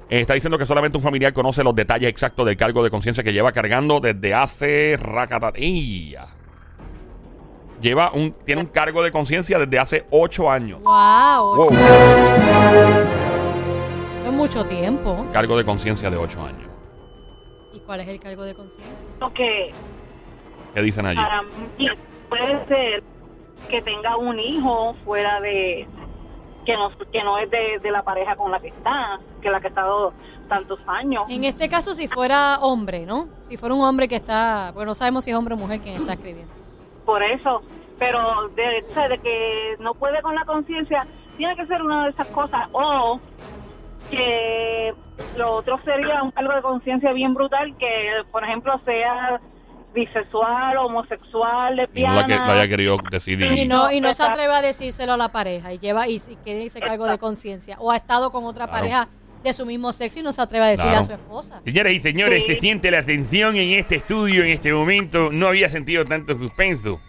Eh, 0.09 0.21
está 0.21 0.35
diciendo 0.35 0.57
que 0.59 0.67
solamente 0.67 0.97
un 0.99 1.03
familiar 1.03 1.33
conoce 1.33 1.65
los 1.65 1.75
detalles 1.75 2.09
exactos 2.09 2.47
del 2.47 2.57
cargo 2.57 2.83
de 2.85 2.91
conciencia 2.91 3.25
que 3.25 3.33
lleva 3.33 3.53
cargando 3.53 4.01
desde 4.01 4.33
hace 4.35 4.97
racatatilla. 5.01 6.27
Lleva 7.81 8.13
un, 8.13 8.33
tiene 8.45 8.61
un 8.63 8.69
cargo 8.69 9.03
de 9.03 9.11
conciencia 9.11 9.59
desde 9.59 9.79
hace 9.79 10.05
8 10.11 10.51
años. 10.51 10.81
Wow, 10.83 11.57
Wow. 11.57 11.71
es 14.27 14.33
mucho 14.33 14.65
tiempo. 14.65 15.27
Cargo 15.33 15.57
de 15.57 15.65
conciencia 15.65 16.11
de 16.11 16.17
8 16.17 16.41
años. 16.45 16.69
¿Y 17.85 17.87
cuál 17.87 18.01
es 18.01 18.09
el 18.09 18.19
cargo 18.19 18.45
de 18.45 18.55
conciencia? 18.55 18.97
Lo 19.21 19.33
que 19.35 19.71
¿Qué 20.75 20.83
dicen 20.83 21.05
allí? 21.07 21.17
para 21.17 21.43
mí 21.43 21.89
puede 22.31 22.67
ser 22.67 23.03
que 23.69 23.83
tenga 23.83 24.17
un 24.17 24.41
hijo 24.41 24.95
fuera 25.05 25.39
de 25.41 25.87
que 26.65 26.75
no 26.75 26.91
que 27.13 27.23
no 27.23 27.39
es 27.39 27.51
de, 27.51 27.79
de 27.83 27.91
la 27.91 28.03
pareja 28.03 28.37
con 28.37 28.51
la 28.51 28.59
que 28.59 28.69
está, 28.69 29.21
que 29.43 29.51
la 29.51 29.61
que 29.61 29.67
ha 29.67 29.69
estado 29.69 30.15
tantos 30.49 30.81
años. 30.87 31.25
En 31.29 31.45
este 31.45 31.69
caso, 31.69 31.95
si 31.95 32.09
fuera 32.09 32.59
hombre, 32.61 33.05
¿no? 33.05 33.29
Si 33.51 33.59
fuera 33.59 33.75
un 33.75 33.83
hombre 33.83 34.09
que 34.09 34.17
está, 34.17 34.73
bueno, 34.73 34.93
no 34.93 34.95
sabemos 34.95 35.25
si 35.25 35.31
es 35.31 35.37
hombre 35.37 35.55
o 35.55 35.57
mujer 35.59 35.81
quien 35.81 35.97
está 35.97 36.15
escribiendo. 36.15 36.53
Por 37.05 37.23
eso, 37.23 37.61
pero 37.99 38.49
de, 38.57 38.85
o 38.91 38.95
sea, 38.95 39.09
de 39.09 39.19
que 39.19 39.77
no 39.81 39.95
puede 39.95 40.23
con 40.23 40.35
la 40.35 40.45
conciencia, 40.47 41.07
tiene 41.37 41.55
que 41.55 41.67
ser 41.67 41.83
una 41.83 42.05
de 42.05 42.11
esas 42.11 42.29
cosas 42.29 42.67
o 42.73 43.21
que 44.17 44.95
lo 45.37 45.53
otro 45.53 45.81
sería 45.85 46.23
un 46.23 46.31
cargo 46.31 46.55
de 46.55 46.63
conciencia 46.63 47.13
bien 47.13 47.35
brutal 47.35 47.75
que, 47.79 47.87
por 48.33 48.45
ejemplo, 48.45 48.81
sea 48.85 49.41
bisexual, 49.95 50.77
homosexual, 50.79 51.75
Y 51.75 51.77
no 51.77 51.83
lesbiana. 51.83 52.15
la 52.21 52.27
que 52.27 52.35
lo 52.37 52.43
haya 52.53 52.69
querido 52.69 52.97
decidir. 53.11 53.53
Y 53.53 53.67
no, 53.67 53.93
y 53.93 54.01
no 54.01 54.13
se 54.15 54.23
atreve 54.25 54.53
a 54.53 54.61
decírselo 54.63 55.13
a 55.13 55.17
la 55.17 55.31
pareja 55.31 55.73
y 55.73 55.79
lleva 55.79 56.09
y, 56.09 56.17
y 56.17 56.37
quiere 56.43 56.65
ese 56.67 56.81
cargo 56.81 57.07
de 57.07 57.19
conciencia. 57.19 57.77
O 57.79 57.91
ha 57.93 57.97
estado 57.97 58.33
con 58.33 58.45
otra 58.45 58.67
Claro. 58.67 58.81
pareja 58.81 59.09
de 59.45 59.53
su 59.53 59.67
mismo 59.67 59.93
sexo 59.93 60.19
y 60.19 60.23
no 60.23 60.33
se 60.33 60.41
atreve 60.43 60.65
a 60.65 60.69
decirle 60.69 60.91
Claro. 60.93 61.05
a 61.05 61.07
su 61.07 61.13
esposa. 61.13 61.61
Señoras 61.65 61.93
y 61.93 62.01
señores, 62.01 62.43
Sí. 62.47 62.55
se 62.55 62.61
siente 62.61 62.91
la 62.91 63.05
tensión 63.05 63.57
en 63.57 63.79
este 63.79 63.97
estudio 63.97 64.43
en 64.43 64.51
este 64.51 64.73
momento. 64.73 65.31
No 65.31 65.47
había 65.49 65.69
sentido 65.69 66.05
tanto 66.05 66.37
suspenso. 66.39 67.01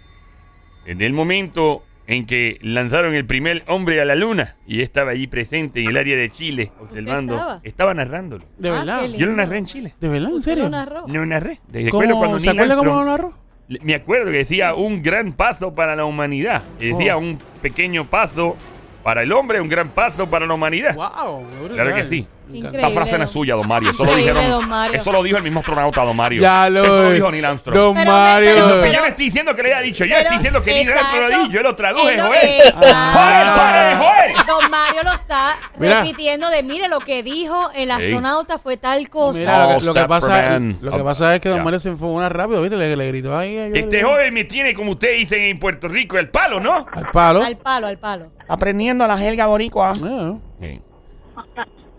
Desde 0.85 1.05
el 1.07 1.13
momento 1.13 1.81
en 2.07 2.25
que 2.25 2.57
lanzaron 2.61 3.15
el 3.15 3.25
primer 3.25 3.63
hombre 3.67 3.99
a 4.01 4.05
la 4.05 4.15
luna 4.15 4.55
y 4.67 4.81
estaba 4.81 5.11
allí 5.11 5.27
presente 5.27 5.81
en 5.81 5.87
el 5.89 5.97
área 5.97 6.15
de 6.17 6.29
Chile 6.29 6.71
observando. 6.79 7.59
estaba? 7.63 7.93
narrándolo. 7.93 8.45
De 8.57 8.69
Ah, 8.69 8.73
verdad. 8.79 9.03
Yo 9.17 9.25
lo 9.27 9.33
narré 9.33 9.57
en 9.57 9.65
Chile. 9.65 9.93
¿De 9.99 10.09
verdad? 10.09 10.29
¿En 10.29 10.35
¿Usted 10.35 10.51
serio? 10.51 10.63
lo 10.65 10.69
narró? 10.69 11.05
No 11.07 11.25
narré. 11.25 11.59
Recuerdo 11.71 12.11
¿Cómo- 12.13 12.19
cuando 12.21 12.39
¿Se 12.39 12.49
acuerda 12.49 12.75
cómo 12.75 12.91
lo 12.91 13.05
narró? 13.05 13.33
Me 13.81 13.95
acuerdo 13.95 14.31
que 14.31 14.37
decía 14.37 14.75
un 14.75 15.01
gran 15.01 15.33
paso 15.33 15.73
para 15.73 15.95
la 15.95 16.05
humanidad. 16.05 16.61
Y 16.79 16.89
decía 16.91 17.17
Oh. 17.17 17.21
un 17.21 17.39
pequeño 17.63 18.05
paso 18.05 18.55
para 19.03 19.23
el 19.23 19.31
hombre, 19.31 19.59
un 19.59 19.69
gran 19.69 19.89
paso 19.89 20.27
para 20.29 20.45
la 20.45 20.53
humanidad. 20.53 20.95
¡Wow! 20.95 21.43
Claro 21.73 21.95
que 21.95 22.03
sí. 22.03 22.27
Increíble. 22.53 22.77
Esta 22.81 22.89
frase 22.91 23.17
no 23.17 23.23
es 23.25 23.29
suya, 23.31 23.55
don 23.55 23.67
Mario. 23.67 23.91
Eso 23.91 24.03
lo 24.03 24.09
Increíble, 24.11 24.33
dijeron. 24.39 24.59
don 24.61 24.69
Mario. 24.69 24.97
Eso 24.99 25.11
lo 25.11 25.23
dijo 25.23 25.37
el 25.37 25.43
mismo 25.43 25.59
astronauta, 25.61 26.03
don 26.03 26.15
Mario. 26.15 26.41
Ya 26.41 26.69
lo 26.69 26.83
Eso 26.83 27.01
lo 27.03 27.11
dijo 27.11 27.31
Neil 27.31 27.45
Armstrong. 27.45 27.75
Don 27.77 27.95
Pero- 27.95 28.11
Mario. 28.11 28.49
pero- 28.55 28.81
Pero 28.81 28.93
yo 28.93 28.99
no 29.01 29.05
estoy 29.07 29.25
diciendo 29.25 29.55
que 29.55 29.63
le 29.63 29.73
haya 29.73 29.81
dicho, 29.81 30.05
yo 30.05 30.09
Pero- 30.15 30.21
estoy 30.21 30.37
diciendo 30.37 30.61
que 30.61 30.73
Neil 30.73 30.89
Armstrong 30.89 31.13
lo 31.13 31.25
exacto. 31.25 31.43
dijo, 31.43 31.53
yo 31.53 31.61
lo 31.63 31.75
traduje, 31.75 32.11
Él 32.13 32.17
lo- 32.17 32.25
Joel. 32.27 32.61
exacto. 32.65 32.85
¡Joel, 32.85 33.47
pare, 33.55 33.95
Joel! 33.95 34.45
Don 34.47 34.71
Mario 34.71 35.03
lo 35.03 35.11
está 35.13 35.57
Mira. 35.77 36.01
repitiendo 36.01 36.49
de, 36.49 36.63
mire, 36.63 36.87
lo 36.87 36.99
que 36.99 37.23
dijo 37.23 37.69
el 37.75 37.91
astronauta 37.91 38.57
fue 38.59 38.77
tal 38.77 39.09
cosa. 39.09 39.39
Mira, 39.39 39.59
lo 39.73 39.79
que, 39.79 39.85
lo 39.85 39.93
que 39.93 39.99
Step 39.99 40.09
pasa, 40.09 40.27
man. 40.29 40.77
lo 40.81 40.91
que 40.97 41.03
pasa 41.03 41.35
es 41.35 41.41
que 41.41 41.49
Don 41.49 41.57
Ya. 41.59 41.63
Mario 41.63 41.79
se 41.79 41.89
enfogó 41.89 42.29
rápido, 42.29 42.61
¿viste? 42.61 42.77
Le, 42.77 42.95
le 42.95 43.07
gritó 43.07 43.37
ahí. 43.37 43.55
Este 43.73 44.03
joven 44.03 44.33
me 44.33 44.43
tiene, 44.43 44.73
como 44.73 44.91
ustedes 44.91 45.17
dicen 45.19 45.41
en 45.41 45.59
Puerto 45.59 45.87
Rico, 45.87 46.17
el 46.17 46.29
palo, 46.29 46.59
¿no? 46.59 46.85
Al 46.91 47.07
palo. 47.07 47.43
Al 47.43 47.57
palo, 47.57 47.87
al 47.87 47.97
palo. 47.97 48.31
Aprendiendo 48.47 49.07
la 49.07 49.17
jerga 49.17 49.47
boricua. 49.47 49.93
Sí. 49.95 50.81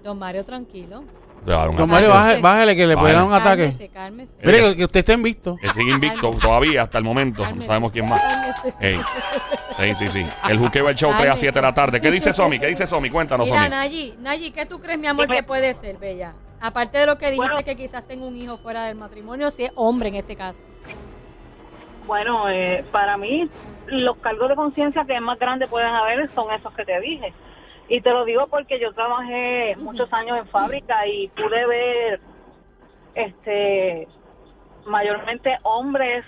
Don 0.06 0.20
Mario, 0.20 0.44
tranquilo. 0.44 1.02
Don. 1.44 1.88
Mario, 1.88 2.10
bájale 2.10 2.76
que 2.76 2.86
le 2.86 2.96
puede 2.96 3.14
dar 3.14 3.24
un 3.24 3.30
Cálmese, 3.30 3.68
ataque. 3.74 3.88
cálmese. 3.92 4.34
Mire, 4.42 4.60
que, 4.60 4.76
que 4.76 4.84
usted 4.84 5.00
está 5.00 5.12
invicto. 5.14 5.56
Que 5.56 5.68
sigue 5.70 5.90
invicto 5.92 6.30
todavía 6.30 6.82
hasta 6.82 6.98
el 6.98 7.04
momento. 7.04 7.42
No 7.42 7.48
Cálmese, 7.48 7.66
sabemos 7.66 7.92
quién 7.92 8.06
más. 8.08 8.20
cálmese. 8.20 8.74
Ey. 8.80 9.00
Sí, 9.76 9.94
sí, 9.96 10.08
sí. 10.08 10.26
El 10.48 10.58
juqueo 10.58 10.88
el 10.88 10.94
show 10.96 11.12
3 11.16 11.28
a 11.28 11.36
7 11.36 11.52
de 11.58 11.62
la 11.62 11.74
tarde. 11.74 12.00
¿Qué 12.00 12.10
dice 12.12 12.32
Somi? 12.32 12.60
¿Qué 12.60 12.66
dice 12.68 12.86
Somi? 12.86 13.10
Cuéntanos, 13.10 13.46
Mira, 13.48 13.58
Somi. 13.58 13.70
Nayi, 13.70 14.14
Nayi, 14.20 14.50
¿qué 14.52 14.64
tú 14.64 14.80
crees, 14.80 14.98
mi 14.98 15.08
amor, 15.08 15.26
que 15.26 15.42
puede 15.42 15.74
ser, 15.74 15.96
Bella? 15.98 16.34
Aparte 16.60 16.98
de 16.98 17.06
lo 17.06 17.18
que 17.18 17.26
dijiste 17.32 17.48
Bueno. 17.52 17.64
que 17.64 17.76
quizás 17.76 18.06
tenga 18.06 18.26
un 18.26 18.36
hijo 18.36 18.56
fuera 18.56 18.84
del 18.84 18.94
matrimonio, 18.96 19.50
si 19.50 19.64
es 19.64 19.72
hombre 19.74 20.08
en 20.08 20.14
este 20.16 20.36
caso. 20.36 20.62
Bueno, 22.06 22.48
eh, 22.48 22.84
para 22.92 23.16
mí 23.16 23.48
los 23.88 24.16
cargos 24.18 24.48
de 24.48 24.54
conciencia 24.54 25.04
que 25.04 25.18
más 25.20 25.38
grandes 25.38 25.68
pueden 25.68 25.88
haber 25.94 26.28
son 26.34 26.52
esos 26.52 26.72
que 26.74 26.84
te 26.84 27.00
dije. 27.00 27.32
Y 27.88 28.00
te 28.00 28.10
lo 28.10 28.24
digo 28.24 28.46
porque 28.48 28.80
yo 28.80 28.92
trabajé 28.92 29.76
muchos 29.78 30.12
años 30.12 30.38
en 30.38 30.48
fábrica 30.48 31.06
y 31.06 31.28
pude 31.28 31.66
ver 31.66 32.20
este 33.14 34.08
mayormente 34.86 35.50
hombres 35.62 36.24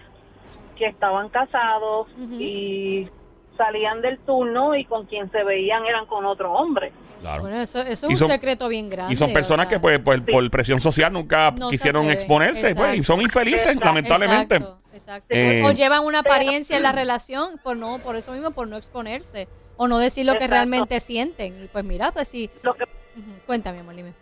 que 0.76 0.86
estaban 0.86 1.28
casados 1.28 2.08
y 2.18 3.08
salían 3.56 4.00
del 4.02 4.18
turno 4.20 4.76
y 4.76 4.84
con 4.84 5.06
quien 5.06 5.30
se 5.32 5.42
veían 5.44 5.84
eran 5.84 6.06
con 6.06 6.24
otro 6.26 6.52
hombre. 6.52 6.92
Claro. 7.20 7.42
Bueno, 7.42 7.56
eso, 7.56 7.80
eso 7.80 8.08
Y 8.08 8.12
es 8.12 8.18
son- 8.20 8.26
un 8.26 8.32
secreto 8.32 8.68
bien 8.68 8.88
grande. 8.88 9.12
Y 9.12 9.16
son 9.16 9.32
personas 9.32 9.66
o 9.66 9.68
sea, 9.70 9.78
que, 9.78 9.82
pues, 9.82 9.98
por, 10.00 10.24
por 10.24 10.50
presión 10.50 10.80
social 10.80 11.12
nunca 11.12 11.50
No 11.50 11.68
quisieron 11.70 12.08
exponerse, 12.10 12.76
pues, 12.76 12.94
y 12.96 13.02
son 13.02 13.20
infelices, 13.20 13.62
Exacto. 13.66 13.84
lamentablemente. 13.86 14.54
Exacto, 14.56 14.78
Exacto. 14.94 15.26
Eh, 15.34 15.62
o 15.64 15.72
llevan 15.72 16.04
una 16.04 16.20
apariencia 16.20 16.76
en 16.76 16.84
la 16.84 16.92
relación 16.92 17.58
por 17.64 17.76
no, 17.76 17.98
por 17.98 18.14
eso 18.14 18.30
mismo, 18.30 18.52
por 18.52 18.68
no 18.68 18.76
exponerse 18.76 19.48
o 19.78 19.88
no 19.88 19.96
decir 19.98 20.26
lo 20.26 20.34
que 20.34 20.46
realmente 20.46 21.00
sienten. 21.00 21.64
Y 21.64 21.68
pues 21.68 21.82
mira, 21.84 22.12
pues 22.12 22.28
sí. 22.28 22.50
Lo 22.62 22.74
que, 22.74 22.84
Ujú. 22.84 23.32
Cuéntame, 23.46 23.80
amor, 23.80 23.94
dime. 23.96 24.12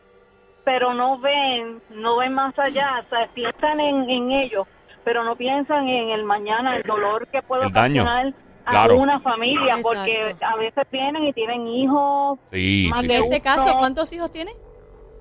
pero 0.64 0.94
no 0.94 1.18
ven, 1.18 1.80
no 1.90 2.16
ven 2.18 2.32
más 2.32 2.56
allá, 2.58 3.04
o 3.04 3.08
sea, 3.08 3.28
piensan 3.34 3.78
en, 3.80 4.08
en 4.08 4.30
ellos, 4.32 4.66
pero 5.04 5.22
no 5.24 5.36
piensan 5.36 5.88
en 5.88 6.10
el 6.10 6.24
mañana, 6.24 6.76
el 6.76 6.82
dolor 6.84 7.26
que 7.28 7.42
puede 7.42 7.66
El 7.66 7.72
daño. 7.72 8.02
ocasionar 8.02 8.34
a 8.64 8.70
Claro. 8.70 8.96
una 8.98 9.20
familia, 9.20 9.76
Exacto. 9.76 9.88
porque 9.90 10.36
a 10.44 10.56
veces 10.56 10.84
vienen 10.90 11.24
y 11.24 11.32
tienen 11.32 11.66
hijos. 11.68 12.38
Sí, 12.52 12.88
Más 12.90 13.00
sí, 13.02 13.06
de 13.06 13.16
sí. 13.18 13.22
este 13.24 13.40
caso. 13.40 13.76
¿cuántos 13.78 14.12
hijos 14.12 14.32
tiene? 14.32 14.50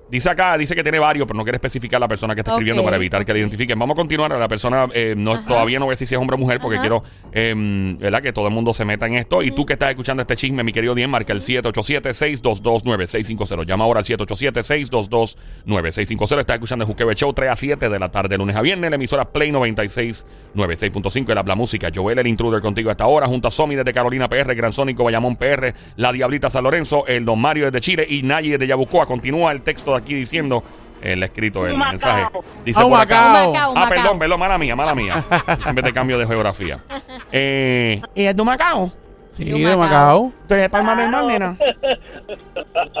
Dice 0.08 0.30
acá, 0.30 0.56
dice 0.56 0.76
que 0.76 0.84
tiene 0.84 1.00
varios, 1.00 1.26
pero 1.26 1.36
no 1.36 1.42
quiere 1.42 1.56
especificar 1.56 2.00
la 2.00 2.06
persona 2.06 2.32
que 2.34 2.42
está 2.42 2.52
escribiendo 2.52 2.84
para 2.84 2.96
evitar 2.96 3.24
que 3.24 3.32
la 3.32 3.40
identifiquen. 3.40 3.76
Vamos 3.76 3.94
a 3.94 3.96
continuar. 3.96 4.30
La 4.30 4.46
persona 4.46 4.86
eh, 4.94 5.14
no, 5.16 5.42
todavía 5.44 5.80
no 5.80 5.88
ve 5.88 5.96
si 5.96 6.04
es 6.04 6.12
hombre 6.12 6.36
o 6.36 6.38
mujer 6.38 6.60
porque 6.60 6.76
Ajá. 6.76 6.82
quiero 6.82 7.02
eh, 7.32 7.52
¿verdad? 7.98 8.22
que 8.22 8.32
todo 8.32 8.46
el 8.46 8.54
mundo 8.54 8.72
se 8.72 8.84
meta 8.84 9.06
en 9.06 9.14
esto. 9.14 9.42
Y 9.42 9.50
tú 9.50 9.66
que 9.66 9.72
estás 9.72 9.90
escuchando 9.90 10.22
este 10.22 10.36
chisme, 10.36 10.62
mi 10.62 10.72
querido 10.72 10.94
Dien, 10.94 11.10
marca 11.10 11.32
el 11.32 11.40
787-622-9650. 11.40 13.66
Llama 13.66 13.84
ahora 13.84 13.98
al 13.98 14.04
787-622-9650. 14.04 16.38
Estás 16.40 16.54
escuchando 16.54 16.84
el 16.84 16.88
Juqueo 16.88 17.12
Show 17.12 17.32
3 17.32 17.50
a 17.50 17.56
7 17.56 17.88
de 17.88 17.98
la 17.98 18.08
tarde, 18.08 18.38
lunes 18.38 18.54
a 18.54 18.62
viernes. 18.62 18.90
La 18.90 18.96
emisora 18.96 19.24
Play 19.24 19.50
96, 19.50 20.24
96.5. 20.54 21.30
El 21.30 21.38
habla 21.38 21.56
música. 21.56 21.88
Joel, 21.92 22.20
el 22.20 22.28
intruder 22.28 22.60
contigo 22.60 22.90
hasta 22.90 23.02
ahora. 23.02 23.26
Junto 23.26 23.48
a 23.48 23.50
Somi 23.50 23.74
desde 23.74 23.92
Carolina 23.92 24.28
PR, 24.28 24.54
Gran 24.54 24.72
Sónico, 24.72 25.02
Bayamón 25.02 25.34
PR, 25.34 25.74
La 25.96 26.12
Diablita 26.12 26.48
San 26.48 26.62
Lorenzo, 26.62 27.08
el 27.08 27.24
Don 27.24 27.40
Mario 27.40 27.64
desde 27.66 27.80
Chile 27.80 28.06
y 28.08 28.22
Nayi 28.22 28.50
desde 28.50 28.68
Yabucoa. 28.68 29.06
Continúa 29.06 29.50
el 29.50 29.62
texto 29.62 29.94
de 29.94 29.95
aquí 29.96 30.14
diciendo, 30.14 30.62
el 31.02 31.22
escrito, 31.22 31.66
el 31.66 31.76
mensaje. 31.76 32.26
Dice 32.64 32.80
Ah, 32.80 32.88
por 32.88 33.00
acá. 33.00 33.14
Macao. 33.32 33.52
Macao, 33.52 33.70
Ah, 33.70 33.74
Macao. 33.80 33.88
perdón, 33.90 34.18
perdón, 34.18 34.40
mala 34.40 34.58
mía, 34.58 34.76
mala 34.76 34.94
mía. 34.94 35.24
Siempre 35.62 35.82
te 35.84 35.92
cambio 35.92 36.18
de 36.18 36.26
geografía. 36.26 36.78
Eh, 37.32 38.00
¿Y 38.14 38.24
es 38.24 38.36
de 38.36 38.44
Macao? 38.44 38.92
Sí, 39.36 39.44
De 39.44 39.52
de 39.52 39.76
Macao. 39.76 39.78
Macao. 39.78 40.32
¿Tú 40.48 40.54
eres 40.54 40.64
de 40.64 40.70
Palma 40.70 40.96
del 40.96 41.10
Mar, 41.10 41.26
nena? 41.26 41.58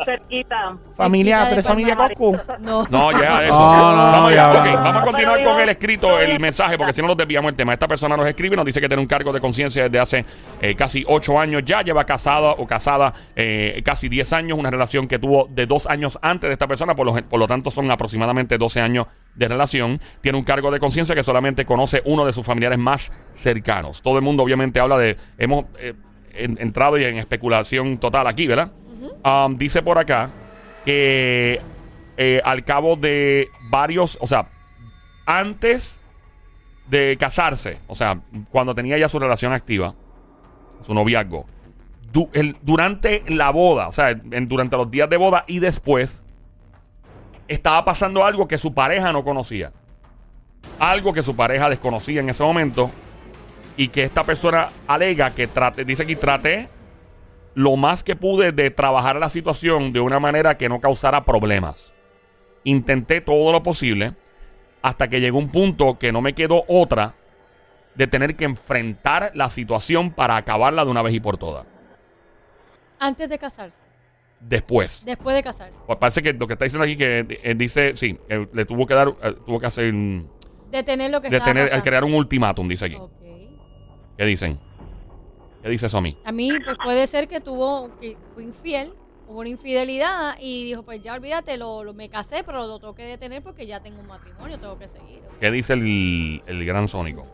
Cerquita. 0.04 0.76
Familia, 0.92 1.38
de 1.38 1.46
¿tú 1.46 1.52
eres 1.52 1.66
familia. 1.66 1.96
Coscu? 1.96 2.38
No. 2.60 2.84
no, 2.90 3.12
ya 3.12 3.42
eso. 3.44 3.54
No, 3.54 3.96
no, 3.96 3.96
vamos, 3.96 4.34
ya 4.34 4.48
vamos 4.48 5.02
a 5.02 5.04
continuar 5.06 5.42
con 5.42 5.60
el 5.60 5.68
escrito, 5.70 6.20
el 6.20 6.38
mensaje, 6.38 6.76
porque 6.76 6.92
si 6.92 7.00
no 7.00 7.08
nos 7.08 7.16
desviamos 7.16 7.50
el 7.50 7.56
tema. 7.56 7.72
Esta 7.72 7.88
persona 7.88 8.18
nos 8.18 8.26
escribe 8.26 8.54
y 8.54 8.56
nos 8.58 8.66
dice 8.66 8.82
que 8.82 8.88
tiene 8.88 9.00
un 9.00 9.06
cargo 9.06 9.32
de 9.32 9.40
conciencia 9.40 9.84
desde 9.84 9.98
hace 9.98 10.26
eh, 10.60 10.74
casi 10.74 11.04
ocho 11.08 11.40
años. 11.40 11.62
Ya 11.64 11.80
lleva 11.80 12.04
casada 12.04 12.50
o 12.50 12.66
casada 12.66 13.14
eh, 13.34 13.80
casi 13.82 14.10
10 14.10 14.34
años, 14.34 14.58
una 14.58 14.70
relación 14.70 15.08
que 15.08 15.18
tuvo 15.18 15.48
de 15.50 15.66
dos 15.66 15.86
años 15.86 16.18
antes 16.20 16.50
de 16.50 16.52
esta 16.52 16.66
persona, 16.66 16.94
por 16.94 17.06
lo, 17.06 17.14
por 17.14 17.40
lo 17.40 17.48
tanto 17.48 17.70
son 17.70 17.90
aproximadamente 17.90 18.58
12 18.58 18.80
años 18.82 19.06
de 19.34 19.48
relación. 19.48 20.02
Tiene 20.20 20.36
un 20.36 20.44
cargo 20.44 20.70
de 20.70 20.80
conciencia 20.80 21.14
que 21.14 21.24
solamente 21.24 21.64
conoce 21.64 22.02
uno 22.04 22.26
de 22.26 22.34
sus 22.34 22.44
familiares 22.44 22.78
más 22.78 23.10
cercanos. 23.32 24.02
Todo 24.02 24.18
el 24.18 24.22
mundo 24.22 24.42
obviamente 24.42 24.80
habla 24.80 24.98
de... 24.98 25.16
Hemos 25.38 25.64
eh, 25.78 25.94
en- 26.38 26.58
entrado 26.60 26.98
y 26.98 27.04
en 27.04 27.18
especulación 27.18 27.98
total 27.98 28.26
aquí, 28.26 28.46
¿verdad? 28.46 28.70
Um, 29.24 29.56
dice 29.56 29.82
por 29.82 29.98
acá 29.98 30.30
que 30.84 31.60
eh, 32.16 32.40
al 32.44 32.64
cabo 32.64 32.96
de 32.96 33.48
varios, 33.68 34.16
o 34.20 34.26
sea, 34.26 34.48
antes 35.26 36.00
de 36.88 37.16
casarse, 37.18 37.78
o 37.88 37.94
sea, 37.94 38.20
cuando 38.50 38.74
tenía 38.74 38.96
ya 38.96 39.08
su 39.08 39.18
relación 39.18 39.52
activa, 39.52 39.94
su 40.86 40.94
noviazgo, 40.94 41.46
du- 42.12 42.30
el- 42.32 42.56
durante 42.62 43.22
la 43.28 43.50
boda, 43.50 43.88
o 43.88 43.92
sea, 43.92 44.10
en- 44.10 44.48
durante 44.48 44.76
los 44.76 44.90
días 44.90 45.10
de 45.10 45.16
boda 45.16 45.44
y 45.46 45.58
después, 45.58 46.22
estaba 47.48 47.84
pasando 47.84 48.24
algo 48.24 48.48
que 48.48 48.58
su 48.58 48.72
pareja 48.74 49.12
no 49.12 49.24
conocía. 49.24 49.72
Algo 50.78 51.12
que 51.12 51.22
su 51.22 51.36
pareja 51.36 51.68
desconocía 51.70 52.20
en 52.20 52.28
ese 52.30 52.42
momento 52.42 52.90
y 53.76 53.88
que 53.88 54.04
esta 54.04 54.24
persona 54.24 54.68
alega 54.86 55.30
que 55.30 55.46
trate, 55.46 55.84
dice 55.84 56.06
que 56.06 56.16
traté 56.16 56.68
lo 57.54 57.76
más 57.76 58.04
que 58.04 58.16
pude 58.16 58.52
de 58.52 58.70
trabajar 58.70 59.16
la 59.16 59.28
situación 59.28 59.92
de 59.92 60.00
una 60.00 60.20
manera 60.20 60.56
que 60.56 60.68
no 60.68 60.80
causara 60.80 61.24
problemas. 61.24 61.92
Intenté 62.64 63.20
todo 63.20 63.52
lo 63.52 63.62
posible 63.62 64.14
hasta 64.82 65.08
que 65.08 65.20
llegó 65.20 65.38
un 65.38 65.50
punto 65.50 65.98
que 65.98 66.12
no 66.12 66.20
me 66.20 66.34
quedó 66.34 66.64
otra 66.68 67.14
de 67.94 68.06
tener 68.06 68.36
que 68.36 68.44
enfrentar 68.44 69.32
la 69.34 69.48
situación 69.48 70.10
para 70.10 70.36
acabarla 70.36 70.84
de 70.84 70.90
una 70.90 71.02
vez 71.02 71.14
y 71.14 71.20
por 71.20 71.38
todas. 71.38 71.66
Antes 72.98 73.28
de 73.28 73.38
casarse. 73.38 73.82
Después. 74.38 75.02
Después 75.04 75.34
de 75.34 75.42
casarse. 75.42 75.74
Pues 75.86 75.98
parece 75.98 76.22
que 76.22 76.32
lo 76.34 76.46
que 76.46 76.52
está 76.52 76.66
diciendo 76.66 76.84
aquí 76.84 76.96
que 76.96 77.26
eh, 77.42 77.54
dice, 77.56 77.96
sí, 77.96 78.18
eh, 78.28 78.46
le 78.52 78.64
tuvo 78.66 78.86
que 78.86 78.94
dar, 78.94 79.08
eh, 79.22 79.34
tuvo 79.46 79.58
que 79.58 79.66
hacer, 79.66 79.94
Detener 80.70 81.10
lo 81.10 81.20
que 81.20 81.30
de 81.30 81.38
estaba 81.38 81.82
crear 81.82 82.04
un 82.04 82.14
ultimátum, 82.14 82.68
dice 82.68 82.86
aquí. 82.86 82.98
¿Qué 84.16 84.24
dicen? 84.24 84.58
¿Qué 85.62 85.68
dice 85.68 85.86
eso 85.86 85.98
a 85.98 86.00
mí? 86.00 86.16
A 86.24 86.32
mí 86.32 86.50
pues, 86.64 86.76
puede 86.82 87.06
ser 87.06 87.28
que 87.28 87.40
tuvo, 87.40 87.90
que 88.00 88.16
fue 88.34 88.44
infiel, 88.44 88.92
hubo 89.28 89.40
una 89.40 89.48
infidelidad 89.48 90.36
y 90.40 90.64
dijo, 90.64 90.82
pues 90.84 91.02
ya 91.02 91.14
olvídate, 91.14 91.56
lo, 91.56 91.82
lo- 91.84 91.92
me 91.94 92.08
casé, 92.08 92.42
pero 92.44 92.66
lo 92.66 92.78
tengo 92.78 92.94
que 92.94 93.02
detener 93.04 93.42
porque 93.42 93.66
ya 93.66 93.80
tengo 93.80 94.00
un 94.00 94.06
matrimonio, 94.06 94.58
tengo 94.58 94.78
que 94.78 94.88
seguir. 94.88 95.20
¿Qué 95.40 95.50
dice 95.50 95.72
el, 95.74 96.42
el 96.46 96.64
gran 96.64 96.86
sónico? 96.88 97.26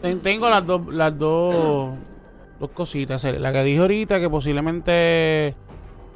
Ten- 0.00 0.20
Tengo 0.20 0.48
las 0.48 0.66
dos, 0.66 0.86
las 0.94 1.18
dos, 1.18 1.94
dos 2.58 2.70
cositas. 2.70 3.24
Eh, 3.24 3.38
La 3.38 3.52
que 3.52 3.62
dije 3.62 3.80
ahorita 3.80 4.18
que 4.20 4.28
posiblemente 4.30 5.54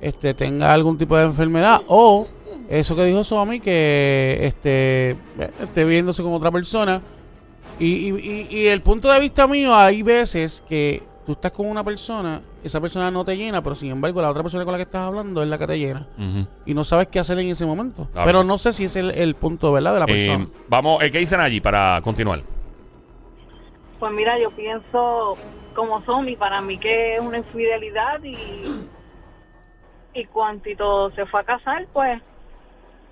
este 0.00 0.32
tenga 0.34 0.72
algún 0.72 0.96
tipo 0.96 1.16
de 1.16 1.24
enfermedad 1.24 1.82
o 1.88 2.26
eso 2.70 2.96
que 2.96 3.04
dijo 3.04 3.22
Somi 3.24 3.60
que 3.60 4.38
este 4.42 5.10
eh, 5.10 5.50
esté 5.62 5.84
viéndose 5.84 6.22
con 6.22 6.32
otra 6.32 6.50
persona. 6.50 7.02
Y, 7.78 8.10
y, 8.10 8.14
y- 8.18 8.46
y 8.58 8.66
el 8.66 8.82
punto 8.82 9.10
de 9.10 9.20
vista 9.20 9.46
mío, 9.46 9.74
hay 9.74 10.02
veces 10.02 10.62
que 10.68 11.02
tú 11.24 11.32
estás 11.32 11.52
con 11.52 11.66
una 11.66 11.82
persona, 11.84 12.40
esa 12.64 12.80
persona 12.80 13.10
no 13.10 13.24
te 13.24 13.36
llena, 13.36 13.62
pero 13.62 13.74
sin 13.74 13.90
embargo 13.92 14.20
la 14.20 14.30
otra 14.30 14.42
persona 14.42 14.64
con 14.64 14.72
la 14.72 14.78
que 14.78 14.82
estás 14.82 15.02
hablando 15.02 15.42
es 15.42 15.48
la 15.48 15.56
que 15.58 15.66
te 15.66 15.78
llena. 15.78 16.06
Y 16.66 16.74
no 16.74 16.84
sabes 16.84 17.08
qué 17.08 17.18
hacer 17.20 17.38
en 17.38 17.48
ese 17.48 17.64
momento. 17.64 18.08
Claro. 18.12 18.26
Pero 18.26 18.44
no 18.44 18.58
sé 18.58 18.72
si 18.72 18.84
es 18.84 18.96
el, 18.96 19.10
el 19.12 19.34
punto 19.34 19.72
¿verdad? 19.72 19.94
de 19.94 20.00
la 20.00 20.04
Eh, 20.06 20.08
persona. 20.08 20.46
vamos, 20.68 21.02
eh, 21.02 21.10
¿qué 21.10 21.18
dicen 21.18 21.40
allí 21.40 21.60
para 21.60 22.00
continuar? 22.02 22.42
Pues 23.98 24.12
mira, 24.12 24.38
yo 24.40 24.50
pienso 24.50 25.36
como 25.74 26.02
zombie, 26.02 26.36
para 26.36 26.60
mí 26.62 26.78
que 26.78 27.16
es 27.16 27.20
una 27.20 27.38
infidelidad 27.38 28.22
y, 28.22 28.62
y 30.14 30.24
cuantito 30.26 31.10
se 31.12 31.26
fue 31.26 31.40
a 31.40 31.44
casar, 31.44 31.86
pues, 31.92 32.20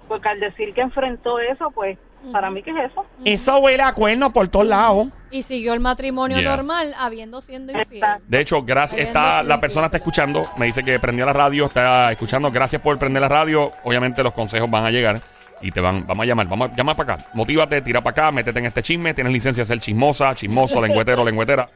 porque 0.08 0.28
al 0.28 0.40
decir 0.40 0.72
que 0.74 0.80
enfrentó 0.80 1.38
eso, 1.38 1.70
pues, 1.70 1.98
para 2.32 2.50
mí 2.50 2.62
que 2.62 2.70
es 2.70 2.90
eso. 2.90 3.04
Eso 3.24 3.58
huele 3.60 3.82
a 3.82 3.92
cuernos 3.92 4.32
por 4.32 4.48
todos 4.48 4.66
lados. 4.66 5.08
Y 5.30 5.42
siguió 5.42 5.74
el 5.74 5.80
matrimonio 5.80 6.38
Yeah. 6.38 6.56
normal, 6.56 6.94
habiendo 6.98 7.40
siendo 7.40 7.72
infiel. 7.72 8.02
Exacto. 8.02 8.24
De 8.28 8.40
hecho, 8.40 8.62
gracias. 8.62 9.00
Está, 9.00 9.42
la 9.42 9.60
persona 9.60 9.86
está 9.86 9.98
escuchando. 9.98 10.42
Me 10.56 10.66
dice 10.66 10.82
que 10.82 10.98
prendió 10.98 11.26
la 11.26 11.32
radio, 11.32 11.66
está 11.66 12.10
escuchando. 12.12 12.50
Gracias 12.50 12.80
por 12.82 12.98
prender 12.98 13.22
la 13.22 13.28
radio. 13.28 13.70
Obviamente 13.84 14.22
los 14.22 14.32
consejos 14.32 14.70
van 14.70 14.84
a 14.86 14.90
llegar 14.90 15.20
y 15.60 15.70
te 15.70 15.80
van, 15.80 16.06
vamos 16.06 16.24
a 16.24 16.26
llamar. 16.26 16.48
Vamos 16.48 16.70
a 16.70 16.74
llamar 16.74 16.96
para 16.96 17.14
acá. 17.14 17.24
Motívate, 17.34 17.82
tira 17.82 18.00
para 18.00 18.12
acá, 18.12 18.32
métete 18.32 18.58
en 18.58 18.66
este 18.66 18.82
chisme. 18.82 19.12
Tienes 19.14 19.32
licencia 19.32 19.64
de 19.64 19.68
ser 19.68 19.80
chismosa, 19.80 20.34
chismoso, 20.34 20.80
lengüetero, 20.80 21.24
lengüetera. 21.24 21.68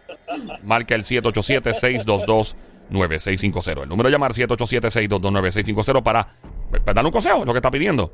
Marca 0.62 0.94
el 0.94 1.04
787-622-9650. 1.04 3.82
El 3.82 3.88
número 3.88 4.08
de 4.08 4.12
llamar 4.12 4.32
787-622-9650 4.32 6.02
para, 6.02 6.26
para 6.70 6.94
dar 6.94 7.04
un 7.04 7.12
consejo, 7.12 7.40
es 7.40 7.46
lo 7.46 7.52
que 7.52 7.58
está 7.58 7.70
pidiendo. 7.70 8.12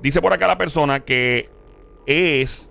Dice 0.00 0.20
por 0.20 0.32
acá 0.32 0.46
la 0.46 0.56
persona 0.56 1.00
que 1.00 1.48
es 2.08 2.70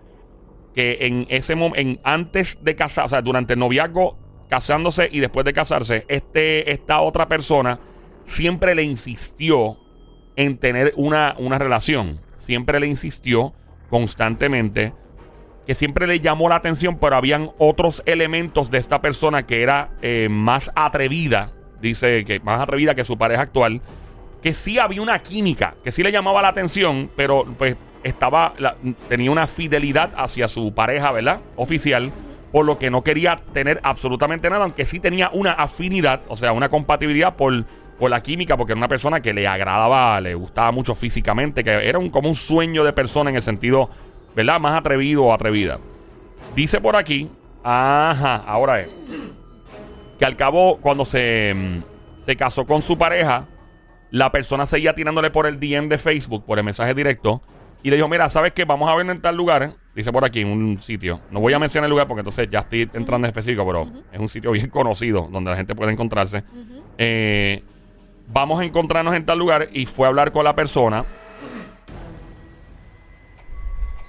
que 0.74 0.98
en 1.02 1.28
ese 1.30 1.56
momento, 1.56 2.02
antes 2.04 2.58
de 2.62 2.76
casar, 2.76 3.06
o 3.06 3.10
sea, 3.10 3.22
durante 3.22 3.54
el 3.54 3.60
noviazgo, 3.60 4.18
casándose 4.50 5.10
y 5.12 5.20
después 5.20 5.46
de 5.46 5.54
casarse, 5.54 6.06
este, 6.08 6.72
esta 6.72 7.02
otra 7.02 7.28
persona 7.28 7.80
siempre 8.26 8.76
le 8.76 8.84
insistió 8.84 9.78
en 10.36 10.58
tener 10.58 10.94
una, 10.96 11.36
una 11.38 11.58
relación. 11.58 12.20
Siempre 12.38 12.80
le 12.80 12.88
insistió 12.88 13.54
constantemente 13.90 14.94
que 15.68 15.76
siempre 15.76 16.08
le 16.08 16.20
llamó 16.20 16.48
la 16.48 16.56
atención, 16.56 16.98
pero 16.98 17.18
habían 17.18 17.52
otros 17.58 18.02
elementos 18.06 18.72
de 18.72 18.78
esta 18.78 19.02
persona 19.02 19.46
que 19.46 19.62
era 19.62 19.90
eh, 20.02 20.30
más 20.32 20.72
atrevida, 20.76 21.52
dice 21.82 22.24
que 22.24 22.40
más 22.40 22.62
atrevida 22.62 22.96
que 22.96 23.04
su 23.04 23.18
pareja 23.18 23.42
actual, 23.42 23.82
que 24.42 24.54
sí 24.54 24.80
había 24.80 25.02
una 25.02 25.20
química, 25.20 25.76
que 25.84 25.92
sí 25.92 26.04
le 26.04 26.12
llamaba 26.12 26.42
la 26.42 26.48
atención, 26.48 27.12
pero 27.18 27.44
pues 27.58 27.76
estaba, 28.04 28.54
la- 28.58 28.76
tenía 29.10 29.32
una 29.32 29.48
fidelidad 29.48 30.12
hacia 30.16 30.48
su 30.48 30.74
pareja, 30.74 31.12
¿verdad? 31.12 31.42
Oficial, 31.56 32.12
por 32.52 32.66
lo 32.66 32.78
que 32.80 32.90
no 32.90 33.04
quería 33.04 33.36
tener 33.36 33.80
absolutamente 33.84 34.50
nada, 34.50 34.64
aunque 34.64 34.86
sí 34.86 35.00
tenía 35.00 35.30
una 35.34 35.52
afinidad, 35.52 36.22
o 36.28 36.36
sea, 36.36 36.52
una 36.54 36.70
compatibilidad 36.70 37.36
por, 37.36 37.66
por 38.00 38.10
la 38.10 38.22
química, 38.22 38.56
porque 38.58 38.74
era 38.74 38.78
una 38.80 38.88
persona 38.88 39.22
que 39.22 39.34
le 39.34 39.48
agradaba, 39.48 40.20
le 40.22 40.34
gustaba 40.36 40.72
mucho 40.72 40.96
físicamente, 40.96 41.64
que 41.64 41.72
era 41.72 42.00
un, 42.00 42.10
como 42.10 42.30
un 42.30 42.36
sueño 42.36 42.84
de 42.84 42.94
persona 42.94 43.30
en 43.30 43.36
el 43.36 43.42
sentido, 43.42 43.90
¿verdad? 44.36 44.60
Más 44.60 44.76
atrevido 44.80 45.26
o 45.26 45.34
atrevida. 45.34 45.80
Dice 46.56 46.80
por 46.80 46.96
aquí, 46.96 47.30
ajá, 47.64 48.38
ahora 48.38 48.82
es, 48.82 48.90
que 50.18 50.26
al 50.26 50.36
cabo, 50.36 50.78
cuando 50.82 51.06
se, 51.06 51.54
mm, 51.54 52.24
se 52.24 52.36
casó 52.36 52.66
con 52.66 52.82
su 52.82 52.98
pareja, 52.98 53.46
la 54.10 54.32
persona 54.32 54.66
seguía 54.66 54.96
tirándole 54.96 55.30
por 55.32 55.48
el 55.48 55.60
DM 55.60 55.90
de 55.90 55.98
Facebook, 55.98 56.46
por 56.46 56.58
el 56.58 56.64
mensaje 56.64 56.94
directo, 56.94 57.42
y 57.84 57.90
le 57.90 57.96
dijo, 57.96 58.08
mira, 58.08 58.28
¿sabes 58.30 58.54
qué? 58.54 58.66
Vamos 58.66 58.90
a 58.90 58.96
ver 58.96 59.10
en 59.10 59.22
tal 59.22 59.36
lugar. 59.38 59.74
Dice 59.96 60.12
por 60.12 60.26
aquí 60.26 60.44
un 60.44 60.80
sitio. 60.80 61.22
No 61.32 61.40
voy 61.40 61.54
a 61.54 61.60
mencionar 61.60 61.86
el 61.88 61.92
lugar 61.92 62.08
porque 62.08 62.20
entonces 62.22 62.48
ya 62.52 62.60
estoy 62.60 62.82
entrando 62.94 63.26
en 63.26 63.26
específico, 63.26 63.66
pero 63.66 63.88
es 64.12 64.20
un 64.20 64.28
sitio 64.28 64.52
bien 64.52 64.70
conocido 64.70 65.28
donde 65.32 65.52
la 65.52 65.58
gente 65.58 65.74
puede 65.76 65.92
encontrarse. 65.92 66.44
Eh, 66.98 67.64
vamos 68.28 68.60
a 68.60 68.66
encontrarnos 68.66 69.16
en 69.16 69.26
tal 69.26 69.40
lugar 69.40 69.70
y 69.72 69.86
fue 69.86 70.06
a 70.06 70.10
hablar 70.10 70.32
con 70.32 70.44
la 70.44 70.56
persona. 70.56 71.06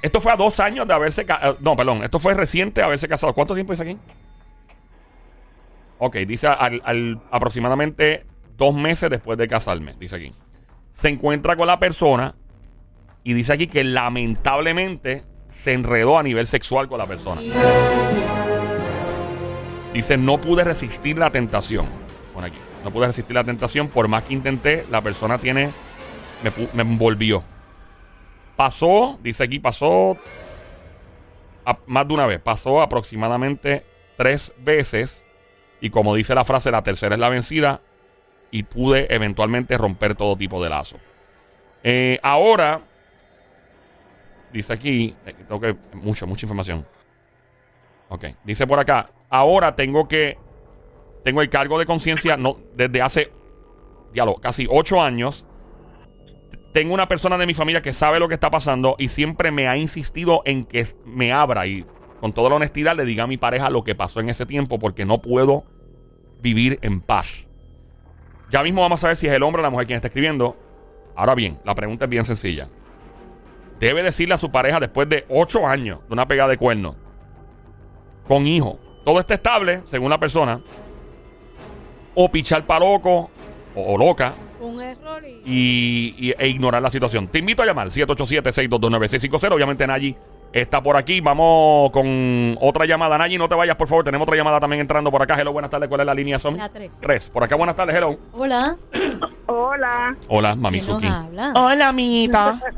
Esto 0.02 0.20
fue 0.20 0.32
a 0.32 0.36
dos 0.36 0.60
años 0.60 0.86
de 0.86 0.94
haberse 0.94 1.24
casado. 1.24 1.56
No, 1.60 1.74
perdón. 1.74 2.04
Esto 2.04 2.18
fue 2.18 2.34
reciente 2.34 2.80
de 2.80 2.84
haberse 2.86 3.08
casado. 3.08 3.32
¿Cuánto 3.34 3.54
tiempo 3.54 3.72
dice 3.72 3.82
aquí? 3.82 3.98
Ok, 5.98 6.16
dice 6.18 6.46
al, 6.46 6.80
al- 6.84 7.20
aproximadamente 7.30 8.24
dos 8.56 8.74
meses 8.74 9.10
después 9.10 9.36
de 9.38 9.48
casarme. 9.48 9.94
Dice 9.98 10.16
aquí. 10.16 10.32
Se 10.92 11.08
encuentra 11.08 11.56
con 11.56 11.66
la 11.66 11.78
persona 11.78 12.34
y 13.29 13.35
dice 13.35 13.53
aquí 13.53 13.66
que 13.66 13.85
lamentablemente 13.85 15.22
se 15.51 15.74
enredó 15.74 16.18
a 16.18 16.22
nivel 16.22 16.47
sexual 16.47 16.89
con 16.89 16.97
la 16.97 17.05
persona. 17.05 17.43
Dice, 19.93 20.16
no 20.16 20.41
pude 20.41 20.64
resistir 20.64 21.18
la 21.18 21.31
tentación. 21.31 21.85
Pon 22.33 22.43
aquí. 22.43 22.57
No 22.83 22.91
pude 22.91 23.07
resistir 23.09 23.35
la 23.35 23.45
tentación. 23.45 23.89
Por 23.89 24.09
más 24.09 24.22
que 24.22 24.33
intenté, 24.33 24.87
la 24.91 25.03
persona 25.03 25.37
tiene. 25.37 25.72
Me, 26.43 26.51
me 26.72 26.81
envolvió. 26.91 27.43
Pasó, 28.57 29.18
dice 29.22 29.45
aquí, 29.45 29.59
pasó. 29.59 30.16
más 31.85 32.09
de 32.09 32.14
una 32.14 32.24
vez. 32.24 32.41
Pasó 32.41 32.81
aproximadamente 32.81 33.85
tres 34.16 34.55
veces. 34.57 35.22
Y 35.83 35.91
como 35.91 36.14
dice 36.14 36.35
la 36.35 36.47
frase, 36.47 36.70
la 36.70 36.83
tercera 36.83 37.14
es 37.14 37.20
la 37.20 37.29
vencida. 37.29 37.83
Y 38.51 38.62
pude 38.62 39.14
eventualmente 39.14 39.76
romper 39.76 40.14
todo 40.14 40.35
tipo 40.35 40.64
de 40.64 40.70
lazo. 40.70 40.97
Eh, 41.83 42.18
ahora. 42.22 42.88
Dice 44.53 44.72
aquí. 44.72 45.14
eh, 45.26 45.34
Tengo 45.46 45.61
que. 45.61 45.76
Mucha, 45.94 46.26
mucha 46.26 46.46
información. 46.46 46.86
Ok. 48.09 48.26
Dice 48.44 48.66
por 48.66 48.78
acá. 48.78 49.07
Ahora 49.28 49.74
tengo 49.76 50.09
que. 50.09 50.38
Tengo 51.24 51.42
el 51.42 51.51
cargo 51.51 51.78
de 51.78 51.86
conciencia 51.86 52.36
no, 52.36 52.57
desde 52.74 53.03
hace. 53.03 53.32
Diálogo, 54.12 54.40
casi 54.40 54.66
ocho 54.70 55.03
años. 55.03 55.46
Tengo 56.72 56.94
una 56.94 57.09
persona 57.09 57.36
de 57.38 57.46
mi 57.46 57.55
familia 57.55 57.82
que 57.82 57.92
sabe 57.92 58.20
lo 58.20 58.28
que 58.28 58.34
está 58.34 58.51
pasando 58.51 58.94
y 58.99 59.09
siempre 59.09 59.51
me 59.51 59.68
ha 59.68 59.76
insistido 59.76 60.42
en 60.44 60.64
que 60.64 60.86
me 61.05 61.32
abra 61.32 61.66
y 61.66 61.84
con 62.20 62.32
toda 62.32 62.51
la 62.51 62.57
honestidad 62.57 62.96
le 62.96 63.05
diga 63.05 63.24
a 63.24 63.26
mi 63.26 63.36
pareja 63.36 63.70
lo 63.70 63.84
que 63.84 63.94
pasó 63.94 64.20
en 64.20 64.28
ese 64.28 64.44
tiempo 64.46 64.78
porque 64.78 65.05
no 65.05 65.20
puedo 65.20 65.64
vivir 66.40 66.78
en 66.82 67.01
paz. 67.01 67.46
Ya 68.51 68.62
mismo 68.62 68.82
vamos 68.82 69.03
a 69.05 69.09
ver 69.09 69.16
si 69.16 69.26
es 69.26 69.32
el 69.32 69.42
hombre 69.42 69.61
o 69.61 69.62
la 69.62 69.70
mujer 69.70 69.86
quien 69.86 69.96
está 69.96 70.09
escribiendo. 70.09 70.57
Ahora 71.16 71.34
bien, 71.34 71.59
la 71.64 71.74
pregunta 71.74 72.05
es 72.05 72.11
bien 72.11 72.24
sencilla. 72.24 72.68
Debe 73.81 74.03
decirle 74.03 74.35
a 74.35 74.39
su 74.39 74.51
pareja 74.51 74.81
después 74.81 75.09
de 75.09 75.24
ocho 75.29 75.66
años 75.66 76.01
de 76.09 76.12
una 76.12 76.26
pegada 76.26 76.51
de 76.51 76.57
cuernos 76.59 76.97
con 78.26 78.47
hijo. 78.47 78.79
Todo 79.05 79.20
está 79.20 79.35
estable, 79.35 79.83
según 79.87 80.11
la 80.11 80.18
persona. 80.18 80.61
O 82.14 82.31
pichar 82.31 82.64
para 82.64 82.81
loco 82.81 83.31
o, 83.74 83.95
o 83.95 83.97
loca 83.99 84.33
un 84.61 84.83
error 84.83 85.22
y... 85.24 85.41
y, 85.47 86.14
y- 86.31 86.35
e 86.37 86.49
ignorar 86.49 86.83
la 86.83 86.91
situación. 86.91 87.29
Te 87.29 87.39
invito 87.39 87.62
a 87.62 87.66
llamar 87.66 87.89
787-622-9650. 87.91 89.53
Obviamente 89.53 89.87
Nayi 89.87 90.16
está 90.53 90.83
por 90.83 90.97
aquí. 90.97 91.20
Vamos 91.20 91.93
con 91.93 92.59
otra 92.61 92.85
llamada. 92.85 93.16
Nayi, 93.18 93.39
no 93.39 93.49
te 93.49 93.55
vayas, 93.55 93.76
por 93.76 93.87
favor. 93.87 94.05
Tenemos 94.05 94.24
otra 94.26 94.37
llamada 94.37 94.59
también 94.59 94.81
entrando 94.81 95.12
por 95.12 95.22
acá. 95.22 95.41
Hello, 95.41 95.53
buenas 95.53 95.70
tardes. 95.70 95.89
¿Cuál 95.89 96.01
es 96.01 96.07
la 96.07 96.14
línea, 96.14 96.39
Son? 96.41 96.57
La 96.57 96.68
tres. 96.68 96.91
Tres. 97.01 97.31
Por 97.31 97.45
acá, 97.45 97.55
buenas 97.55 97.76
tardes. 97.76 97.95
Hello. 97.95 98.18
Hola. 98.33 98.76
Hola, 99.47 100.16
Hola, 100.29 100.49
¿Quién 100.51 100.59
nos 100.59 100.59
Mamizuki. 100.59 101.07
Hola, 101.55 101.89
amiguita. 101.89 102.61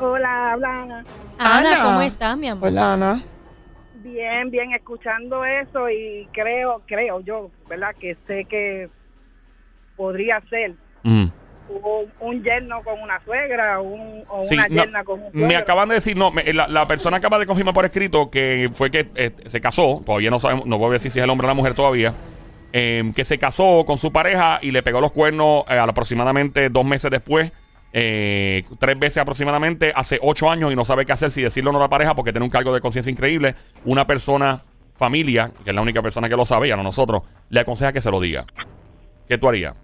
hola, 0.00 0.52
habla. 0.52 0.68
Ana, 1.38 1.58
Ana. 1.58 1.82
¿cómo 1.84 2.00
estás, 2.02 2.36
mi 2.36 2.48
amor? 2.48 2.68
Hola, 2.68 2.94
Ana. 2.94 3.22
Bien, 3.96 4.50
bien, 4.50 4.72
escuchando 4.72 5.44
eso 5.44 5.90
y 5.90 6.28
creo, 6.32 6.82
creo 6.86 7.20
yo, 7.20 7.50
¿verdad? 7.68 7.94
Que 7.98 8.16
sé 8.26 8.44
que 8.48 8.88
podría 9.96 10.40
ser 10.48 10.74
Mm. 11.02 11.26
un, 11.68 12.12
un 12.20 12.42
yerno 12.42 12.82
con 12.82 13.00
una 13.00 13.20
suegra 13.24 13.80
un- 13.80 14.24
o 14.28 14.44
Sí, 14.44 14.54
una 14.54 14.68
no, 14.68 14.74
yerna 14.74 15.04
con 15.04 15.20
un 15.22 15.30
suegro. 15.32 15.46
me 15.48 15.56
acaban 15.56 15.88
de 15.88 15.96
decir, 15.96 16.16
no, 16.16 16.30
me- 16.30 16.52
la, 16.52 16.66
la 16.68 16.86
persona 16.86 17.18
acaba 17.18 17.38
de 17.38 17.46
confirmar 17.46 17.74
por 17.74 17.84
escrito 17.84 18.30
que 18.30 18.70
fue 18.74 18.90
que 18.90 19.08
eh, 19.14 19.32
se 19.46 19.60
casó, 19.60 20.02
todavía 20.04 20.30
no 20.30 20.38
sabemos, 20.38 20.66
no 20.66 20.78
voy 20.78 20.90
a 20.90 20.92
decir 20.94 21.10
si 21.10 21.18
es 21.18 21.24
el 21.24 21.30
hombre 21.30 21.46
o 21.46 21.48
la 21.48 21.54
mujer 21.54 21.74
todavía, 21.74 22.14
eh, 22.72 23.12
que 23.14 23.24
se 23.24 23.38
casó 23.38 23.84
con 23.86 23.98
su 23.98 24.12
pareja 24.12 24.58
y 24.62 24.70
le 24.70 24.82
pegó 24.82 25.00
los 25.00 25.12
cuernos 25.12 25.64
eh, 25.68 25.78
aproximadamente 25.78 26.68
dos 26.70 26.84
meses 26.84 27.10
después, 27.10 27.52
eh, 27.92 28.64
tres 28.78 28.98
veces 28.98 29.18
aproximadamente, 29.18 29.92
hace 29.94 30.18
ocho 30.22 30.50
años 30.50 30.72
y 30.72 30.76
no 30.76 30.84
sabe 30.84 31.06
qué 31.06 31.12
hacer, 31.12 31.30
si 31.30 31.42
decirlo 31.42 31.70
o 31.70 31.72
no 31.72 31.78
a 31.78 31.82
la 31.82 31.88
pareja 31.88 32.14
porque 32.14 32.32
tiene 32.32 32.44
un 32.44 32.50
cargo 32.50 32.72
de 32.74 32.80
conciencia 32.80 33.10
increíble. 33.10 33.54
Una 33.84 34.06
persona, 34.06 34.62
familia, 34.96 35.50
que 35.64 35.70
es 35.70 35.74
la 35.76 35.82
única 35.82 36.02
persona 36.02 36.28
que 36.28 36.36
lo 36.36 36.44
sabe, 36.44 36.68
ya 36.68 36.76
no 36.76 36.82
nosotros, 36.82 37.22
le 37.50 37.60
aconseja 37.60 37.92
que 37.92 38.00
se 38.00 38.10
lo 38.10 38.20
diga. 38.20 38.44
¿Qué 39.28 39.38
tú 39.38 39.48
harías? 39.48 39.74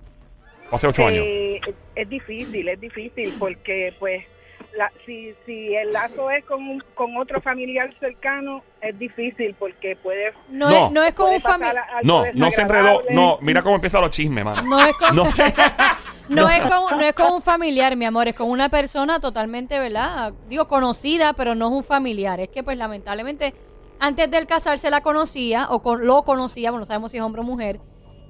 Hace 0.71 0.87
ocho 0.89 1.07
años. 1.07 1.25
Eh, 1.27 1.61
es- 1.67 1.75
es 1.95 2.09
difícil, 2.09 2.69
es 2.69 2.81
difícil 2.81 3.35
porque 3.39 3.95
pues 4.01 4.25
la, 4.77 4.91
si, 5.07 5.33
si 5.47 5.75
el 5.77 5.93
lazo 5.93 6.31
es 6.33 6.45
con, 6.47 6.61
un- 6.67 6.83
con 6.95 7.17
otro 7.17 7.41
familiar 7.41 7.95
cercano, 8.01 8.65
es 8.81 8.99
difícil 8.99 9.55
porque 9.57 9.95
puede... 9.97 10.33
No, 10.49 10.69
No. 10.69 10.87
Es, 10.87 10.93
no 10.93 11.03
es 11.05 11.15
con 11.15 11.33
un 11.33 11.41
familiar. 11.41 11.85
No, 12.03 12.25
no 12.35 12.51
se 12.51 12.63
enredó. 12.63 13.03
No, 13.11 13.39
mira 13.41 13.63
cómo 13.63 13.77
empiezan 13.77 14.01
los 14.01 14.11
chismes, 14.11 14.45
mano. 14.45 14.63
No 14.63 14.81
es 14.85 14.97
con, 14.97 15.15
No 15.15 15.25
sé. 15.27 15.45
No, 16.29 16.49
es 16.49 16.61
con, 16.63 16.99
no 16.99 17.05
es 17.05 17.13
con 17.15 17.33
un 17.33 17.43
familiar, 17.43 17.97
mi 17.97 18.05
amor, 18.05 18.29
es 18.29 18.35
con 18.35 18.49
una 18.51 18.69
persona 18.69 19.21
totalmente, 19.21 19.79
¿verdad? 19.79 20.33
Digo, 20.49 20.67
conocida, 20.69 21.33
pero 21.35 21.55
no 21.55 21.67
es 21.69 21.73
un 21.73 21.85
familiar. 21.85 22.41
Es 22.41 22.49
que, 22.49 22.63
pues, 22.63 22.77
lamentablemente, 22.79 23.55
antes 24.01 24.31
del 24.31 24.47
casarse 24.47 24.91
la 24.91 25.01
conocía, 25.03 25.67
o 25.71 25.83
con, 25.83 26.07
lo 26.07 26.23
conocía, 26.25 26.71
bueno, 26.71 26.81
no 26.81 26.87
sabemos 26.87 27.11
si 27.11 27.19
es 27.19 27.23
hombre 27.23 27.41
o 27.43 27.45
mujer. 27.45 27.81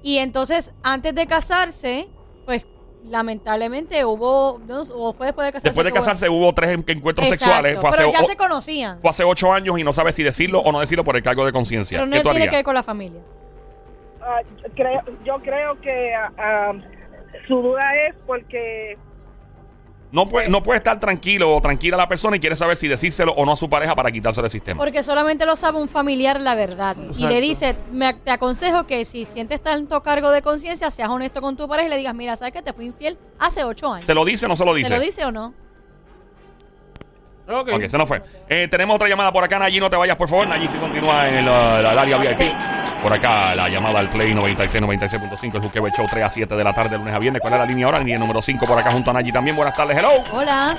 Y 0.03 0.17
entonces, 0.19 0.71
antes 0.83 1.15
de 1.15 1.25
casarse, 1.27 2.07
pues, 2.45 2.67
lamentablemente 3.05 4.03
hubo, 4.05 4.59
no, 4.67 4.81
o 4.81 5.13
fue 5.13 5.27
después 5.27 5.45
de 5.45 5.51
casarse. 5.53 5.69
Después 5.69 5.85
de 5.85 5.91
hubo- 5.91 5.95
casarse 5.95 6.29
hubo 6.29 6.53
tres 6.53 6.71
en- 6.71 6.83
encuentros 6.87 7.27
Exacto, 7.27 7.45
sexuales. 7.45 7.79
Fue 7.79 7.89
hace, 7.89 7.97
pero 7.99 8.11
ya 8.11 8.21
o- 8.21 8.27
se 8.27 8.35
conocían. 8.35 8.99
fue 9.01 9.09
hace 9.09 9.23
ocho 9.23 9.51
años 9.53 9.77
y 9.79 9.83
no 9.83 9.93
sabe 9.93 10.11
si 10.13 10.23
decirlo 10.23 10.59
o 10.59 10.71
no 10.71 10.79
decirlo 10.79 11.03
por 11.03 11.15
el 11.15 11.23
cargo 11.23 11.45
de 11.45 11.51
conciencia. 11.51 11.97
Pero 11.97 12.07
no 12.07 12.13
¿Qué 12.13 12.21
tú 12.21 12.29
tiene 12.29 12.37
harías? 12.43 12.49
que 12.51 12.55
ver 12.57 12.65
con 12.65 12.73
la 12.75 12.83
familia. 12.83 13.21
Ah, 14.21 14.41
yo 14.63 14.69
creo, 14.73 15.01
yo 15.23 15.35
creo 15.43 15.81
que 15.81 16.13
ah, 16.15 16.31
ah, 16.37 16.71
su 17.47 17.61
duda 17.61 17.83
es 18.07 18.15
porque 18.25 18.97
No 20.11 20.29
puede, 20.29 20.47
no 20.49 20.63
puede 20.63 20.77
estar 20.77 20.99
tranquilo 20.99 21.53
o 21.53 21.61
tranquila 21.61 21.97
la 21.97 22.07
persona 22.07 22.37
y 22.37 22.39
quiere 22.39 22.55
saber 22.55 22.77
si 22.77 22.87
decírselo 22.87 23.33
o 23.33 23.45
no 23.45 23.53
a 23.53 23.57
su 23.57 23.69
pareja 23.69 23.95
para 23.95 24.11
quitarse 24.11 24.41
del 24.41 24.49
sistema. 24.51 24.81
Porque 24.81 25.03
solamente 25.03 25.45
lo 25.45 25.55
sabe 25.55 25.79
un 25.79 25.89
familiar 25.89 26.39
la 26.39 26.55
verdad. 26.55 26.95
Y 26.97 27.07
Exacto. 27.07 27.29
le 27.29 27.41
dice, 27.41 27.75
me, 27.91 28.13
te 28.13 28.31
aconsejo 28.31 28.87
que 28.87 29.03
si 29.05 29.25
sientes 29.25 29.61
tanto 29.61 30.01
cargo 30.03 30.29
de 30.31 30.41
conciencia, 30.41 30.89
seas 30.91 31.09
honesto 31.09 31.41
con 31.41 31.57
tu 31.57 31.67
pareja 31.67 31.87
y 31.87 31.89
le 31.91 31.97
digas, 31.97 32.15
mira, 32.15 32.37
¿sabes 32.37 32.53
que 32.53 32.61
te 32.61 32.71
fui 32.71 32.85
infiel 32.85 33.17
hace 33.39 33.63
ocho 33.63 33.91
años? 33.91 34.05
¿Se 34.05 34.13
lo 34.13 34.23
dice 34.23 34.45
o 34.45 34.49
no 34.49 34.55
se 34.55 34.65
lo 34.65 34.73
dice? 34.73 34.87
¿Se 34.89 34.95
lo 34.95 35.01
dice 35.01 35.25
o 35.25 35.31
no? 35.31 35.53
Ok. 37.47 37.69
Ok, 37.73 37.83
se 37.87 37.97
nos 37.97 38.07
fue. 38.07 38.21
Eh, 38.49 38.67
tenemos 38.69 38.95
otra 38.95 39.07
llamada 39.07 39.31
por 39.31 39.43
acá, 39.43 39.59
Nayi, 39.59 39.79
no 39.79 39.89
te 39.89 39.95
vayas, 39.95 40.15
por 40.15 40.27
favor. 40.27 40.47
Nayi, 40.47 40.67
si 40.67 40.77
continúa 40.77 41.29
en 41.29 41.37
el, 41.39 41.47
área 41.49 42.17
VIP. 42.17 42.51
Por 43.01 43.13
acá, 43.13 43.53
la 43.53 43.69
llamada 43.69 43.99
al 43.99 44.09
Play 44.09 44.33
96, 44.33 44.83
96.5, 44.83 45.55
el 45.55 45.61
Juqueo 45.61 45.87
Show, 45.89 46.07
3 46.09 46.23
a 46.23 46.29
7 46.29 46.55
de 46.55 46.63
la 46.63 46.73
tarde, 46.73 46.97
lunes 46.97 47.13
a 47.13 47.19
viernes. 47.19 47.39
¿Cuál 47.41 47.53
es 47.53 47.59
la 47.59 47.65
línea 47.65 47.85
ahora? 47.85 47.99
Línea 47.99 48.17
número 48.17 48.41
5 48.41 48.65
por 48.65 48.79
acá 48.79 48.91
junto 48.91 49.11
a 49.11 49.13
Nayi 49.13 49.31
también. 49.31 49.55
Buenas 49.55 49.75
tardes, 49.75 49.95
hello. 49.95 50.09
Hola. 50.31 50.75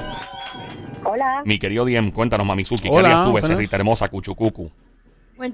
Hola. 1.05 1.43
Mi 1.45 1.59
querido 1.59 1.85
Diem, 1.85 2.11
cuéntanos, 2.11 2.45
Mamizuki, 2.45 2.83
¿qué 2.83 2.89
tú, 2.89 2.95
buenas. 2.95 3.33
becerrita 3.33 3.77
hermosa, 3.77 4.09
cuchucucu? 4.09 4.71
Amor. 5.39 5.53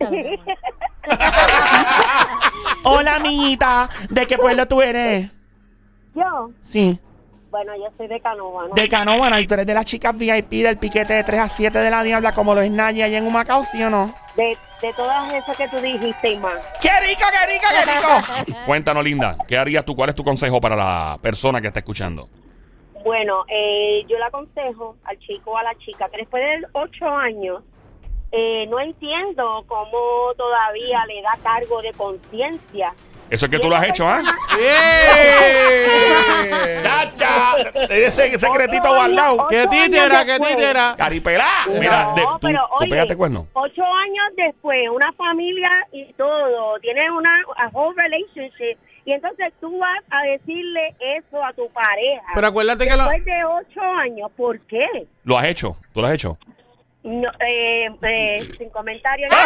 Hola, 2.85 3.17
amiguita. 3.17 3.91
¿De 4.09 4.27
qué 4.27 4.39
pueblo 4.39 4.67
tú 4.67 4.81
eres? 4.81 5.31
Yo, 6.15 6.51
Sí. 6.71 6.99
Bueno, 7.53 7.77
yo 7.77 7.85
soy 7.99 8.09
de 8.09 8.19
Canova, 8.19 8.67
¿no? 8.67 8.75
De 8.75 8.89
Canóvana. 8.89 9.39
Y 9.39 9.47
tú 9.47 9.53
eres 9.53 9.67
de 9.67 9.75
las 9.75 9.85
chicas 9.85 10.17
VIP 10.17 10.65
del 10.65 10.79
piquete 10.79 11.13
de 11.13 11.23
3 11.23 11.39
a 11.39 11.49
7 11.51 11.79
de 11.79 11.91
la 11.91 12.03
Diabla, 12.03 12.33
como 12.33 12.55
lo 12.55 12.63
es 12.63 12.71
Nadia 12.71 13.05
allá 13.05 13.19
en 13.19 13.27
Humacao, 13.27 13.63
¿sí 13.71 13.83
o 13.85 13.91
no? 13.91 14.13
De, 14.35 14.57
de 14.81 14.93
todas 14.95 15.31
esas 15.35 15.55
que 15.59 15.69
tú 15.69 15.77
dijiste 15.77 16.33
y 16.33 16.39
más. 16.39 16.55
¡Qué 16.81 16.89
rico, 17.07 17.23
qué 17.31 17.53
rico, 17.53 17.67
qué 17.71 18.45
rico! 18.49 18.61
Cuéntanos, 18.67 19.05
linda, 19.05 19.37
¿qué 19.47 19.59
harías 19.59 19.85
tú? 19.85 19.95
¿Cuál 19.95 20.09
es 20.09 20.15
tu 20.15 20.25
consejo 20.25 20.63
para 20.63 20.75
la 20.75 21.19
persona 21.21 21.61
que 21.61 21.67
está 21.67 21.81
escuchando? 21.81 22.31
Bueno, 23.05 23.45
eh, 23.49 24.03
yo 24.09 24.17
le 24.17 24.25
aconsejo 24.25 24.97
al 25.05 25.19
chico 25.19 25.51
o 25.51 25.59
a 25.59 25.63
la 25.63 25.75
chica 25.75 26.09
que 26.09 26.17
después 26.17 26.43
de 26.43 26.67
ocho 26.73 27.07
años, 27.07 27.63
eh, 28.31 28.67
no 28.71 28.81
entiendo 28.81 29.63
cómo 29.69 30.33
todavía 30.39 31.05
le 31.05 31.21
da 31.21 31.33
cargo 31.43 31.83
de 31.83 31.93
conciencia. 31.93 32.95
Eso 33.33 33.47
es 33.47 33.51
que 33.51 33.59
tú 33.59 33.71
lo 33.71 33.77
has 33.77 33.89
hecho, 33.89 34.07
¿ah? 34.07 34.21
¡Bien! 34.55 35.89
¡Chacha! 36.83 37.57
Ese 37.89 38.39
secretito 38.39 38.95
guardado. 38.95 39.47
¡Qué 39.49 39.67
títera, 39.69 40.23
qué 40.27 40.39
títera! 40.39 40.95
¡Caripelá! 40.99 41.49
Mira, 41.67 42.13
de- 42.15 43.07
tú, 43.09 43.17
cuerno. 43.17 43.47
Ocho 43.55 43.83
años 43.83 44.37
después, 44.37 44.87
una 44.95 45.11
familia 45.15 45.71
y 45.93 46.13
todo, 46.13 46.79
tienes 46.81 47.09
una 47.11 47.31
a 47.57 47.69
whole 47.73 47.95
relationship 47.97 48.77
y 49.07 49.13
entonces 49.13 49.51
tú 49.63 49.79
vas 49.79 50.03
a 50.11 50.25
decirle 50.25 50.95
eso 51.17 51.43
a 51.43 51.55
tu 51.55 51.71
pareja. 51.73 52.27
Pero 52.35 52.47
acuérdate 52.49 52.85
que 52.87 52.97
lo... 52.97 53.05
Después 53.05 53.25
de 53.25 53.45
ocho 53.45 53.81
años, 53.81 54.31
¿por 54.37 54.61
qué? 54.67 55.07
¿Lo 55.25 55.39
has 55.39 55.47
hecho? 55.47 55.75
¿Tú 55.95 56.03
lo 56.03 56.09
has 56.09 56.13
hecho? 56.15 56.37
No, 57.05 57.29
eh, 57.45 57.89
eh, 58.03 58.41
sin 58.59 58.71
comentarios. 58.71 59.33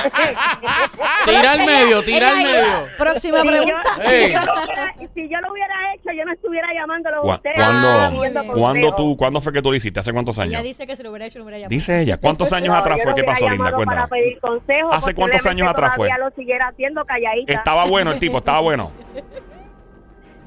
Tira 1.24 1.52
al 1.52 1.60
Ella- 1.60 1.66
medio, 1.66 2.02
tira 2.02 2.30
al 2.30 2.38
ella- 2.40 2.50
medio. 2.50 2.86
Próxima 2.98 3.40
Si 3.40 3.44
yo, 3.46 3.50
pregunta. 3.50 3.82
Si 3.94 4.32
yo 4.32 4.40
lo 4.40 4.52
hubiera- 4.64 4.94
si 5.14 5.28
yo 5.28 5.40
lo 5.40 5.52
hubiera 5.52 5.74
hecho, 5.94 6.10
yo 6.16 6.24
no 6.24 6.32
estuviera 6.32 6.68
llamándolo 6.74 7.18
a 7.18 7.22
¿Cu- 7.22 7.30
ustedes. 7.32 7.56
¿Cuándo, 7.56 7.88
Ah, 7.88 8.10
muy 8.10 8.28
bien. 8.30 8.44
¿cuándo, 8.44 8.62
consejos. 8.64 8.96
tú, 8.96 9.16
¿Cuándo 9.16 9.40
fue 9.40 9.52
que 9.52 9.62
tú 9.62 9.70
lo 9.70 9.76
hiciste? 9.76 10.00
¿Hace 10.00 10.12
cuántos 10.12 10.36
Ella 10.38 10.44
años? 10.58 10.62
dice 10.64 10.86
que 10.86 10.96
se 10.96 11.02
lo 11.02 11.10
hubiera 11.10 11.26
hecho, 11.26 11.38
lo 11.38 11.44
hubiera 11.44 11.58
llamado. 11.58 11.70
Dice 11.70 12.00
ella. 12.00 12.16
¿Cuántos 12.18 12.52
años 12.52 12.68
No, 12.68 12.76
atrás 12.76 13.00
fue? 13.02 13.14
¿Qué 13.14 13.24
pasó, 13.24 13.48
Linda? 13.48 13.70
Para 13.84 14.06
pedir 14.08 14.38
consejos. 14.40 14.96
¿Hace 14.96 15.14
cuántos 15.14 15.46
años 15.46 15.68
atrás 15.68 15.94
fue? 15.96 16.08
lo 16.18 16.30
siguiera 16.32 16.68
haciendo 16.68 17.04
calladita. 17.04 17.52
Estaba 17.54 17.84
bueno 17.86 18.12
el 18.12 18.18
tipo, 18.18 18.38
estaba 18.38 18.60
bueno. 18.60 18.92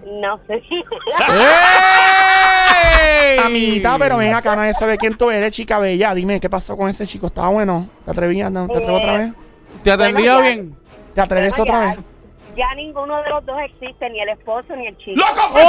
No 0.05 0.39
sé. 0.47 0.61
¡Ey! 3.25 3.37
Amiguita, 3.39 3.95
pero 3.97 4.17
ven 4.17 4.33
acá, 4.33 4.55
nadie 4.55 4.73
sabe 4.73 4.97
quién 4.97 5.17
tú 5.17 5.29
eres, 5.31 5.51
chica 5.51 5.79
bella. 5.79 6.13
Dime, 6.13 6.39
¿qué 6.39 6.49
pasó 6.49 6.75
con 6.77 6.89
ese 6.89 7.05
chico? 7.07 7.27
¿Estaba 7.27 7.49
bueno? 7.49 7.87
¿Te 8.05 8.11
atrevías? 8.11 8.51
¿No? 8.51 8.67
¿Te 8.67 8.77
atrevo 8.77 8.97
otra 8.97 9.17
vez? 9.17 9.33
¿Te 9.83 9.91
atendía 9.91 10.33
Bueno, 10.35 10.47
ya. 10.49 10.53
bien? 10.55 10.75
¿Te 11.13 11.21
atreves 11.21 11.51
Bueno, 11.57 11.63
otra 11.63 11.79
ya- 11.79 11.89
vez? 11.95 12.05
Ya 12.55 12.75
ninguno 12.75 13.21
de 13.23 13.29
los 13.29 13.45
dos 13.47 13.55
existe, 13.65 14.09
ni 14.11 14.19
el 14.19 14.29
esposo 14.29 14.75
ni 14.75 14.85
el 14.87 14.95
chico. 14.99 15.19
¡Loco! 15.19 15.53
Ve 15.55 15.61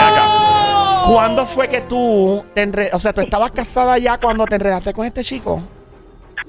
acá. 0.00 1.02
¿Cuándo 1.06 1.46
fue 1.46 1.68
que 1.68 1.82
tú 1.82 2.44
te 2.54 2.66
enre- 2.66 2.90
O 2.92 2.98
sea, 2.98 3.12
tú 3.12 3.20
estabas 3.20 3.52
casada 3.52 3.96
ya 3.98 4.18
cuando 4.18 4.44
te 4.46 4.56
enredaste 4.56 4.92
con 4.92 5.06
este 5.06 5.22
chico? 5.22 5.62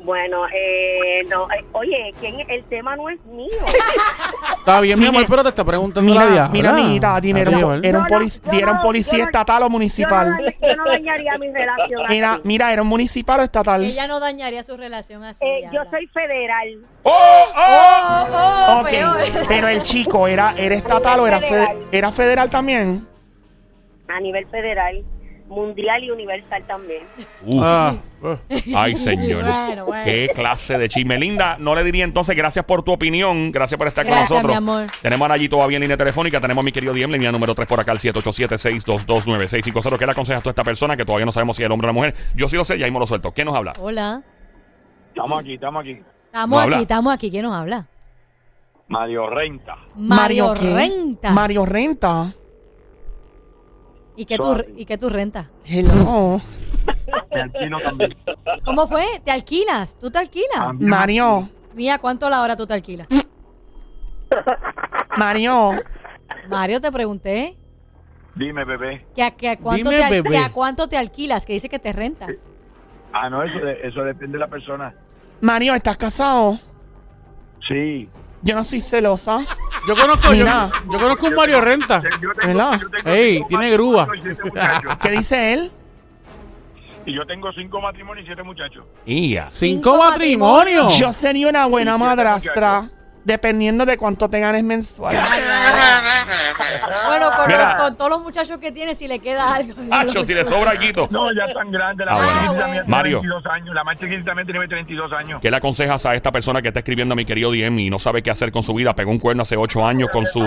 Bueno, 0.10 0.48
eh, 0.52 1.22
no, 1.30 1.46
eh, 1.52 1.64
oye, 1.72 2.16
¿quién, 2.20 2.40
el 2.50 2.64
tema 2.64 2.96
no 2.96 3.10
es 3.10 3.24
mío. 3.26 3.48
Está 4.58 4.82
bien, 4.82 4.98
mi 4.98 5.06
Mira, 5.06 5.20
amor, 5.20 5.30
pero 5.30 5.44
te 5.44 5.50
está 5.50 5.64
preguntando 5.64 6.12
la 6.16 6.22
Mira, 6.22 6.34
diabla. 6.34 6.50
mira, 6.52 6.70
amiguita, 6.72 7.22
dime, 7.22 7.42
era, 7.42 7.52
un- 7.52 7.86
era 7.86 8.00
un, 8.00 8.04
No, 8.06 8.10
no, 8.10 8.26
polic- 8.26 8.42
yo 8.52 8.58
era 8.58 8.72
un 8.72 8.78
no- 8.78 8.82
policía 8.82 9.12
yo 9.14 9.18
no- 9.20 9.26
estatal 9.26 9.58
o 9.58 9.60
Yo 9.60 9.64
no, 9.66 9.70
municipal. 9.70 10.56
yo 10.64 10.76
no 10.78 10.86
dañaría 10.86 11.38
mi 11.38 11.52
relación. 11.52 12.06
así. 12.06 12.16
Mira, 12.16 12.40
mira, 12.44 12.74
¿era 12.74 12.82
un 12.82 12.88
municipal 12.88 13.40
o 13.40 13.44
estatal? 13.44 13.84
Ella 13.84 14.08
no 14.08 14.20
dañaría 14.20 14.64
su 14.64 14.76
relación 14.78 15.24
así. 15.24 15.46
Eh, 15.46 15.62
yo 15.66 15.70
diabla. 15.70 15.92
soy 15.92 16.08
federal. 16.08 16.80
¡Oh, 17.04 17.12
oh! 17.56 18.28
Oh, 18.32 18.78
oh, 18.78 18.80
Ok, 18.82 18.90
peor. 18.90 19.18
pero 19.48 19.68
el 19.68 19.84
chico 19.84 20.28
era, 20.28 20.56
era 20.58 20.74
estatal 20.74 21.20
o 21.20 21.28
era, 21.28 21.40
fe- 21.40 21.50
Federal. 21.50 21.78
era 21.92 22.12
federal 22.12 22.50
también. 22.50 23.08
A 24.08 24.20
nivel 24.20 24.48
federal, 24.48 25.04
mundial 25.50 26.04
y 26.04 26.12
universal 26.12 26.64
también. 26.68 27.04
Uf. 27.46 27.62
Ah, 27.62 27.96
ah. 28.24 28.38
Ay, 28.76 28.96
señor. 28.96 29.44
Bueno, 29.70 29.86
bueno. 29.86 30.06
Qué 30.06 30.30
clase 30.34 30.78
de 30.78 30.88
chisme. 30.88 31.18
Linda, 31.18 31.58
no 31.60 31.76
le 31.76 31.84
diría 31.84 32.04
entonces 32.06 32.36
gracias 32.36 32.64
por 32.66 32.84
tu 32.84 32.92
opinión. 32.94 33.52
Gracias 33.52 33.78
por 33.78 33.88
estar 33.88 34.06
Gracias, 34.06 34.28
con 34.28 34.38
nosotros. 34.38 34.52
mi 34.54 34.58
amor. 34.58 34.88
Tenemos 35.02 35.26
a 35.26 35.30
Nayi 35.30 35.50
todavía 35.50 35.78
en 35.78 35.82
línea 35.82 35.98
telefónica. 35.98 36.40
Tenemos 36.40 36.62
a 36.62 36.66
mi 36.66 36.72
querido 36.72 36.94
Diem, 36.94 37.12
línea 37.12 37.32
número 37.32 37.54
3 37.56 37.68
por 37.68 37.80
acá, 37.80 37.92
al 37.92 38.00
787-622-9650. 38.00 39.98
¿Qué 39.98 40.06
le 40.06 40.12
aconsejas 40.12 40.44
tú 40.44 40.50
a 40.50 40.52
esta 40.52 40.64
persona 40.64 40.96
que 40.96 41.06
todavía 41.06 41.26
no 41.26 41.32
sabemos 41.32 41.56
si 41.58 41.64
es 41.64 41.66
el 41.66 41.72
hombre 41.72 41.88
o 41.88 41.90
la 41.90 41.94
mujer? 41.94 42.16
Yo 42.36 42.48
sí 42.48 42.56
lo 42.56 42.64
sé, 42.66 42.78
ya 42.78 42.86
mismo 42.86 43.00
lo 43.00 43.08
suelto. 43.08 43.32
¿Qué 43.34 43.44
nos 43.44 43.56
habla? 43.56 43.74
Hola. 43.80 44.22
Estamos 45.10 45.40
aquí, 45.42 45.54
estamos 45.56 45.82
aquí. 45.82 45.98
Estamos 46.26 46.50
¿No 46.50 46.60
aquí, 46.60 46.66
habla? 46.66 46.82
estamos 46.82 47.14
aquí. 47.14 47.32
¿Quién 47.32 47.44
nos 47.44 47.56
habla? 47.56 47.88
Mario 48.88 49.28
Renta. 49.30 49.76
Mario. 49.96 50.54
Renta. 50.56 51.32
Mario 51.32 51.66
Renta. 51.66 52.34
¿Y 54.20 54.26
qué, 54.26 54.36
tú. 54.36 54.54
¿Y 54.76 54.86
qué 54.86 54.98
tú 54.98 55.08
rentas? 55.10 55.48
Hello. 55.64 56.42
Me 57.34 57.42
alquilo 57.42 57.80
también. 57.82 58.18
¿Cómo 58.66 58.86
fue? 58.86 59.06
¿Te 59.24 59.32
alquilas? 59.32 59.98
¿Tú 59.98 60.12
te 60.12 60.18
alquilas? 60.18 60.74
Mario. 60.78 61.48
Mía, 61.74 62.00
¿cuánto 62.00 62.30
la 62.30 62.42
hora 62.42 62.58
tú 62.58 62.68
te 62.68 62.74
alquilas? 62.74 63.08
Mario. 65.18 65.72
Mario, 66.50 66.82
te 66.82 66.92
pregunté. 66.92 67.56
Dime, 68.36 68.66
bebé. 68.66 69.06
Que 69.16 69.24
a, 69.24 69.32
que 69.32 69.50
a 69.52 69.58
cuánto 69.58 69.90
Dime, 69.90 70.02
te, 70.02 70.04
al- 70.04 70.12
bebé. 70.12 70.30
que 70.32 70.38
a 70.38 70.52
cuánto 70.52 70.90
te 70.90 70.98
alquilas? 70.98 71.46
Que 71.46 71.54
dice 71.54 71.70
que 71.70 71.80
te 71.80 71.94
rentas. 71.94 72.46
Ah, 73.14 73.30
no, 73.30 73.42
eso, 73.42 73.66
eso 73.68 74.02
depende 74.04 74.34
de 74.34 74.40
la 74.40 74.50
persona. 74.50 74.94
Mario, 75.40 75.76
¿estás 75.76 75.96
casado? 75.96 76.60
Sí. 77.70 78.10
Yo 78.42 78.56
no 78.56 78.64
soy 78.64 78.82
celosa. 78.82 79.40
Yo 79.88 79.96
conozco, 79.96 80.28
yo, 80.34 80.46
Mira. 80.46 80.70
yo 80.92 81.00
conozco 81.00 81.28
un 81.28 81.36
Mario 81.36 81.62
Renta. 81.62 82.02
Yo 82.22 82.30
¿Verdad? 82.36 82.80
yo 82.80 82.90
tengo 82.90 83.10
Ey, 83.10 83.34
cinco 83.36 83.48
tiene 83.50 83.72
grúa. 83.72 84.06
matrimonios 84.06 84.26
y 84.26 84.36
siete 84.36 84.44
muchachos. 84.50 84.98
¿Qué 85.02 85.12
dice 85.12 85.54
él? 85.54 85.72
Y 87.06 87.16
yo 87.16 87.26
tengo 87.26 87.52
cinco 87.54 87.82
matrimonios 87.82 88.24
y 88.24 88.28
siete 88.28 88.44
muchachos. 88.44 88.86
Ia. 89.06 89.48
Cinco 89.50 89.92
Cinco 89.92 89.98
matrimonios. 89.98 90.98
Yo 90.98 91.12
sería 91.14 91.48
una 91.50 91.66
buena 91.66 91.98
madrastra. 91.98 92.90
Dependiendo 93.26 93.86
de 93.86 93.98
cuánto 93.98 94.30
te 94.30 94.40
ganes 94.40 94.64
mensual. 94.64 95.16
Bueno, 97.08 97.32
con, 97.36 97.48
Mira. 97.48 97.74
los- 97.74 97.84
con 97.84 97.98
todos 97.98 98.12
los 98.12 98.22
muchachos 98.22 98.58
que 98.60 98.72
tiene, 98.72 98.96
si 98.96 99.08
le 99.08 99.20
queda 99.20 99.56
algo. 99.56 99.74
Hacho, 99.92 100.26
si 100.26 100.34
le 100.34 100.46
sobra 100.46 100.72
algo. 100.72 101.08
No, 101.12 101.32
ya 101.34 101.48
tan 101.54 101.72
grande. 101.72 102.06
La 102.06 102.12
Ah, 102.12 102.16
más 102.16 102.26
bueno. 102.26 102.42
chiquita 102.52 102.66
mía 102.68 102.74
tiene 102.74 102.88
Mario. 102.88 103.22
22 103.22 103.46
años. 103.48 103.76
La 103.76 103.84
más 103.84 103.98
chiquita 104.00 104.24
también 104.26 104.48
tiene 104.48 104.68
32 104.68 105.14
años. 105.14 105.42
¿Qué 105.42 105.52
le 105.52 105.58
aconsejas 105.58 106.06
a 106.06 106.16
esta 106.16 106.32
persona 106.32 106.62
que 106.62 106.68
está 106.70 106.80
escribiendo 106.80 107.14
a 107.14 107.16
mi 107.16 107.26
querido 107.26 107.52
Diem 107.52 107.78
y 107.80 107.90
no 107.90 108.00
sabe 108.00 108.22
qué 108.22 108.32
hacer 108.32 108.52
con 108.52 108.64
su 108.64 108.74
vida? 108.74 108.94
Pegó 108.96 109.12
un 109.12 109.20
cuerno 109.20 109.44
hace 109.44 109.58
ocho 109.58 109.86
años 109.86 110.10
con 110.12 110.26
su... 110.26 110.42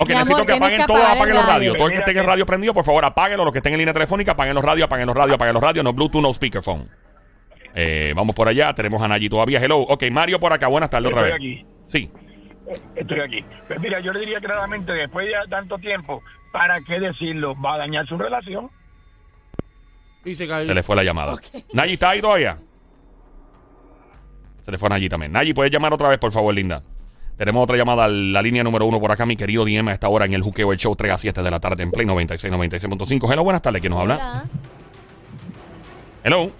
Ok, 0.00 0.08
Mi 0.10 0.14
necesito 0.14 0.34
amor, 0.36 0.46
que 0.46 0.52
tienes 0.52 0.60
apaguen 0.62 0.80
que 0.80 0.86
todo, 0.86 0.96
apagar 0.98 1.10
el 1.16 1.18
apaguen 1.18 1.34
los 1.34 1.42
radio. 1.46 1.52
radios. 1.58 1.76
Todo 1.76 1.86
el 1.88 1.92
que 1.92 1.98
esté 1.98 2.10
en 2.12 2.18
el 2.18 2.24
radio 2.24 2.46
prendido, 2.46 2.74
por 2.74 2.84
favor, 2.84 3.04
apáguenlo. 3.04 3.44
Los 3.44 3.52
que 3.52 3.58
estén 3.58 3.72
en 3.72 3.78
línea 3.80 3.94
telefónica, 3.94 4.32
apaguen 4.32 4.54
los 4.54 4.64
radios, 4.64 4.86
apaguen 4.86 5.06
los 5.06 5.16
radios, 5.16 5.34
apaguen 5.34 5.54
los 5.54 5.62
radios. 5.62 5.84
No 5.84 5.92
Bluetooth, 5.92 6.22
no 6.22 6.32
speakerphone. 6.32 6.88
Eh, 7.80 8.12
vamos 8.16 8.34
por 8.34 8.48
allá, 8.48 8.74
tenemos 8.74 9.00
a 9.00 9.06
Nayi 9.06 9.28
todavía. 9.28 9.60
Hello. 9.62 9.78
Ok, 9.78 10.02
Mario 10.10 10.40
por 10.40 10.52
acá. 10.52 10.66
Buenas 10.66 10.90
tardes 10.90 11.12
otra 11.12 11.28
Estoy 11.28 11.48
vez. 11.48 11.60
aquí. 11.60 11.66
Sí. 11.86 12.10
Estoy 12.96 13.20
aquí. 13.20 13.44
Pues 13.68 13.78
mira, 13.78 14.00
yo 14.00 14.12
le 14.12 14.18
diría 14.18 14.40
claramente, 14.40 14.90
después 14.90 15.28
de 15.28 15.32
tanto 15.48 15.78
tiempo, 15.78 16.20
¿para 16.50 16.80
qué 16.80 16.98
decirlo? 16.98 17.54
Va 17.60 17.74
a 17.74 17.78
dañar 17.78 18.04
su 18.08 18.18
relación. 18.18 18.68
Y 20.24 20.34
se 20.34 20.48
cayó. 20.48 20.66
Se 20.66 20.74
le 20.74 20.82
fue 20.82 20.96
la 20.96 21.04
llamada. 21.04 21.36
Nayi, 21.72 21.92
¿está 21.92 22.10
ahí 22.10 22.20
todavía? 22.20 22.58
Se 24.64 24.72
le 24.72 24.78
fue 24.78 24.88
a 24.88 24.90
Nayi 24.90 25.08
también. 25.08 25.30
Nayi, 25.30 25.54
¿puedes 25.54 25.72
llamar 25.72 25.92
otra 25.94 26.08
vez, 26.08 26.18
por 26.18 26.32
favor, 26.32 26.52
linda? 26.52 26.82
Tenemos 27.36 27.62
otra 27.62 27.76
llamada 27.76 28.06
a 28.06 28.08
la 28.08 28.42
línea 28.42 28.64
número 28.64 28.86
uno 28.86 28.98
por 28.98 29.12
acá, 29.12 29.24
mi 29.24 29.36
querido 29.36 29.64
Diem, 29.64 29.86
a 29.86 29.92
esta 29.92 30.08
hora 30.08 30.24
en 30.24 30.32
el 30.32 30.42
Juqueo, 30.42 30.72
el 30.72 30.78
show 30.78 30.96
3 30.96 31.12
a 31.12 31.18
7 31.18 31.42
de 31.44 31.50
la 31.52 31.60
tarde 31.60 31.84
en 31.84 31.92
Play 31.92 32.06
96, 32.06 32.52
96.5. 32.52 33.32
Hello, 33.32 33.44
buenas 33.44 33.62
tardes. 33.62 33.80
¿Quién 33.80 33.92
nos 33.92 34.00
habla? 34.00 34.16
Hola. 34.16 34.44
Hello. 36.24 36.50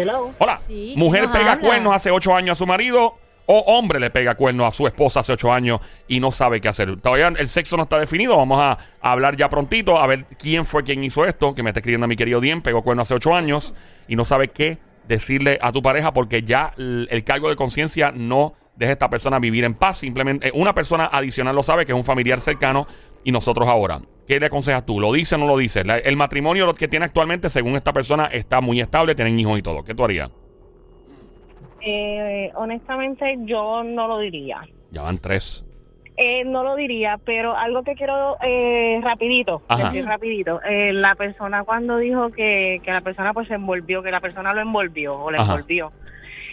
Hello. 0.00 0.32
Hola. 0.38 0.56
Sí, 0.56 0.92
¿quién 0.94 0.98
Mujer 0.98 1.30
pega 1.30 1.52
habla? 1.52 1.58
cuernos 1.58 1.94
hace 1.94 2.10
ocho 2.10 2.34
años 2.34 2.56
a 2.56 2.58
su 2.58 2.66
marido 2.66 3.18
o 3.46 3.58
hombre 3.66 3.98
le 3.98 4.10
pega 4.10 4.34
cuernos 4.34 4.68
a 4.68 4.70
su 4.70 4.86
esposa 4.86 5.20
hace 5.20 5.32
ocho 5.32 5.52
años 5.52 5.80
y 6.06 6.20
no 6.20 6.30
sabe 6.30 6.60
qué 6.60 6.68
hacer. 6.68 7.00
Todavía 7.00 7.28
el 7.28 7.48
sexo 7.48 7.76
no 7.76 7.82
está 7.82 7.98
definido. 7.98 8.36
Vamos 8.36 8.60
a, 8.62 8.78
hablar 9.00 9.36
ya 9.36 9.48
prontito 9.48 9.98
a 9.98 10.06
ver 10.06 10.24
quién 10.38 10.64
fue 10.64 10.84
quien 10.84 11.02
hizo 11.02 11.26
esto. 11.26 11.54
Que 11.54 11.62
me 11.62 11.70
está 11.70 11.80
escribiendo 11.80 12.04
a 12.04 12.08
mi 12.08 12.16
querido 12.16 12.40
Dien. 12.40 12.62
Pegó 12.62 12.82
cuernos 12.82 13.08
hace 13.08 13.14
ocho 13.14 13.34
años 13.34 13.74
y 14.06 14.16
no 14.16 14.24
sabe 14.24 14.48
qué 14.48 14.78
decirle 15.08 15.58
a 15.60 15.72
tu 15.72 15.82
pareja 15.82 16.12
porque 16.12 16.42
ya 16.44 16.72
el 16.76 17.24
cargo 17.24 17.48
de 17.48 17.56
conciencia 17.56 18.12
no 18.12 18.54
deja 18.80 18.90
a 18.90 18.94
esta 18.94 19.10
persona 19.10 19.38
vivir 19.38 19.64
en 19.64 19.74
paz. 19.74 19.98
Simplemente 19.98 20.48
eh, 20.48 20.52
una 20.54 20.74
persona 20.74 21.10
adicional 21.12 21.54
lo 21.54 21.62
sabe 21.62 21.84
que 21.84 21.92
es 21.92 21.98
un 21.98 22.04
familiar 22.04 22.40
cercano 22.40 22.86
y 23.24 23.32
nosotros 23.32 23.68
ahora. 23.68 24.00
¿Qué 24.26 24.38
le 24.38 24.46
aconsejas 24.46 24.86
tú? 24.86 25.00
¿Lo 25.00 25.12
dice 25.12 25.34
o 25.34 25.38
no 25.38 25.46
lo 25.46 25.56
dice? 25.56 25.84
La- 25.84 25.98
el 25.98 26.16
matrimonio 26.16 26.72
que 26.74 26.86
tiene 26.88 27.04
actualmente, 27.06 27.48
según 27.50 27.74
esta 27.76 27.92
persona, 27.92 28.26
está 28.26 28.60
muy 28.60 28.80
estable, 28.80 29.14
tienen 29.14 29.38
hijos 29.40 29.58
y 29.58 29.62
todo. 29.62 29.82
¿Qué 29.82 29.94
tú 29.94 30.04
harías? 30.04 30.30
Eh, 31.80 32.50
honestamente, 32.54 33.36
yo 33.44 33.82
no 33.82 34.06
lo 34.06 34.18
diría. 34.18 34.60
Ya 34.90 35.02
van 35.02 35.18
tres. 35.18 35.64
Eh, 36.16 36.44
no 36.44 36.62
lo 36.62 36.76
diría, 36.76 37.18
pero 37.24 37.56
algo 37.56 37.82
que 37.82 37.94
quiero 37.94 38.36
eh, 38.42 39.00
rapidito, 39.02 39.62
Ajá. 39.68 39.88
decir 39.88 40.04
rapidito. 40.06 40.60
Eh, 40.62 40.92
la 40.92 41.14
persona 41.14 41.64
cuando 41.64 41.96
dijo 41.96 42.30
que, 42.30 42.80
que 42.84 42.92
la 42.92 43.00
persona 43.00 43.32
pues 43.32 43.48
se 43.48 43.54
envolvió, 43.54 44.02
que 44.02 44.10
la 44.10 44.20
persona 44.20 44.52
lo 44.52 44.60
envolvió 44.60 45.18
o 45.18 45.30
le 45.30 45.38
Ajá. 45.38 45.52
envolvió. 45.54 45.92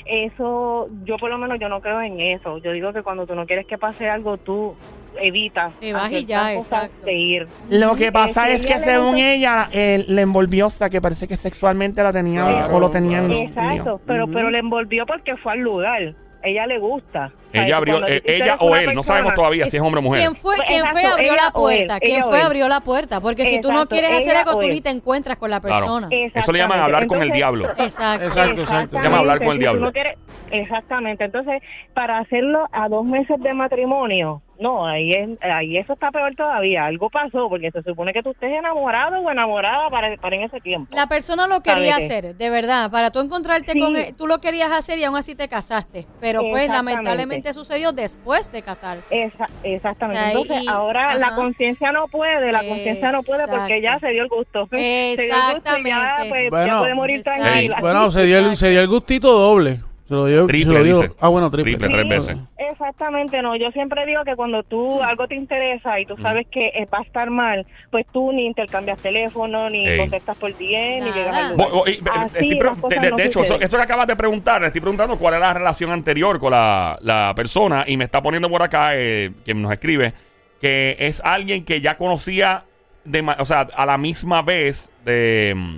Eso, 0.05 0.87
yo 1.03 1.17
por 1.17 1.29
lo 1.29 1.37
menos 1.37 1.59
yo 1.59 1.67
no 1.67 1.81
creo 1.81 2.01
en 2.01 2.21
eso. 2.21 2.59
Yo 2.59 2.71
digo 2.71 2.93
que 2.93 3.03
cuando 3.03 3.27
tú 3.27 3.35
no 3.35 3.45
quieres 3.45 3.67
que 3.67 3.77
pase 3.77 4.09
algo, 4.09 4.37
tú 4.37 4.73
evitas. 5.21 5.73
Te 5.79 5.93
vas 5.93 6.11
y 6.11 6.25
ya, 6.25 6.53
exacto. 6.53 7.05
de 7.05 7.13
ir. 7.13 7.47
Lo 7.69 7.95
que 7.95 8.11
pasa 8.11 8.49
es 8.49 8.65
que 8.65 8.79
según 8.79 9.17
ella 9.17 9.69
eh, 9.71 10.05
le 10.07 10.21
envolvió, 10.21 10.67
o 10.67 10.71
sea, 10.71 10.89
que 10.89 11.01
parece 11.01 11.27
que 11.27 11.37
sexualmente 11.37 12.01
la 12.03 12.13
tenía 12.13 12.43
Claro, 12.45 12.75
o 12.75 12.79
lo 12.79 12.89
tenían. 12.91 13.27
claro. 13.27 13.41
Exacto, 13.41 14.01
pero 14.05 14.23
Ujú. 14.25 14.33
pero 14.33 14.49
le 14.49 14.59
envolvió 14.59 15.05
porque 15.05 15.35
fue 15.37 15.53
al 15.53 15.59
lugar. 15.59 16.15
Ella 16.43 16.67
le 16.67 16.77
gusta. 16.79 17.31
Ella 17.51 17.77
abrió, 17.77 18.05
eh, 18.07 18.21
ella 18.23 18.57
o 18.59 18.75
él, 18.75 18.93
no 18.93 19.01
sabemos 19.03 19.33
todavía 19.33 19.65
si 19.65 19.75
es 19.77 19.81
hombre 19.83 19.99
o 19.99 20.01
mujer. 20.03 20.21
¿Quién 20.21 20.35
fue, 20.35 20.55
Pues, 20.55 20.69
quién 20.69 20.85
fue 20.85 21.01
exacto, 21.01 21.15
abrió 21.17 21.35
la 21.35 21.51
puerta? 21.51 21.93
él, 21.95 21.99
¿Quién 22.01 22.23
fue 22.23 22.41
abrió 22.41 22.67
la 22.67 22.79
puerta? 22.81 23.19
Porque 23.19 23.45
si 23.47 23.59
tú 23.59 23.69
no 23.69 23.81
Exacto, 23.81 23.95
quieres 23.95 24.11
hacer 24.11 24.37
algo, 24.37 24.59
tú 24.59 24.67
ni 24.67 24.79
te 24.79 24.91
encuentras 24.91 25.37
con 25.37 25.49
la 25.49 25.59
Claro. 25.59 25.75
persona. 25.77 26.09
Eso 26.11 26.51
le 26.51 26.59
llaman 26.59 26.79
hablar 26.79 27.07
con 27.07 27.21
el 27.23 27.31
diablo. 27.31 27.67
Exacto. 27.77 28.25
Exacto, 28.25 28.61
exacto. 28.61 29.01
Llama 29.01 29.17
hablar 29.17 29.39
con 29.39 29.47
el 29.49 29.59
diablo. 29.59 29.81
no 29.87 29.91
quieres- 29.91 30.17
exactamente. 30.51 31.25
Entonces, 31.25 31.61
para 31.93 32.19
hacerlo 32.19 32.67
a 32.71 32.87
dos 32.87 33.03
meses 33.05 33.41
de 33.41 33.53
matrimonio, 33.53 34.41
No, 34.59 34.87
ahí 34.87 35.13
es, 35.13 35.29
ahí 35.41 35.77
eso 35.77 35.93
está 35.93 36.11
peor 36.11 36.35
todavía. 36.35 36.85
Algo 36.85 37.09
pasó 37.09 37.47
porque 37.49 37.71
se 37.71 37.81
supone 37.83 38.13
que 38.13 38.23
tú 38.23 38.31
estés 38.31 38.51
enamorado 38.51 39.17
o 39.19 39.29
enamorada 39.31 39.89
para, 39.89 40.15
para 40.17 40.35
en 40.35 40.43
ese 40.43 40.59
tiempo. 40.61 40.95
La 40.95 41.07
persona 41.07 41.47
lo 41.47 41.61
quería 41.61 41.95
hacer, 41.97 42.35
de 42.35 42.49
verdad. 42.49 42.89
Para 42.91 43.11
tú 43.11 43.19
encontrarte 43.19 43.73
Sí. 43.73 43.79
con 43.79 43.95
él, 43.95 44.15
tú 44.17 44.27
lo 44.27 44.39
querías 44.39 44.71
hacer 44.71 44.97
y 44.99 45.03
aún 45.03 45.15
así 45.15 45.35
te 45.35 45.47
casaste. 45.47 46.07
Pero 46.19 46.41
pues 46.49 46.67
lamentablemente 46.69 47.53
sucedió 47.53 47.91
después 47.91 48.51
de 48.51 48.61
casarse. 48.63 49.23
Esa- 49.23 49.47
exactamente. 49.63 50.19
O 50.19 50.23
sea, 50.23 50.31
Entonces, 50.41 50.63
y- 50.63 50.67
ahora 50.67 51.15
la 51.15 51.35
conciencia 51.35 51.91
no 51.91 52.07
puede, 52.07 52.51
la 52.51 52.63
conciencia 52.63 53.11
no 53.11 53.21
puede 53.23 53.47
porque 53.47 53.81
ya 53.81 53.99
se 53.99 54.07
dio 54.09 54.23
el 54.23 54.29
gusto. 54.29 54.67
Se 54.71 54.77
dio 54.77 55.35
el 55.35 55.53
gusto 55.55 55.79
y 55.79 55.83
ya, 55.83 55.97
Exactamente. 55.97 56.29
pues, 56.29 56.43
ya 56.43 56.49
Bueno. 56.49 56.79
puede 56.79 56.95
morir 56.95 57.23
tranquila. 57.23 57.77
Bueno, 57.81 58.11
se 58.11 58.25
dio, 58.25 58.39
el, 58.39 58.55
se 58.55 58.69
dio 58.69 58.81
el 58.81 58.87
gustito 58.87 59.31
doble. 59.31 59.81
Se 60.05 60.13
lo 60.13 60.25
dio. 60.25 60.45
Triple, 60.47 60.65
se 60.73 60.79
lo 60.79 60.83
dio. 61.01 61.15
Ah, 61.19 61.27
bueno, 61.27 61.51
triple. 61.51 61.77
Triple, 61.77 61.89
tres 62.05 62.07
veces. 62.09 62.37
Exactamente, 62.79 63.41
no. 63.41 63.55
Yo 63.55 63.71
siempre 63.71 64.05
digo 64.05 64.23
que 64.23 64.35
cuando 64.35 64.61
tú 64.61 65.01
algo 65.01 65.27
te 65.27 65.33
interesa 65.35 65.99
y 65.99 66.05
tú 66.05 66.15
sabes 66.17 66.45
que 66.51 66.67
eh, 66.67 66.85
va 66.93 66.99
a 66.99 67.01
estar 67.01 67.29
mal, 67.31 67.65
pues 67.89 68.05
tú 68.13 68.31
ni 68.31 68.45
intercambias 68.45 68.99
teléfono, 69.01 69.67
ni 69.69 69.87
Ey. 69.87 69.97
contestas 69.97 70.37
por 70.37 70.51
DM, 70.53 70.99
ni 71.03 71.09
Nada. 71.09 71.15
llegas 71.15 71.35
al 71.35 71.55
Bo- 71.55 71.63
lugar. 71.63 71.71
bo- 71.73 71.87
y- 71.89 72.01
Así 72.11 72.35
estoy 72.35 72.55
pre- 72.59 72.69
las 72.69 72.77
cosas 72.77 72.99
de, 73.01 73.05
de- 73.05 73.11
no 73.11 73.17
de 73.17 73.23
hecho, 73.25 73.39
eso, 73.39 73.47
suceden. 73.53 73.63
eso 73.65 73.77
que 73.77 73.83
acabas 73.83 74.07
de 74.07 74.15
preguntar, 74.15 74.61
le 74.61 74.67
estoy 74.67 74.81
preguntando 74.81 75.17
cuál 75.17 75.33
era 75.33 75.47
la 75.47 75.53
relación 75.55 75.89
anterior 75.91 76.39
con 76.39 76.51
la, 76.51 76.99
la 77.01 77.33
persona 77.35 77.83
y 77.87 77.97
me 77.97 78.03
está 78.03 78.21
poniendo 78.21 78.47
por 78.49 78.61
acá, 78.61 78.91
eh, 78.93 79.31
que 79.43 79.55
nos 79.55 79.71
escribe, 79.71 80.13
que 80.61 80.95
es 80.99 81.19
alguien 81.25 81.65
que 81.65 81.81
ya 81.81 81.97
conocía, 81.97 82.63
de, 83.05 83.21
ma- 83.23 83.37
o 83.39 83.45
sea, 83.45 83.61
a 83.75 83.85
la 83.87 83.97
misma 83.97 84.43
vez, 84.43 84.91
de, 85.03 85.53
mm, 85.55 85.77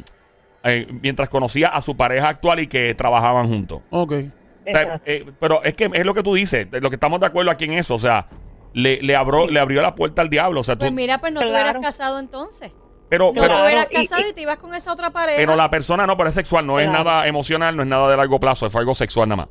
eh, 0.65 0.87
mientras 1.01 1.29
conocía 1.29 1.67
a 1.69 1.81
su 1.81 1.95
pareja 1.95 2.27
actual 2.27 2.59
y 2.59 2.67
que 2.67 2.93
trabajaban 2.93 3.47
juntos. 3.47 3.81
Ok. 3.89 4.13
O 4.61 4.71
sea, 4.71 4.81
Exacto. 4.81 5.03
eh, 5.05 5.25
pero 5.39 5.63
es 5.63 5.73
que 5.73 5.89
es 5.93 6.05
lo 6.05 6.13
que 6.13 6.23
tú 6.23 6.33
dices, 6.33 6.67
lo 6.71 6.89
que 6.89 6.95
estamos 6.95 7.19
de 7.19 7.25
acuerdo 7.25 7.51
aquí 7.51 7.65
en 7.65 7.73
eso, 7.73 7.95
o 7.95 7.99
sea, 7.99 8.27
le, 8.73 9.01
le, 9.01 9.15
abrió, 9.15 9.47
le 9.47 9.59
abrió 9.59 9.81
la 9.81 9.95
puerta 9.95 10.21
al 10.21 10.29
diablo, 10.29 10.61
o 10.61 10.63
sea, 10.63 10.75
tú, 10.75 10.79
Pues 10.81 10.91
mira, 10.93 11.17
pues 11.19 11.33
no 11.33 11.39
te 11.39 11.47
Claro. 11.47 11.63
hubieras 11.63 11.81
casado 11.81 12.19
entonces. 12.19 12.75
pero, 13.09 13.31
No 13.33 13.41
pero, 13.41 13.55
te 13.55 13.61
hubieras 13.63 13.85
casado 13.87 14.21
y, 14.27 14.29
y- 14.29 14.33
te 14.33 14.41
ibas 14.43 14.57
con 14.57 14.75
esa 14.75 14.93
otra 14.93 15.09
pareja. 15.09 15.37
pero 15.37 15.55
la 15.55 15.69
persona 15.69 16.05
no, 16.05 16.15
pero 16.15 16.29
es 16.29 16.35
sexual, 16.35 16.67
no 16.67 16.79
es 16.79 16.87
nada 16.87 17.25
emocional, 17.27 17.75
no 17.75 17.81
es 17.83 17.89
nada 17.89 18.09
de 18.11 18.17
largo 18.17 18.39
plazo, 18.39 18.69
fue 18.69 18.81
algo 18.81 18.93
sexual 18.93 19.27
nada 19.29 19.37
más. 19.43 19.47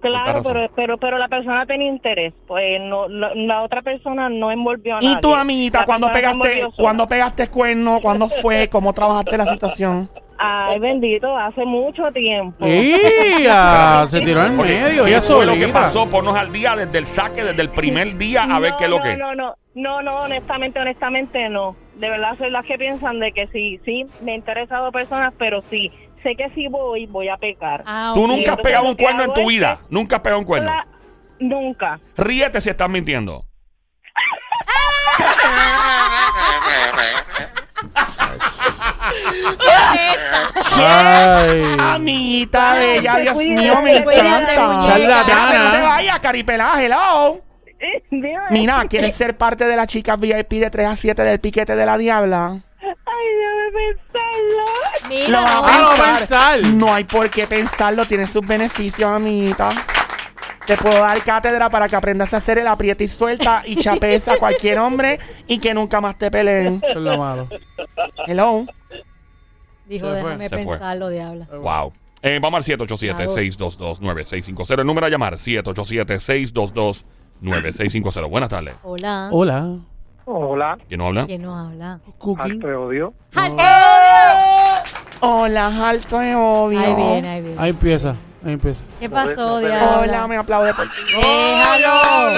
Claro, 0.00 0.42
pero, 0.44 0.70
pero, 0.76 0.96
pero 0.98 1.18
la 1.18 1.26
persona 1.26 1.66
tenía 1.66 1.88
interés, 1.88 2.32
pues 2.46 2.80
no, 2.80 3.08
la, 3.08 3.34
la 3.34 3.62
otra 3.62 3.82
persona 3.82 4.28
no 4.28 4.52
envolvió 4.52 4.94
a 4.96 5.00
nadie. 5.00 5.10
Y 5.18 5.20
tu 5.20 5.34
amiguita, 5.34 5.84
cuando 5.84 6.10
pegaste, 6.12 6.68
cuando 6.76 7.08
pegaste 7.08 7.48
cuerno, 7.48 7.98
cuándo 8.00 8.28
fue, 8.28 8.68
cómo 8.70 8.92
trabajaste 8.92 9.36
la 9.36 9.46
situación. 9.52 10.08
Ay, 10.38 10.78
bendito, 10.78 11.36
hace 11.36 11.64
mucho 11.64 12.04
tiempo. 12.12 12.64
¡Ya! 13.42 14.06
Se 14.08 14.20
tiró 14.20 14.44
en 14.46 14.58
Oye, 14.58 14.80
medio, 14.80 15.04
¿qué 15.04 15.10
ella 15.10 15.20
fue 15.20 15.44
lo 15.44 15.52
que 15.52 15.60
solita. 15.60 15.80
pasó? 15.80 16.08
Ponnos 16.08 16.36
al 16.36 16.52
día 16.52 16.76
desde 16.76 16.98
el 16.98 17.06
saque, 17.06 17.42
desde 17.44 17.60
el 17.62 17.70
primer 17.70 18.16
día, 18.16 18.44
a 18.44 18.58
ver 18.60 18.72
No, 18.72 18.76
qué 18.76 18.84
es 18.84 18.90
lo 18.90 18.96
no, 18.98 19.02
que 19.02 19.12
es. 19.12 19.18
No, 19.18 19.34
no, 19.34 19.54
no, 19.74 20.02
no, 20.02 20.20
honestamente, 20.22 20.78
honestamente 20.78 21.48
no. 21.48 21.76
De 21.96 22.08
verdad 22.08 22.36
soy 22.38 22.50
las 22.50 22.64
que 22.64 22.78
piensan 22.78 23.18
de 23.18 23.32
que 23.32 23.48
sí, 23.48 23.80
sí, 23.84 24.06
me 24.22 24.32
he 24.32 24.34
interesado 24.36 24.92
personas, 24.92 25.34
pero 25.38 25.62
sí, 25.70 25.90
sé 26.22 26.36
que 26.36 26.48
si 26.50 26.68
voy, 26.68 27.06
voy 27.06 27.28
a 27.28 27.36
pecar. 27.36 27.82
Ah, 27.86 28.12
Tú 28.14 28.22
ok. 28.22 28.28
nunca 28.28 28.52
has 28.52 28.58
entonces 28.58 28.64
pegado 28.64 28.84
lo 28.84 28.90
un 28.90 28.96
que 28.96 29.02
cuerno 29.02 29.20
en 29.22 29.30
hago 29.30 29.34
tu 29.34 29.40
es 29.40 29.46
vida. 29.48 29.80
Nunca 29.90 30.16
has 30.16 30.22
pegado 30.22 30.38
un 30.40 30.46
cuerno. 30.46 30.70
La- 30.70 30.86
nunca. 31.40 31.98
Ríete 32.16 32.60
si 32.60 32.70
estás 32.70 32.88
mintiendo. 32.88 33.44
Ay. 40.76 41.76
Amiguita 41.80 42.74
bella, 42.74 43.14
se 43.16 43.22
Dios 43.22 43.36
mío, 43.36 43.82
me 43.82 43.96
encanta. 43.96 44.68
muñeca. 44.68 44.86
Charlatana. 44.86 45.64
No 45.64 45.70
te 45.72 45.82
vayas, 45.82 46.18
caripelá, 46.20 46.82
hello. 46.82 47.40
Dime. 48.10 48.34
Mira, 48.50 48.84
¿quieres 48.88 49.14
ser 49.14 49.36
parte 49.36 49.64
de 49.64 49.76
las 49.76 49.86
chicas 49.86 50.18
VIP 50.18 50.54
de 50.54 50.70
3 50.70 50.88
a 50.88 50.96
7 50.96 51.22
del 51.22 51.38
piquete 51.40 51.76
de 51.76 51.86
la 51.86 51.96
diabla? 51.96 52.58
Ay, 52.80 53.26
déjame 53.38 53.94
pensarlo. 53.94 55.08
Mira, 55.08 55.28
Lo 55.28 55.40
vas 55.42 55.52
no. 55.54 55.58
Ah, 55.64 55.78
lo 55.78 55.86
a 55.86 55.96
va 55.96 56.14
a 56.14 56.16
pensar. 56.18 56.54
pensar. 56.58 56.72
No 56.74 56.94
hay 56.94 57.04
por 57.04 57.30
qué 57.30 57.46
pensarlo, 57.46 58.04
tiene 58.04 58.26
sus 58.26 58.44
beneficios, 58.46 59.08
amiguita. 59.10 59.70
Te 60.68 60.76
puedo 60.76 61.00
dar 61.00 61.18
cátedra 61.24 61.68
para 61.70 61.88
que 61.88 61.96
aprendas 61.96 62.32
a 62.34 62.36
hacer 62.36 62.58
el 62.58 62.66
aprieta 62.68 63.02
y 63.02 63.08
suelta 63.08 63.62
y 63.64 63.76
chapeza 63.76 64.34
a 64.34 64.38
cualquier 64.38 64.78
hombre 64.78 65.18
y 65.46 65.58
que 65.58 65.72
nunca 65.72 66.00
más 66.02 66.18
te 66.18 66.30
peleen. 66.30 66.82
Eso 66.86 66.98
es 66.98 67.04
lo 67.04 67.16
malo. 67.18 67.48
Hello. 68.26 68.66
Dijo, 69.86 70.12
Se 70.14 70.20
fue. 70.20 70.30
déjame 70.36 70.48
Se 70.50 70.56
fue. 70.64 70.66
pensarlo, 70.66 71.08
diabla. 71.08 71.46
Wow. 71.50 71.92
Eh, 72.20 72.38
vamos 72.42 72.68
al 72.68 72.78
787-622-9650. 72.78 74.80
El 74.80 74.86
número 74.86 75.06
a 75.06 75.08
llamar, 75.08 75.38
787-622-9650. 75.38 78.28
Buenas 78.28 78.50
tardes. 78.50 78.74
Hola. 78.82 79.28
Hola. 79.32 79.78
Hola, 80.30 80.76
¿Quién 80.86 80.98
nos 80.98 81.06
habla? 81.08 81.24
¿Quién 81.24 81.40
nos 81.40 81.66
habla? 81.66 82.00
Cookie. 82.18 82.58
te 82.58 82.74
odio. 82.74 83.14
Hola, 85.20 85.88
alto 85.88 86.18
de 86.18 86.34
odio. 86.36 86.78
Ahí 86.78 86.94
viene, 86.94 87.28
ahí 87.30 87.40
viene. 87.40 87.56
Ahí 87.58 87.70
empieza. 87.70 88.14
Ahí 88.44 88.52
empieza. 88.52 88.84
¿Qué 89.00 89.10
pasó, 89.10 89.54
Hola, 89.56 89.68
diabla? 89.68 90.26
me 90.28 90.36
aplaude 90.36 90.72
por 90.74 90.86
ti. 90.86 90.92
Déjalo. 91.16 92.32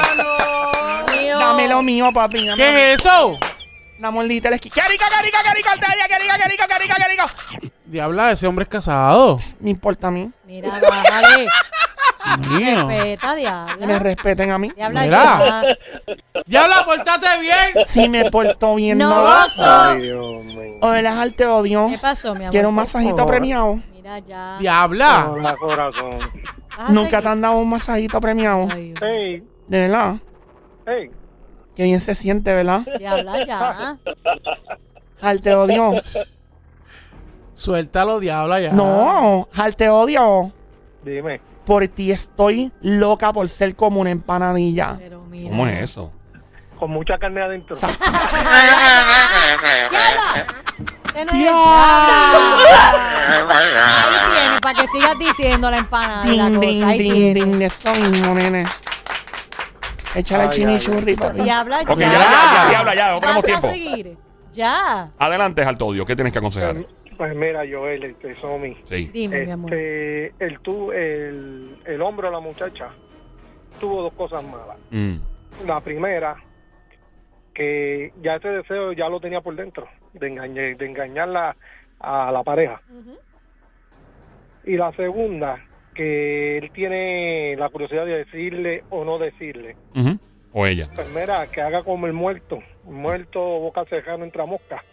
Mío. 1.21 1.39
Dame 1.39 1.69
lo 1.69 1.83
mío, 1.83 2.09
papi. 2.13 2.47
dame 2.47 2.63
¿Qué 2.63 2.93
es 2.95 3.01
eso? 3.05 3.39
Una 3.99 4.11
mordita 4.11 4.49
la 4.49 4.57
esquina. 4.57 4.75
¡Qué 4.75 4.81
rico, 4.89 5.05
qué 5.15 5.23
rico, 5.25 5.39
qué 5.45 5.55
rico! 5.55 5.69
Arteria, 5.69 6.09
¡Qué 6.09 6.19
rico, 6.19 6.35
qué 6.43 6.49
rico, 6.49 6.65
qué 6.69 6.79
rico, 6.79 6.95
qué 6.97 7.09
rico! 7.09 7.71
Diabla, 7.85 8.31
ese 8.31 8.47
hombre 8.47 8.63
es 8.63 8.69
casado. 8.71 9.39
No 9.61 9.69
importa 9.69 10.07
a 10.09 10.11
mí. 10.11 10.31
Mira, 10.47 10.71
bájale. 10.81 11.47
Mío. 12.49 12.87
Respeta, 12.89 13.35
Que 13.35 13.35
me 13.35 13.37
diabla. 13.87 13.99
respeten 13.99 14.51
a 14.53 14.59
mí. 14.59 14.71
Diabla, 14.75 15.03
Mira. 15.03 15.23
ya. 15.23 15.63
Diabla, 16.47 16.85
pórtate 16.87 17.27
bien. 17.41 17.87
Si 17.89 18.09
me 18.09 18.31
porto 18.31 18.75
bien, 18.77 18.97
No, 18.99 19.09
no. 19.11 19.23
gozo. 19.23 19.95
Dios 19.97 20.45
mío. 20.45 20.79
Hola, 20.81 21.21
alto 21.21 21.43
de 21.45 21.51
odio. 21.51 21.87
¿Qué 21.91 21.99
pasó, 21.99 22.35
mi 22.35 22.43
amor? 22.45 22.53
Quiero 22.53 22.69
un 22.71 22.75
masajito 22.77 23.27
premiado. 23.27 23.81
Mira, 24.01 24.19
ya. 24.21 24.57
Diabla. 24.59 25.31
Hola, 25.31 25.55
corazón. 25.57 26.11
Vas 26.71 26.89
a 26.89 26.93
Nunca 26.93 27.11
seguir. 27.11 27.23
te 27.23 27.29
han 27.29 27.41
dado 27.43 27.59
un 27.59 27.69
masajito 27.69 28.19
premiado. 28.19 28.67
Ay, 28.73 28.93
Dios. 28.93 29.01
Hey, 29.03 29.45
De 29.69 29.79
verdad. 29.81 30.15
hey. 30.87 31.11
Qué 31.77 31.83
bien 31.85 32.01
se 32.01 32.15
siente, 32.15 32.55
¿verdad? 32.55 32.81
Diabla, 32.99 33.45
ya. 33.45 33.99
Al 35.21 35.43
te 35.43 35.55
odio. 35.55 35.93
Suéltalo, 37.53 38.21
diabla, 38.21 38.61
ya. 38.61 38.73
No, 38.73 39.49
al 39.55 39.77
te 39.77 39.91
odio. 39.91 40.51
Dime. 41.05 41.43
Por 41.67 41.87
ti 41.89 42.11
estoy 42.11 42.73
loca 42.81 43.35
por 43.35 43.47
ser 43.51 43.77
como 43.77 44.01
una 44.01 44.11
empanadilla. 44.11 44.97
Pero 44.99 45.23
mira. 45.25 45.51
¿Cómo 45.51 45.67
es 45.67 45.79
eso? 45.91 46.11
Con 46.79 46.91
mucha 46.91 47.19
carne 47.19 47.43
adentro. 47.43 47.77
¡Diabla! 47.77 48.07
Usted 51.11 51.25
no 51.27 51.33
es. 51.33 51.49
Ahí 53.51 54.15
tiene, 54.33 54.61
para 54.63 54.81
que 54.81 54.89
sigas 54.89 55.19
diciendo 55.19 55.71
la 55.71 55.79
empanada 55.79 56.27
y 56.33 56.37
la 56.37 56.45
Ding, 56.49 56.55
cosa. 56.57 56.67
ding, 56.69 56.85
Ahí 56.85 56.99
ding, 56.99 57.13
tiene. 57.13 57.35
ding. 57.53 57.63
Eso 57.63 57.95
mismo, 57.95 58.35
nene. 58.35 58.65
Échale 60.15 60.45
Ay, 60.45 60.51
chimichurri, 60.51 60.99
ay, 60.99 61.09
ay. 61.11 61.17
papi. 61.17 61.41
Diabla, 61.43 61.81
Ok, 61.89 61.99
ya. 61.99 62.13
ya, 62.13 62.13
ya, 62.13 62.19
ya, 62.19 62.69
diabla, 62.69 62.95
ya, 62.95 63.11
no 63.11 63.21
Vas 63.21 63.23
tenemos 63.23 63.45
a 63.45 63.47
tiempo. 63.47 63.69
seguir. 63.71 64.17
Ya. 64.53 65.11
Adelante, 65.19 65.63
Alto 65.63 65.87
Odio, 65.87 66.05
¿qué 66.05 66.15
tienes 66.17 66.33
que 66.33 66.39
aconsejar? 66.41 66.77
Pues 67.17 67.37
mira, 67.37 67.61
Joel, 67.71 68.03
este, 68.05 68.35
Somi. 68.41 68.77
Sí. 68.89 69.09
Dime, 69.13 69.45
mi 69.47 69.51
amor. 69.53 69.73
Este, 69.73 70.35
el, 70.45 70.59
tu, 70.61 70.91
el, 70.91 71.79
el 71.85 72.03
hombre 72.03 72.27
de 72.29 72.33
la 72.33 72.41
muchacha 72.41 72.89
tuvo 73.79 74.03
dos 74.03 74.13
cosas 74.15 74.43
malas. 74.43 74.77
Mm. 74.91 75.17
La 75.67 75.81
primera, 75.81 76.35
que 77.55 78.13
ya 78.23 78.37
ese 78.37 78.49
deseo 78.49 78.93
ya 78.93 79.09
lo 79.09 79.21
tenía 79.21 79.41
por 79.41 79.57
dentro, 79.57 79.89
de, 80.13 80.29
engañar, 80.29 80.77
de 80.77 80.87
engañarla 80.87 81.57
a 81.99 82.33
la 82.33 82.43
pareja. 82.43 82.81
Y 84.65 84.77
la 84.77 84.93
segunda, 84.93 85.65
que 85.95 86.59
él 86.59 86.71
tiene 86.73 87.57
la 87.57 87.69
curiosidad 87.69 88.07
de 88.07 88.25
decirle 88.25 88.85
o 88.91 89.05
no 89.05 89.19
decirle. 89.19 89.77
O 90.53 90.67
ella. 90.67 90.89
Pues 90.95 91.15
mira, 91.15 91.47
que 91.49 91.61
haga 91.61 91.83
como 91.83 92.07
el 92.07 92.13
muerto, 92.13 92.63
el 92.87 92.93
muerto 92.93 93.41
boca 93.41 93.85
cejano 93.85 94.25
entra 94.25 94.47
mosca, 94.47 94.85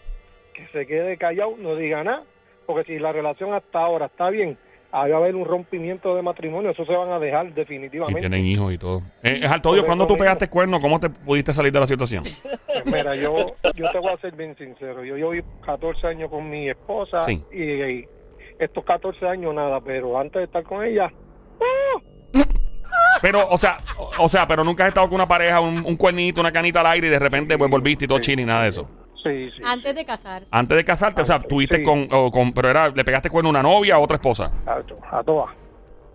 que 0.54 0.68
se 0.68 0.86
quede 0.86 1.18
callado, 1.18 1.56
no 1.58 1.76
diga 1.76 2.04
nada, 2.04 2.24
porque 2.66 2.84
si 2.86 3.00
la 3.00 3.12
relación 3.12 3.54
hasta 3.54 3.80
ahora 3.80 4.08
está 4.08 4.30
bien, 4.30 4.58
ahí 5.02 5.12
va 5.12 5.18
a 5.18 5.20
haber 5.22 5.36
un 5.36 5.46
rompimiento 5.46 6.16
de 6.16 6.22
matrimonio, 6.22 6.72
eso 6.72 6.86
se 6.86 6.96
van 6.96 7.10
a 7.12 7.20
dejar 7.20 7.48
Y 7.48 7.52
definitivamente. 7.52 8.20
tienen 8.22 8.46
hijos 8.46 8.74
y 8.74 8.78
todo. 8.78 9.02
Eh, 9.24 9.40
es 9.44 9.52
Alto 9.52 9.70
Odio, 9.70 9.82
Por 9.82 9.88
¿cuándo 9.88 10.08
tú 10.08 10.14
mismo. 10.14 10.24
pegaste 10.24 10.50
cuerno? 10.50 10.80
¿Cómo 10.80 11.00
te 11.00 11.10
pudiste 11.10 11.54
salir 11.54 11.72
de 11.72 11.80
la 11.80 11.88
situación? 11.88 12.24
Pues 12.24 12.86
mira, 12.86 13.16
yo, 13.16 13.54
yo 13.76 13.92
te 13.92 14.00
voy 14.00 14.12
a 14.12 14.18
ser 14.18 14.34
bien 14.36 14.56
sincero, 14.58 15.04
yo 15.04 15.16
llevo 15.16 15.32
14 15.66 16.08
años 16.08 16.30
con 16.30 16.50
mi 16.50 16.70
esposa 16.70 17.22
Sí. 17.22 17.44
y, 17.52 17.64
y 17.64 18.06
estos 18.60 18.84
14 18.86 19.28
años 19.28 19.54
nada, 19.54 19.80
pero 19.82 20.18
antes 20.20 20.40
de 20.40 20.44
estar 20.46 20.64
con 20.64 20.84
ella, 20.84 21.12
Pero, 23.22 23.48
o 23.50 23.58
sea, 23.58 23.78
o, 23.98 24.12
o 24.26 24.30
sea, 24.30 24.48
pero 24.48 24.64
nunca 24.64 24.84
has 24.84 24.90
estado 24.90 25.08
con 25.08 25.16
una 25.16 25.26
pareja, 25.28 25.60
un, 25.60 25.84
un 25.86 25.96
cuernito, 25.96 26.40
una 26.40 26.52
canita 26.52 26.82
al 26.82 26.88
aire 26.88 27.08
y 27.08 27.10
de 27.10 27.20
repente 27.20 27.58
pues 27.58 27.70
volviste 27.70 28.06
y 28.06 28.08
todo 28.08 28.20
chile 28.20 28.44
y 28.44 28.46
nada 28.46 28.64
de 28.64 28.70
eso. 28.70 28.88
Sí, 29.24 29.52
sí. 29.52 29.62
Antes 29.66 29.96
de 29.96 30.06
casarse. 30.06 30.48
Antes 30.52 30.78
de 30.78 30.86
casarte, 30.86 31.22
o 31.22 31.26
sea, 31.26 31.40
tuviste 31.40 31.78
Sí. 31.78 31.84
con, 31.84 32.08
o 32.12 32.32
con, 32.32 32.54
pero 32.54 32.70
era, 32.70 32.90
le 32.90 33.04
pegaste 33.04 33.30
cuerno 33.30 33.50
a 33.50 33.52
una 33.52 33.64
novia 33.64 33.98
o 33.98 34.04
otra 34.04 34.16
esposa. 34.18 34.52
A, 34.66 34.74
a 35.18 35.24
todas, 35.24 35.50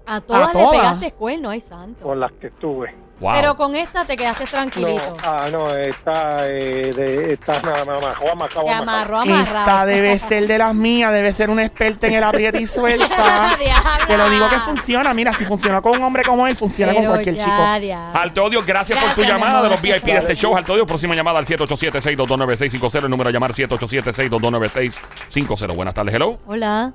A 0.07 0.21
todas 0.21 0.55
A 0.55 0.59
le 0.59 0.69
pegaste 0.79 1.13
cuerno, 1.13 1.51
ay 1.51 1.61
santo. 1.61 2.05
con 2.05 2.19
las 2.21 2.33
que 2.33 2.49
estuve. 2.49 2.95
Wow. 3.23 3.33
Pero 3.35 3.55
con 3.57 3.77
esta 3.77 4.05
te 4.05 4.17
quedaste 4.17 4.43
No, 4.45 4.51
tranquilito. 4.51 5.17
ah, 5.23 5.47
no, 5.53 5.71
está, 5.77 6.49
eh, 6.49 6.93
de, 6.93 7.35
está 7.35 7.63
nada 7.63 7.85
más, 7.85 8.17
Te 8.53 8.69
amarró 8.69 9.19
amarrado. 9.21 9.59
Esta 9.61 9.87
debe 9.87 10.19
ser 10.19 10.49
de 10.49 10.59
las 10.59 10.75
mías, 10.75 11.13
debe 11.13 11.33
ser 11.33 11.49
una 11.49 11.65
experta 11.65 12.09
en 12.09 12.15
el 12.15 12.25
aprieta 12.25 12.59
y 12.59 12.67
suelta. 12.67 13.57
Te 14.09 14.17
lo 14.17 14.29
digo 14.29 14.49
que 14.51 14.59
funciona. 14.59 15.15
Mira, 15.15 15.33
si 15.35 15.45
funcionó 15.45 15.81
con 15.81 15.93
un 15.93 16.03
hombre 16.03 16.25
como 16.25 16.49
él, 16.49 16.57
funciona 16.57 16.93
con 16.93 17.05
cualquier 17.07 17.37
ya, 17.37 17.45
chico. 17.45 17.81
diablo. 17.81 18.19
Alto 18.21 18.43
Odio, 18.45 18.61
gracias, 18.67 18.99
por 18.99 19.11
tu 19.15 19.21
Gracias, 19.21 19.39
llamada 19.39 19.63
de 19.63 19.69
los 19.71 19.81
VIP 19.81 20.03
de 20.05 20.17
este 20.19 20.35
show. 20.35 20.57
Alto 20.57 20.73
Odio, 20.73 20.85
próxima 20.85 21.15
llamada 21.15 21.39
al 21.39 21.47
787-622-9650. 21.47 23.05
El 23.05 23.11
número 23.11 23.29
a 23.29 23.33
llamar 23.33 23.53
787-622-9650. 23.53 25.77
Buenas 25.77 25.95
tardes, 25.95 26.13
hello. 26.15 26.39
Hola. 26.47 26.93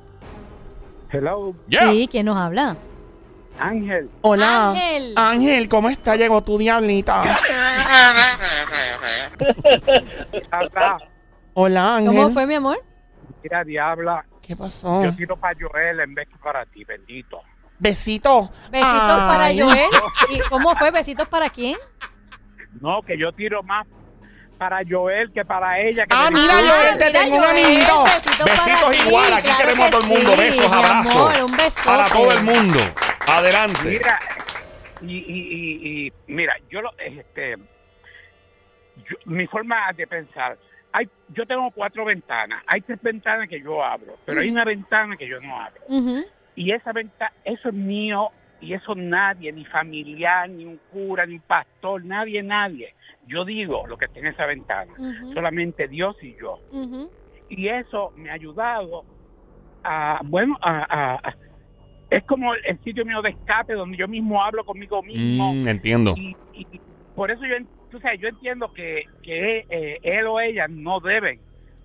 Hello, 1.09 1.53
Yeah. 1.69 1.89
Sí, 1.91 2.09
¿quién 2.11 2.25
nos 2.25 2.37
habla? 2.37 2.75
Ángel. 3.59 4.09
Hola. 4.21 4.69
Ángel. 4.71 5.13
Ángel, 5.15 5.69
¿cómo 5.69 5.89
está? 5.89 6.15
Llegó 6.15 6.41
tu 6.43 6.57
diablita. 6.57 7.21
Hola, 11.53 11.95
Ángel. 11.97 12.15
¿Cómo 12.15 12.29
fue, 12.31 12.45
mi 12.45 12.55
amor? 12.55 12.77
mira, 13.43 13.63
diabla, 13.63 14.25
¿Qué 14.41 14.55
pasó? 14.55 15.03
yo 15.03 15.15
tiro 15.15 15.37
para 15.37 15.55
Joel 15.59 15.99
en 16.01 16.13
vez 16.13 16.27
que 16.27 16.37
para 16.37 16.65
ti, 16.65 16.83
bendito. 16.83 17.41
Besito. 17.79 18.51
Besitos 18.71 18.91
Ay. 18.93 19.27
para 19.27 19.45
Joel. 19.53 19.89
¿Y 20.31 20.39
cómo 20.49 20.75
fue? 20.75 20.91
¿Besitos 20.91 21.27
para 21.27 21.49
quién? 21.49 21.77
No, 22.81 23.01
que 23.03 23.17
yo 23.17 23.31
tiro 23.31 23.61
más 23.63 23.85
para 24.57 24.79
Joel 24.89 25.31
que 25.31 25.45
para 25.45 25.79
ella. 25.79 26.05
Que 26.05 26.15
Ah, 26.15 26.29
me 26.31 26.39
mira. 26.41 26.53
Joel, 26.55 26.97
te 26.97 27.05
mira, 27.07 27.19
tengo 27.21 27.37
un 27.37 27.43
anillo. 27.43 28.03
Besitos, 28.03 28.45
Besitos 28.45 28.49
para 28.81 28.91
ti, 28.91 28.97
igual, 29.07 29.33
aquí 29.33 29.43
claro 29.43 29.57
queremos 29.63 29.85
a 29.85 29.89
todo 29.91 30.01
el 30.01 30.07
mundo. 30.07 30.31
sí, 30.31 30.37
Besos, 30.37 30.71
abrazos. 30.73 31.11
amor, 31.15 31.33
un 31.49 31.57
besote. 31.57 31.85
Para 31.85 32.05
todo 32.09 32.31
el 32.31 32.43
mundo. 32.43 32.79
Adelante. 33.27 33.83
Mira, 33.83 34.19
y, 35.01 35.17
y, 35.17 35.39
y, 35.51 36.07
y 36.07 36.13
mira, 36.27 36.53
yo 36.69 36.81
lo, 36.81 36.91
este, 36.97 37.55
yo- 38.97 39.17
mi 39.25 39.45
forma 39.47 39.91
de 39.93 40.07
pensar, 40.07 40.57
hay, 40.91 41.07
yo 41.29 41.45
tengo 41.45 41.69
cuatro 41.71 42.05
ventanas, 42.05 42.63
hay 42.67 42.81
tres 42.81 43.01
ventanas 43.01 43.47
que 43.49 43.61
yo 43.61 43.83
abro, 43.83 44.17
pero 44.25 44.41
hay 44.41 44.49
una 44.49 44.63
ventana 44.65 45.17
que 45.17 45.27
yo 45.27 45.39
no 45.41 45.59
abro. 45.59 45.81
Y 46.55 46.71
esa 46.71 46.91
ventana, 46.93 47.31
eso 47.43 47.69
es 47.69 47.75
mío 47.75 48.29
y 48.59 48.73
eso 48.73 48.95
nadie, 48.95 49.51
ni 49.51 49.65
familiar, 49.65 50.49
ni 50.49 50.65
un 50.65 50.77
cura, 50.91 51.25
ni 51.25 51.35
un 51.35 51.41
pastor, 51.41 52.03
nadie, 52.03 52.41
nadie. 52.41 52.95
Yo 53.27 53.43
digo 53.45 53.85
lo 53.85 53.97
que 53.97 54.05
está 54.05 54.19
en 54.19 54.27
esa 54.27 54.45
ventana, 54.45 54.93
solamente 55.33 55.87
Dios 55.87 56.15
y 56.23 56.35
yo. 56.37 56.59
Y 57.49 57.67
eso 57.67 58.11
me 58.15 58.29
ha 58.31 58.33
ayudado 58.33 59.03
a, 59.83 60.21
bueno, 60.23 60.57
a, 60.61 60.79
a- 60.89 61.15
a- 61.15 61.35
es 62.09 62.23
como 62.23 62.53
el, 62.53 62.79
sitio 62.83 63.03
mío 63.05 63.21
de 63.21 63.29
escape 63.31 63.73
donde 63.73 63.97
yo 63.97 64.07
mismo 64.07 64.41
hablo 64.43 64.63
conmigo 64.65 65.01
mismo 65.03 65.53
Mm, 65.53 65.67
entiendo. 65.67 66.13
y, 66.17 66.35
y 66.53 66.65
por 67.15 67.31
eso 67.31 67.41
yo, 67.45 67.55
en- 67.55 67.67
tú 67.91 67.99
sabes, 67.99 68.19
yo 68.21 68.27
entiendo 68.27 68.71
que, 68.73 69.03
que 69.23 69.65
eh, 69.69 69.97
él 70.03 70.25
o 70.27 70.39
ella 70.39 70.67
no 70.69 70.99
deben 70.99 71.39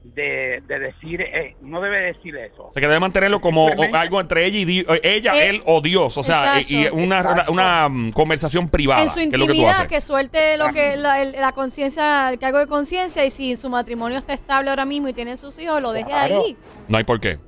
de, 0.04 0.60
de 0.66 0.78
decir, 0.80 1.20
eh, 1.20 1.54
no 1.60 1.80
debe 1.80 2.00
decir 2.12 2.34
eso. 2.36 2.64
O 2.64 2.72
sea, 2.72 2.80
que 2.80 2.88
debe 2.88 2.98
mantenerlo 2.98 3.40
como 3.40 3.68
algo 3.94 4.20
entre 4.20 4.44
ella 4.46 4.58
y 4.58 4.64
Di- 4.64 4.80
eh, 4.88 5.00
ella, 5.04 5.32
Eh, 5.36 5.50
él 5.50 5.62
o 5.64 5.80
Dios. 5.80 6.18
O 6.18 6.22
sea, 6.24 6.58
exacto. 6.58 6.72
y 6.72 6.86
una, 6.88 7.20
una, 7.20 7.44
una, 7.50 7.88
mm, 7.88 8.10
conversación 8.10 8.68
privada. 8.68 9.00
En 9.02 9.08
su 9.10 9.14
que 9.14 9.20
es 9.22 9.26
lo 9.26 9.30
que 9.32 9.38
tú 9.38 9.44
intimidad, 9.52 9.76
haces. 9.76 9.88
que 9.88 10.00
suelte 10.00 10.56
lo 10.58 10.72
que 10.72 10.96
la, 10.96 11.22
el- 11.22 11.32
la 11.32 11.52
conciencia, 11.52 12.28
el 12.30 12.38
cargo 12.40 12.58
de 12.58 12.66
conciencia 12.66 13.24
y 13.24 13.30
si 13.30 13.54
su 13.56 13.68
matrimonio 13.70 14.18
está 14.18 14.34
estable 14.34 14.70
ahora 14.70 14.84
mismo 14.84 15.08
y 15.08 15.12
tienen 15.12 15.36
sus 15.36 15.56
hijos, 15.60 15.80
lo 15.80 15.92
deje 15.92 16.06
Claro. 16.06 16.42
ahí. 16.46 16.56
No 16.88 16.98
hay 16.98 17.04
por 17.04 17.20
qué. 17.20 17.38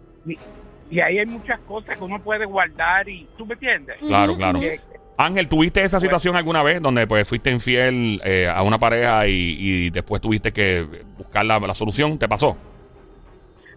Y, 0.91 1.01
ahí 1.01 1.19
hay 1.19 1.27
muchas 1.27 1.59
cosas 1.61 1.97
que 1.97 2.05
uno 2.05 2.21
puede 2.23 2.45
guardar 2.45 3.09
y, 3.09 3.27
¿tú 3.37 3.47
me 3.47 3.55
entiendes? 3.55 3.97
Claro, 3.99 4.37
claro. 4.37 4.61
Que- 4.61 4.81
Ángel, 5.17 5.49
¿tuviste 5.49 5.83
esa 5.83 6.01
situación 6.01 6.35
alguna 6.35 6.63
vez 6.63 6.83
donde 6.83 7.07
pues 7.07 7.29
fuiste 7.29 7.51
infiel 7.51 8.21
eh, 8.25 8.49
a 8.53 8.63
una 8.63 8.79
pareja 8.79 9.27
y, 9.29 9.57
y 9.59 9.91
después 9.91 10.21
tuviste 10.21 10.53
que 10.53 10.87
buscar 11.17 11.47
la, 11.47 11.59
la 11.61 11.75
solución? 11.75 12.19
¿Te 12.19 12.29
pasó? 12.29 12.57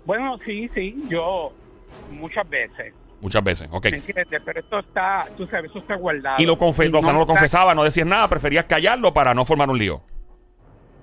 bueno, 0.05 0.39
sí, 0.45 0.69
sí, 0.73 1.03
yo 1.09 1.51
muchas 2.11 2.47
veces, 2.49 2.93
Muchas 3.19 3.43
veces, 3.43 3.67
ok. 3.71 3.85
¿me 3.91 3.97
entiendes? 3.97 4.41
Pero 4.45 4.59
esto 4.59 4.79
está, 4.79 5.25
tú 5.35 5.47
sabes, 5.47 5.71
eso 5.71 5.79
está 5.79 5.95
guardado. 5.95 6.37
Y 6.39 6.45
lo 6.45 6.57
confesó, 6.57 6.99
o 6.99 7.01
sea, 7.01 7.13
no 7.13 7.19
lo 7.19 7.27
confesaba, 7.27 7.73
no 7.73 7.83
decías 7.83 8.07
nada, 8.07 8.27
preferías 8.27 8.65
callarlo 8.65 9.13
para 9.13 9.33
no 9.33 9.43
formar 9.43 9.69
un 9.69 9.77
lío. 9.77 10.01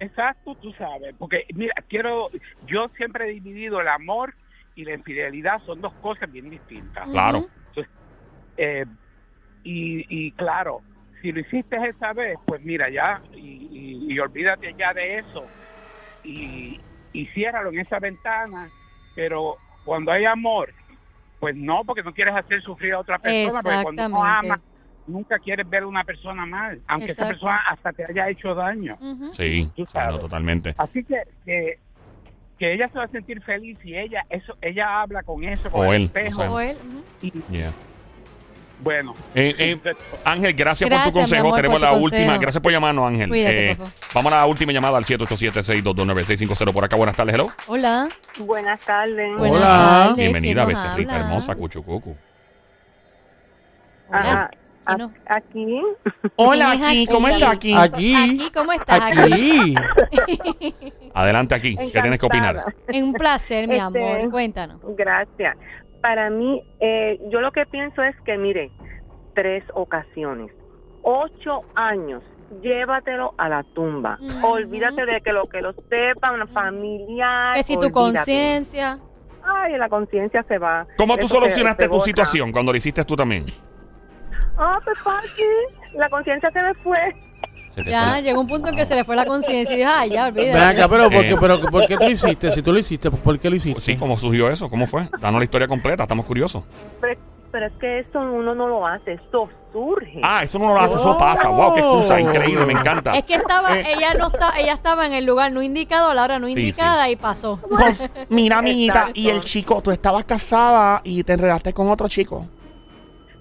Exacto, 0.01 0.55
tú 0.57 0.73
sabes, 0.75 1.15
porque 1.19 1.45
mira, 1.55 1.75
quiero, 1.89 2.31
yo 2.67 2.89
siempre 2.97 3.29
he 3.29 3.33
dividido 3.35 3.81
el 3.81 3.89
amor 3.89 4.35
y 4.75 4.85
la 4.85 4.95
infidelidad, 4.95 5.61
son 5.65 5.81
dos 5.81 5.93
cosas 6.01 6.31
bien 6.31 6.51
distintas. 6.51 7.09
Claro. 7.11 7.47
Eh, 8.57 8.85
y, 9.63 10.05
y 10.27 10.33
claro, 10.33 10.83
si 11.21 11.33
lo 11.33 11.41
hiciste 11.41 11.77
esa 11.89 12.13
vez, 12.13 12.37
pues 12.47 12.63
mira, 12.63 12.89
ya, 12.91 13.21
y, 13.35 13.69
y- 14.09 14.13
y 14.13 14.19
olvídate 14.19 14.75
ya 14.79 14.93
de 14.93 15.19
eso, 15.19 15.49
y, 16.23 16.81
y 17.13 17.27
ciérralo 17.29 17.71
en 17.71 17.81
esa 17.81 17.99
ventana, 17.99 18.71
pero 19.17 19.57
cuando 19.85 20.13
hay 20.13 20.25
amor, 20.25 20.73
pues 21.41 21.57
no, 21.57 21.83
porque 21.85 22.03
no 22.03 22.13
quieres 22.13 22.35
hacer 22.35 22.63
sufrir 22.63 22.93
a 22.95 23.01
otra 23.01 23.19
persona, 23.19 23.61
porque 23.63 23.83
cuando 23.83 24.07
uno 24.07 24.17
Exactamente. 24.27 24.53
ama, 24.55 24.63
nunca 25.07 25.39
quieres 25.39 25.69
ver 25.69 25.83
a 25.83 25.87
una 25.87 26.05
persona 26.05 26.47
mal, 26.47 26.81
aunque 26.87 27.13
esa 27.13 27.27
persona 27.29 27.61
hasta 27.69 27.93
te 27.93 28.05
haya 28.05 28.29
hecho 28.31 28.55
daño. 28.55 28.97
Sí, 29.33 29.71
sabes. 29.89 30.21
totalmente. 30.21 30.75
Así 30.79 31.05
que, 31.05 31.23
que 31.45 31.79
que 32.65 32.73
ella 32.75 32.89
se 32.89 32.99
va 32.99 33.05
a 33.05 33.09
sentir 33.09 33.43
feliz 33.43 33.79
y 33.85 33.95
ella 33.97 34.25
eso 34.31 34.57
ella 34.63 35.03
habla 35.03 35.23
con 35.23 35.45
eso 35.45 35.71
con 35.71 35.83
O 35.87 35.93
el 35.93 36.03
él, 36.03 36.05
espejo 36.07 36.43
o 36.43 36.61
él, 36.61 36.77
Yeah. 37.51 37.73
bueno 38.83 39.15
Eh, 39.35 39.55
eh, 39.59 39.95
Ángel, 40.25 40.55
gracias, 40.55 40.89
por 40.89 41.05
tu 41.05 41.13
consejo. 41.13 41.47
amor, 41.47 41.57
Tenemos 41.57 41.79
tu 41.79 41.85
la 41.85 41.91
consejo. 41.91 42.05
última. 42.17 42.39
Gracias 42.39 42.63
por 42.63 42.73
llamarnos, 42.73 43.07
Ángel. 43.07 43.29
Cuídate, 43.29 43.71
Eh, 43.73 43.77
vamos 44.15 44.33
a 44.33 44.37
la 44.37 44.47
última 44.47 44.73
llamada 44.73 44.97
al 44.97 45.05
787-622-9650 45.05 46.73
por 46.73 46.85
acá. 46.85 46.97
Buenas 46.97 47.17
tardes, 47.17 47.35
hello. 47.35 47.47
Hola. 47.67 48.09
Buenas 48.39 48.81
tardes. 48.81 49.31
Hola. 49.39 50.13
Bienvenida, 50.17 50.65
¿quién 50.65 50.75
nos 50.75 50.83
becerrita 50.85 51.13
habla? 51.15 51.27
hermosa, 51.27 51.55
cuchucucu. 51.55 52.17
Ajá. 54.11 54.51
¿Quién 54.87 54.99
nos- 54.99 55.11
A- 55.27 55.35
Aquí. 55.37 55.83
Hola, 56.37 56.71
¿Quién 56.73 56.83
es 56.83 56.89
aquí, 56.89 57.07
¿cómo 57.07 57.27
aquí? 57.27 57.35
está 57.37 57.51
aquí? 57.51 57.75
Aquí. 57.75 58.15
Aquí, 58.15 58.51
¿cómo 58.53 58.73
estás? 58.73 59.01
Aquí. 59.01 59.75
Adelante 61.15 61.55
aquí. 61.55 61.77
¿Qué 61.77 62.01
tienes 62.01 62.19
que 62.19 62.27
opinar? 62.27 62.65
Es 62.89 63.03
un 63.03 63.13
placer, 63.13 63.69
mi 63.69 63.77
Este- 63.77 64.15
amor. 64.17 64.31
Cuéntanos. 64.31 64.81
Gracias. 64.97 65.57
Para 66.01 66.29
mí, 66.31 66.63
eh, 66.81 67.19
yo 67.31 67.41
lo 67.41 67.51
que 67.53 67.65
pienso 67.67 68.03
es 68.03 68.15
que, 68.25 68.37
mire, 68.37 68.71
tres 69.35 69.65
ocasiones, 69.75 70.53
ocho 71.03 71.63
años, 71.75 72.23
llévatelo 72.63 73.35
a 73.39 73.49
la 73.49 73.63
tumba. 73.75 74.19
Olvídate 74.43 75.07
de 75.07 75.21
que 75.23 75.33
lo 75.33 75.45
que 75.45 75.63
lo 75.63 75.73
sepan, 75.89 76.47
familiar. 76.49 77.55
Que 77.57 77.63
si 77.63 77.79
tu 77.79 77.91
conciencia. 77.91 78.99
Ay, 79.47 79.77
la 79.77 79.89
conciencia 79.89 80.43
se 80.49 80.59
va. 80.59 80.87
¿Cómo 80.97 81.17
tú 81.17 81.27
Eso 81.27 81.35
solucionaste 81.35 81.85
se 81.85 81.91
tu 81.91 82.01
situación 82.01 82.51
cuando 82.53 82.73
lo 82.73 82.79
hiciste 82.79 83.05
tú 83.05 83.15
también? 83.17 83.45
Ah, 84.59 84.79
pues 84.85 84.97
fácil. 85.03 85.47
La 85.95 86.09
conciencia 86.09 86.51
se 86.51 86.63
me 86.63 86.75
fue. 86.75 86.99
Se 87.75 87.85
Ya 87.85 88.11
fue. 88.11 88.23
llegó 88.23 88.41
un 88.41 88.47
punto 88.47 88.69
en 88.71 88.77
que 88.77 88.87
se 88.87 88.95
le 88.95 89.03
fue 89.05 89.17
la 89.17 89.27
conciencia 89.27 89.75
y 89.75 89.79
dijo, 89.79 89.91
ay, 89.93 90.11
ya, 90.11 90.27
olvídate. 90.29 90.53
Ven 90.53 90.63
acá, 90.63 90.89
pero 90.89 91.11
¿por 91.11 91.23
qué, 91.23 91.31
Eh. 91.33 91.37
pero, 91.41 91.61
¿por 91.61 91.87
qué 91.87 91.97
tú 91.97 92.05
lo 92.05 92.11
hiciste? 92.11 92.53
Si 92.53 92.63
tú 92.63 92.73
lo 92.73 92.79
hiciste, 92.79 93.11
¿por 93.11 93.39
qué 93.39 93.51
lo 93.51 93.57
hiciste? 93.57 93.81
Sí, 93.81 93.97
¿cómo 93.97 94.17
surgió 94.17 94.49
eso? 94.49 94.71
¿Cómo 94.71 94.87
fue? 94.87 95.09
Danos 95.21 95.41
la 95.41 95.45
historia 95.45 95.67
completa, 95.67 96.05
estamos 96.05 96.25
curiosos. 96.25 96.63
Pero, 97.01 97.21
pero 97.51 97.67
es 97.67 97.73
que 97.81 97.99
eso 98.01 98.21
uno 98.21 98.55
no 98.55 98.69
lo 98.69 98.87
hace, 98.87 99.15
esto 99.15 99.49
surge. 99.73 100.21
Ah, 100.23 100.45
eso 100.45 100.61
no 100.61 100.69
lo 100.69 100.81
hace, 100.81 100.95
eso 100.97 101.19
pasa. 101.19 101.49
Wow, 101.49 101.75
qué 101.75 101.81
excusa 101.81 102.21
increíble, 102.21 102.65
me 102.65 102.75
encanta. 102.75 103.11
Es 103.11 103.25
que 103.25 103.35
estaba, 103.35 103.77
Eh. 103.77 103.83
ella 103.97 104.15
no 104.15 104.29
está, 104.29 104.53
ella 104.57 104.73
estaba 104.75 105.05
en 105.07 105.13
el 105.13 105.25
lugar 105.27 105.51
no 105.51 105.61
indicado, 105.61 106.11
a 106.11 106.15
la 106.15 106.23
hora 106.23 106.39
no 106.39 106.47
Sí, 106.47 106.53
indicada 106.53 107.09
y 107.11 107.17
pasó. 107.17 107.59
Pues, 107.69 108.09
mira, 108.29 108.59
amiguita, 108.59 109.09
y 109.15 109.31
el 109.31 109.41
chico, 109.41 109.83
tú 109.83 109.91
estabas 109.91 110.25
casada 110.25 111.01
y 111.03 111.25
te 111.25 111.33
enredaste 111.33 111.73
con 111.73 111.89
otro 111.91 112.07
chico. 112.09 112.47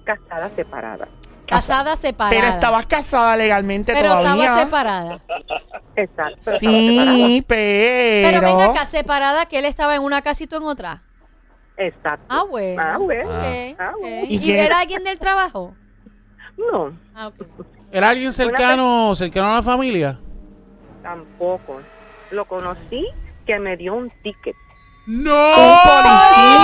Casada 0.04 0.48
separada. 0.50 1.08
Casada 1.46 1.96
separada. 1.96 2.40
Pero 2.40 2.54
estabas 2.54 2.86
casada 2.86 3.36
legalmente 3.36 3.92
Pero 3.92 4.08
todavía. 4.18 4.44
estaba 4.44 4.62
separada. 4.64 5.20
Exacto. 5.96 6.38
pero 6.44 6.56
estaba 6.56 6.58
separada. 6.58 7.16
Sí, 7.16 7.44
pero. 7.46 8.28
Pero 8.28 8.40
venga 8.40 8.64
acá, 8.70 8.86
separada, 8.86 9.46
que 9.46 9.58
él 9.58 9.64
estaba 9.66 9.94
en 9.94 10.02
una 10.02 10.22
casa 10.22 10.44
y 10.44 10.46
tú 10.46 10.56
en 10.56 10.62
otra. 10.64 11.02
Exacto. 11.76 12.26
Ah, 12.28 12.44
bueno. 12.48 12.82
Ah, 12.82 12.98
bueno. 12.98 13.30
Ah, 13.78 13.92
ok. 13.94 14.00
bueno. 14.00 14.16
¿Y, 14.28 14.34
¿Y 14.36 14.38
quién- 14.38 14.58
era 14.60 14.78
alguien 14.80 15.04
del 15.04 15.18
trabajo? 15.18 15.74
No, 16.56 16.96
Ah, 17.14 17.26
ok. 17.28 17.34
¿Era 17.92 18.10
alguien 18.10 18.32
cercano, 18.32 19.14
cercano 19.14 19.52
a 19.52 19.54
la 19.56 19.62
familia? 19.62 20.18
tampoco. 21.02 21.80
Lo 22.30 22.46
conocí 22.46 23.06
que 23.46 23.58
me 23.58 23.76
dio 23.76 23.94
un 23.94 24.10
ticket. 24.22 24.56
¡No! 25.06 25.52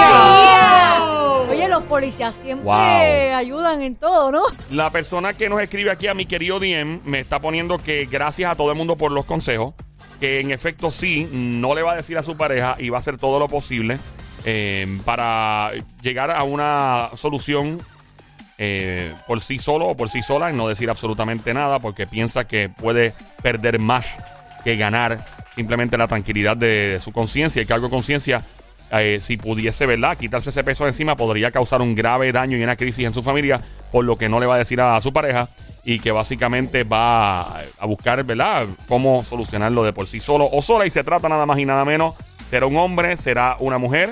¡Policía! 0.00 1.02
Oye, 1.50 1.68
los 1.68 1.82
policías 1.84 2.34
siempre 2.34 2.64
Wow. 2.64 3.36
ayudan 3.36 3.82
en 3.82 3.96
todo, 3.96 4.30
¿no? 4.32 4.42
La 4.70 4.90
persona 4.90 5.32
que 5.34 5.48
nos 5.48 5.60
escribe 5.60 5.90
aquí 5.90 6.06
a 6.06 6.14
mi 6.14 6.26
querido 6.26 6.58
DM 6.60 7.00
me 7.04 7.18
está 7.20 7.38
poniendo 7.40 7.78
que 7.78 8.06
gracias 8.06 8.50
a 8.52 8.54
todo 8.56 8.70
el 8.70 8.78
mundo 8.78 8.96
por 8.96 9.10
los 9.12 9.24
consejos, 9.26 9.74
que 10.20 10.40
en 10.40 10.50
efecto 10.52 10.90
sí, 10.90 11.28
no 11.32 11.74
le 11.74 11.82
va 11.82 11.92
a 11.92 11.96
decir 11.96 12.16
a 12.18 12.22
su 12.22 12.36
pareja 12.36 12.76
y 12.78 12.88
va 12.88 12.98
a 12.98 13.00
hacer 13.00 13.16
todo 13.18 13.38
lo 13.38 13.48
posible 13.48 13.98
eh, 14.44 14.86
para 15.04 15.72
llegar 16.02 16.30
a 16.30 16.42
una 16.44 17.10
solución 17.16 17.78
eh, 18.58 19.14
por 19.26 19.40
sí 19.40 19.58
solo 19.58 19.86
o 19.88 19.96
por 19.96 20.08
sí 20.10 20.22
sola 20.22 20.50
y 20.50 20.54
no 20.54 20.68
decir 20.68 20.88
absolutamente 20.90 21.52
nada 21.54 21.78
porque 21.78 22.06
piensa 22.06 22.44
que 22.46 22.68
puede 22.68 23.14
perder 23.42 23.78
más 23.78 24.06
que 24.64 24.76
ganar 24.76 25.24
simplemente 25.54 25.98
la 25.98 26.06
tranquilidad 26.06 26.56
de, 26.56 27.00
su 27.02 27.12
conciencia 27.12 27.60
y 27.62 27.66
cargo 27.66 27.86
de 27.86 27.90
conciencia. 27.90 28.42
eh, 28.92 29.20
si 29.20 29.36
pudiese, 29.36 29.86
¿verdad? 29.86 30.16
Quitarse 30.18 30.50
ese 30.50 30.64
peso 30.64 30.84
de 30.84 30.90
encima 30.90 31.16
podría 31.16 31.52
causar 31.52 31.80
un 31.80 31.94
grave 31.94 32.32
daño 32.32 32.56
y 32.56 32.62
una 32.62 32.74
crisis 32.74 33.06
en 33.06 33.14
su 33.14 33.22
familia, 33.22 33.60
por 33.92 34.04
lo 34.04 34.16
que 34.16 34.28
no 34.28 34.40
le 34.40 34.46
va 34.46 34.56
a 34.56 34.58
decir 34.58 34.80
a, 34.80 35.00
su 35.00 35.12
pareja 35.12 35.48
y 35.84 36.00
que 36.00 36.10
básicamente 36.10 36.82
va 36.82 37.56
a 37.56 37.86
buscar, 37.86 38.24
¿verdad? 38.24 38.66
Cómo 38.88 39.22
solucionarlo 39.22 39.84
de 39.84 39.92
por 39.92 40.06
sí 40.06 40.18
solo 40.18 40.48
o 40.50 40.60
sola 40.60 40.86
y 40.86 40.90
se 40.90 41.04
trata 41.04 41.28
nada 41.28 41.46
más 41.46 41.58
y 41.58 41.64
nada 41.64 41.84
menos. 41.84 42.16
¿Será 42.50 42.66
un 42.66 42.76
hombre? 42.76 43.16
¿Será 43.16 43.56
una 43.60 43.78
mujer? 43.78 44.10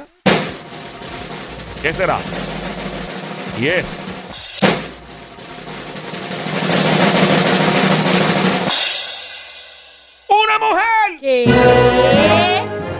¿Qué 1.82 1.92
será? 1.92 2.18
Y 3.60 3.66
es. 3.66 4.07
¿Qué? 11.18 11.52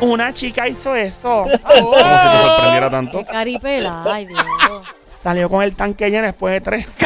Una 0.00 0.32
chica 0.32 0.68
hizo 0.68 0.94
eso. 0.94 1.46
¿Cómo 1.64 1.92
que 1.92 2.02
te 2.02 2.42
sorprendiera 2.42 2.90
tanto? 2.90 3.18
Qué 3.18 3.24
caripela. 3.24 4.04
Ay, 4.06 4.26
Dios. 4.26 4.40
Salió 5.22 5.48
con 5.48 5.62
el 5.62 5.74
tanque 5.74 6.10
lleno 6.10 6.26
después 6.26 6.54
de 6.54 6.60
tres. 6.60 6.88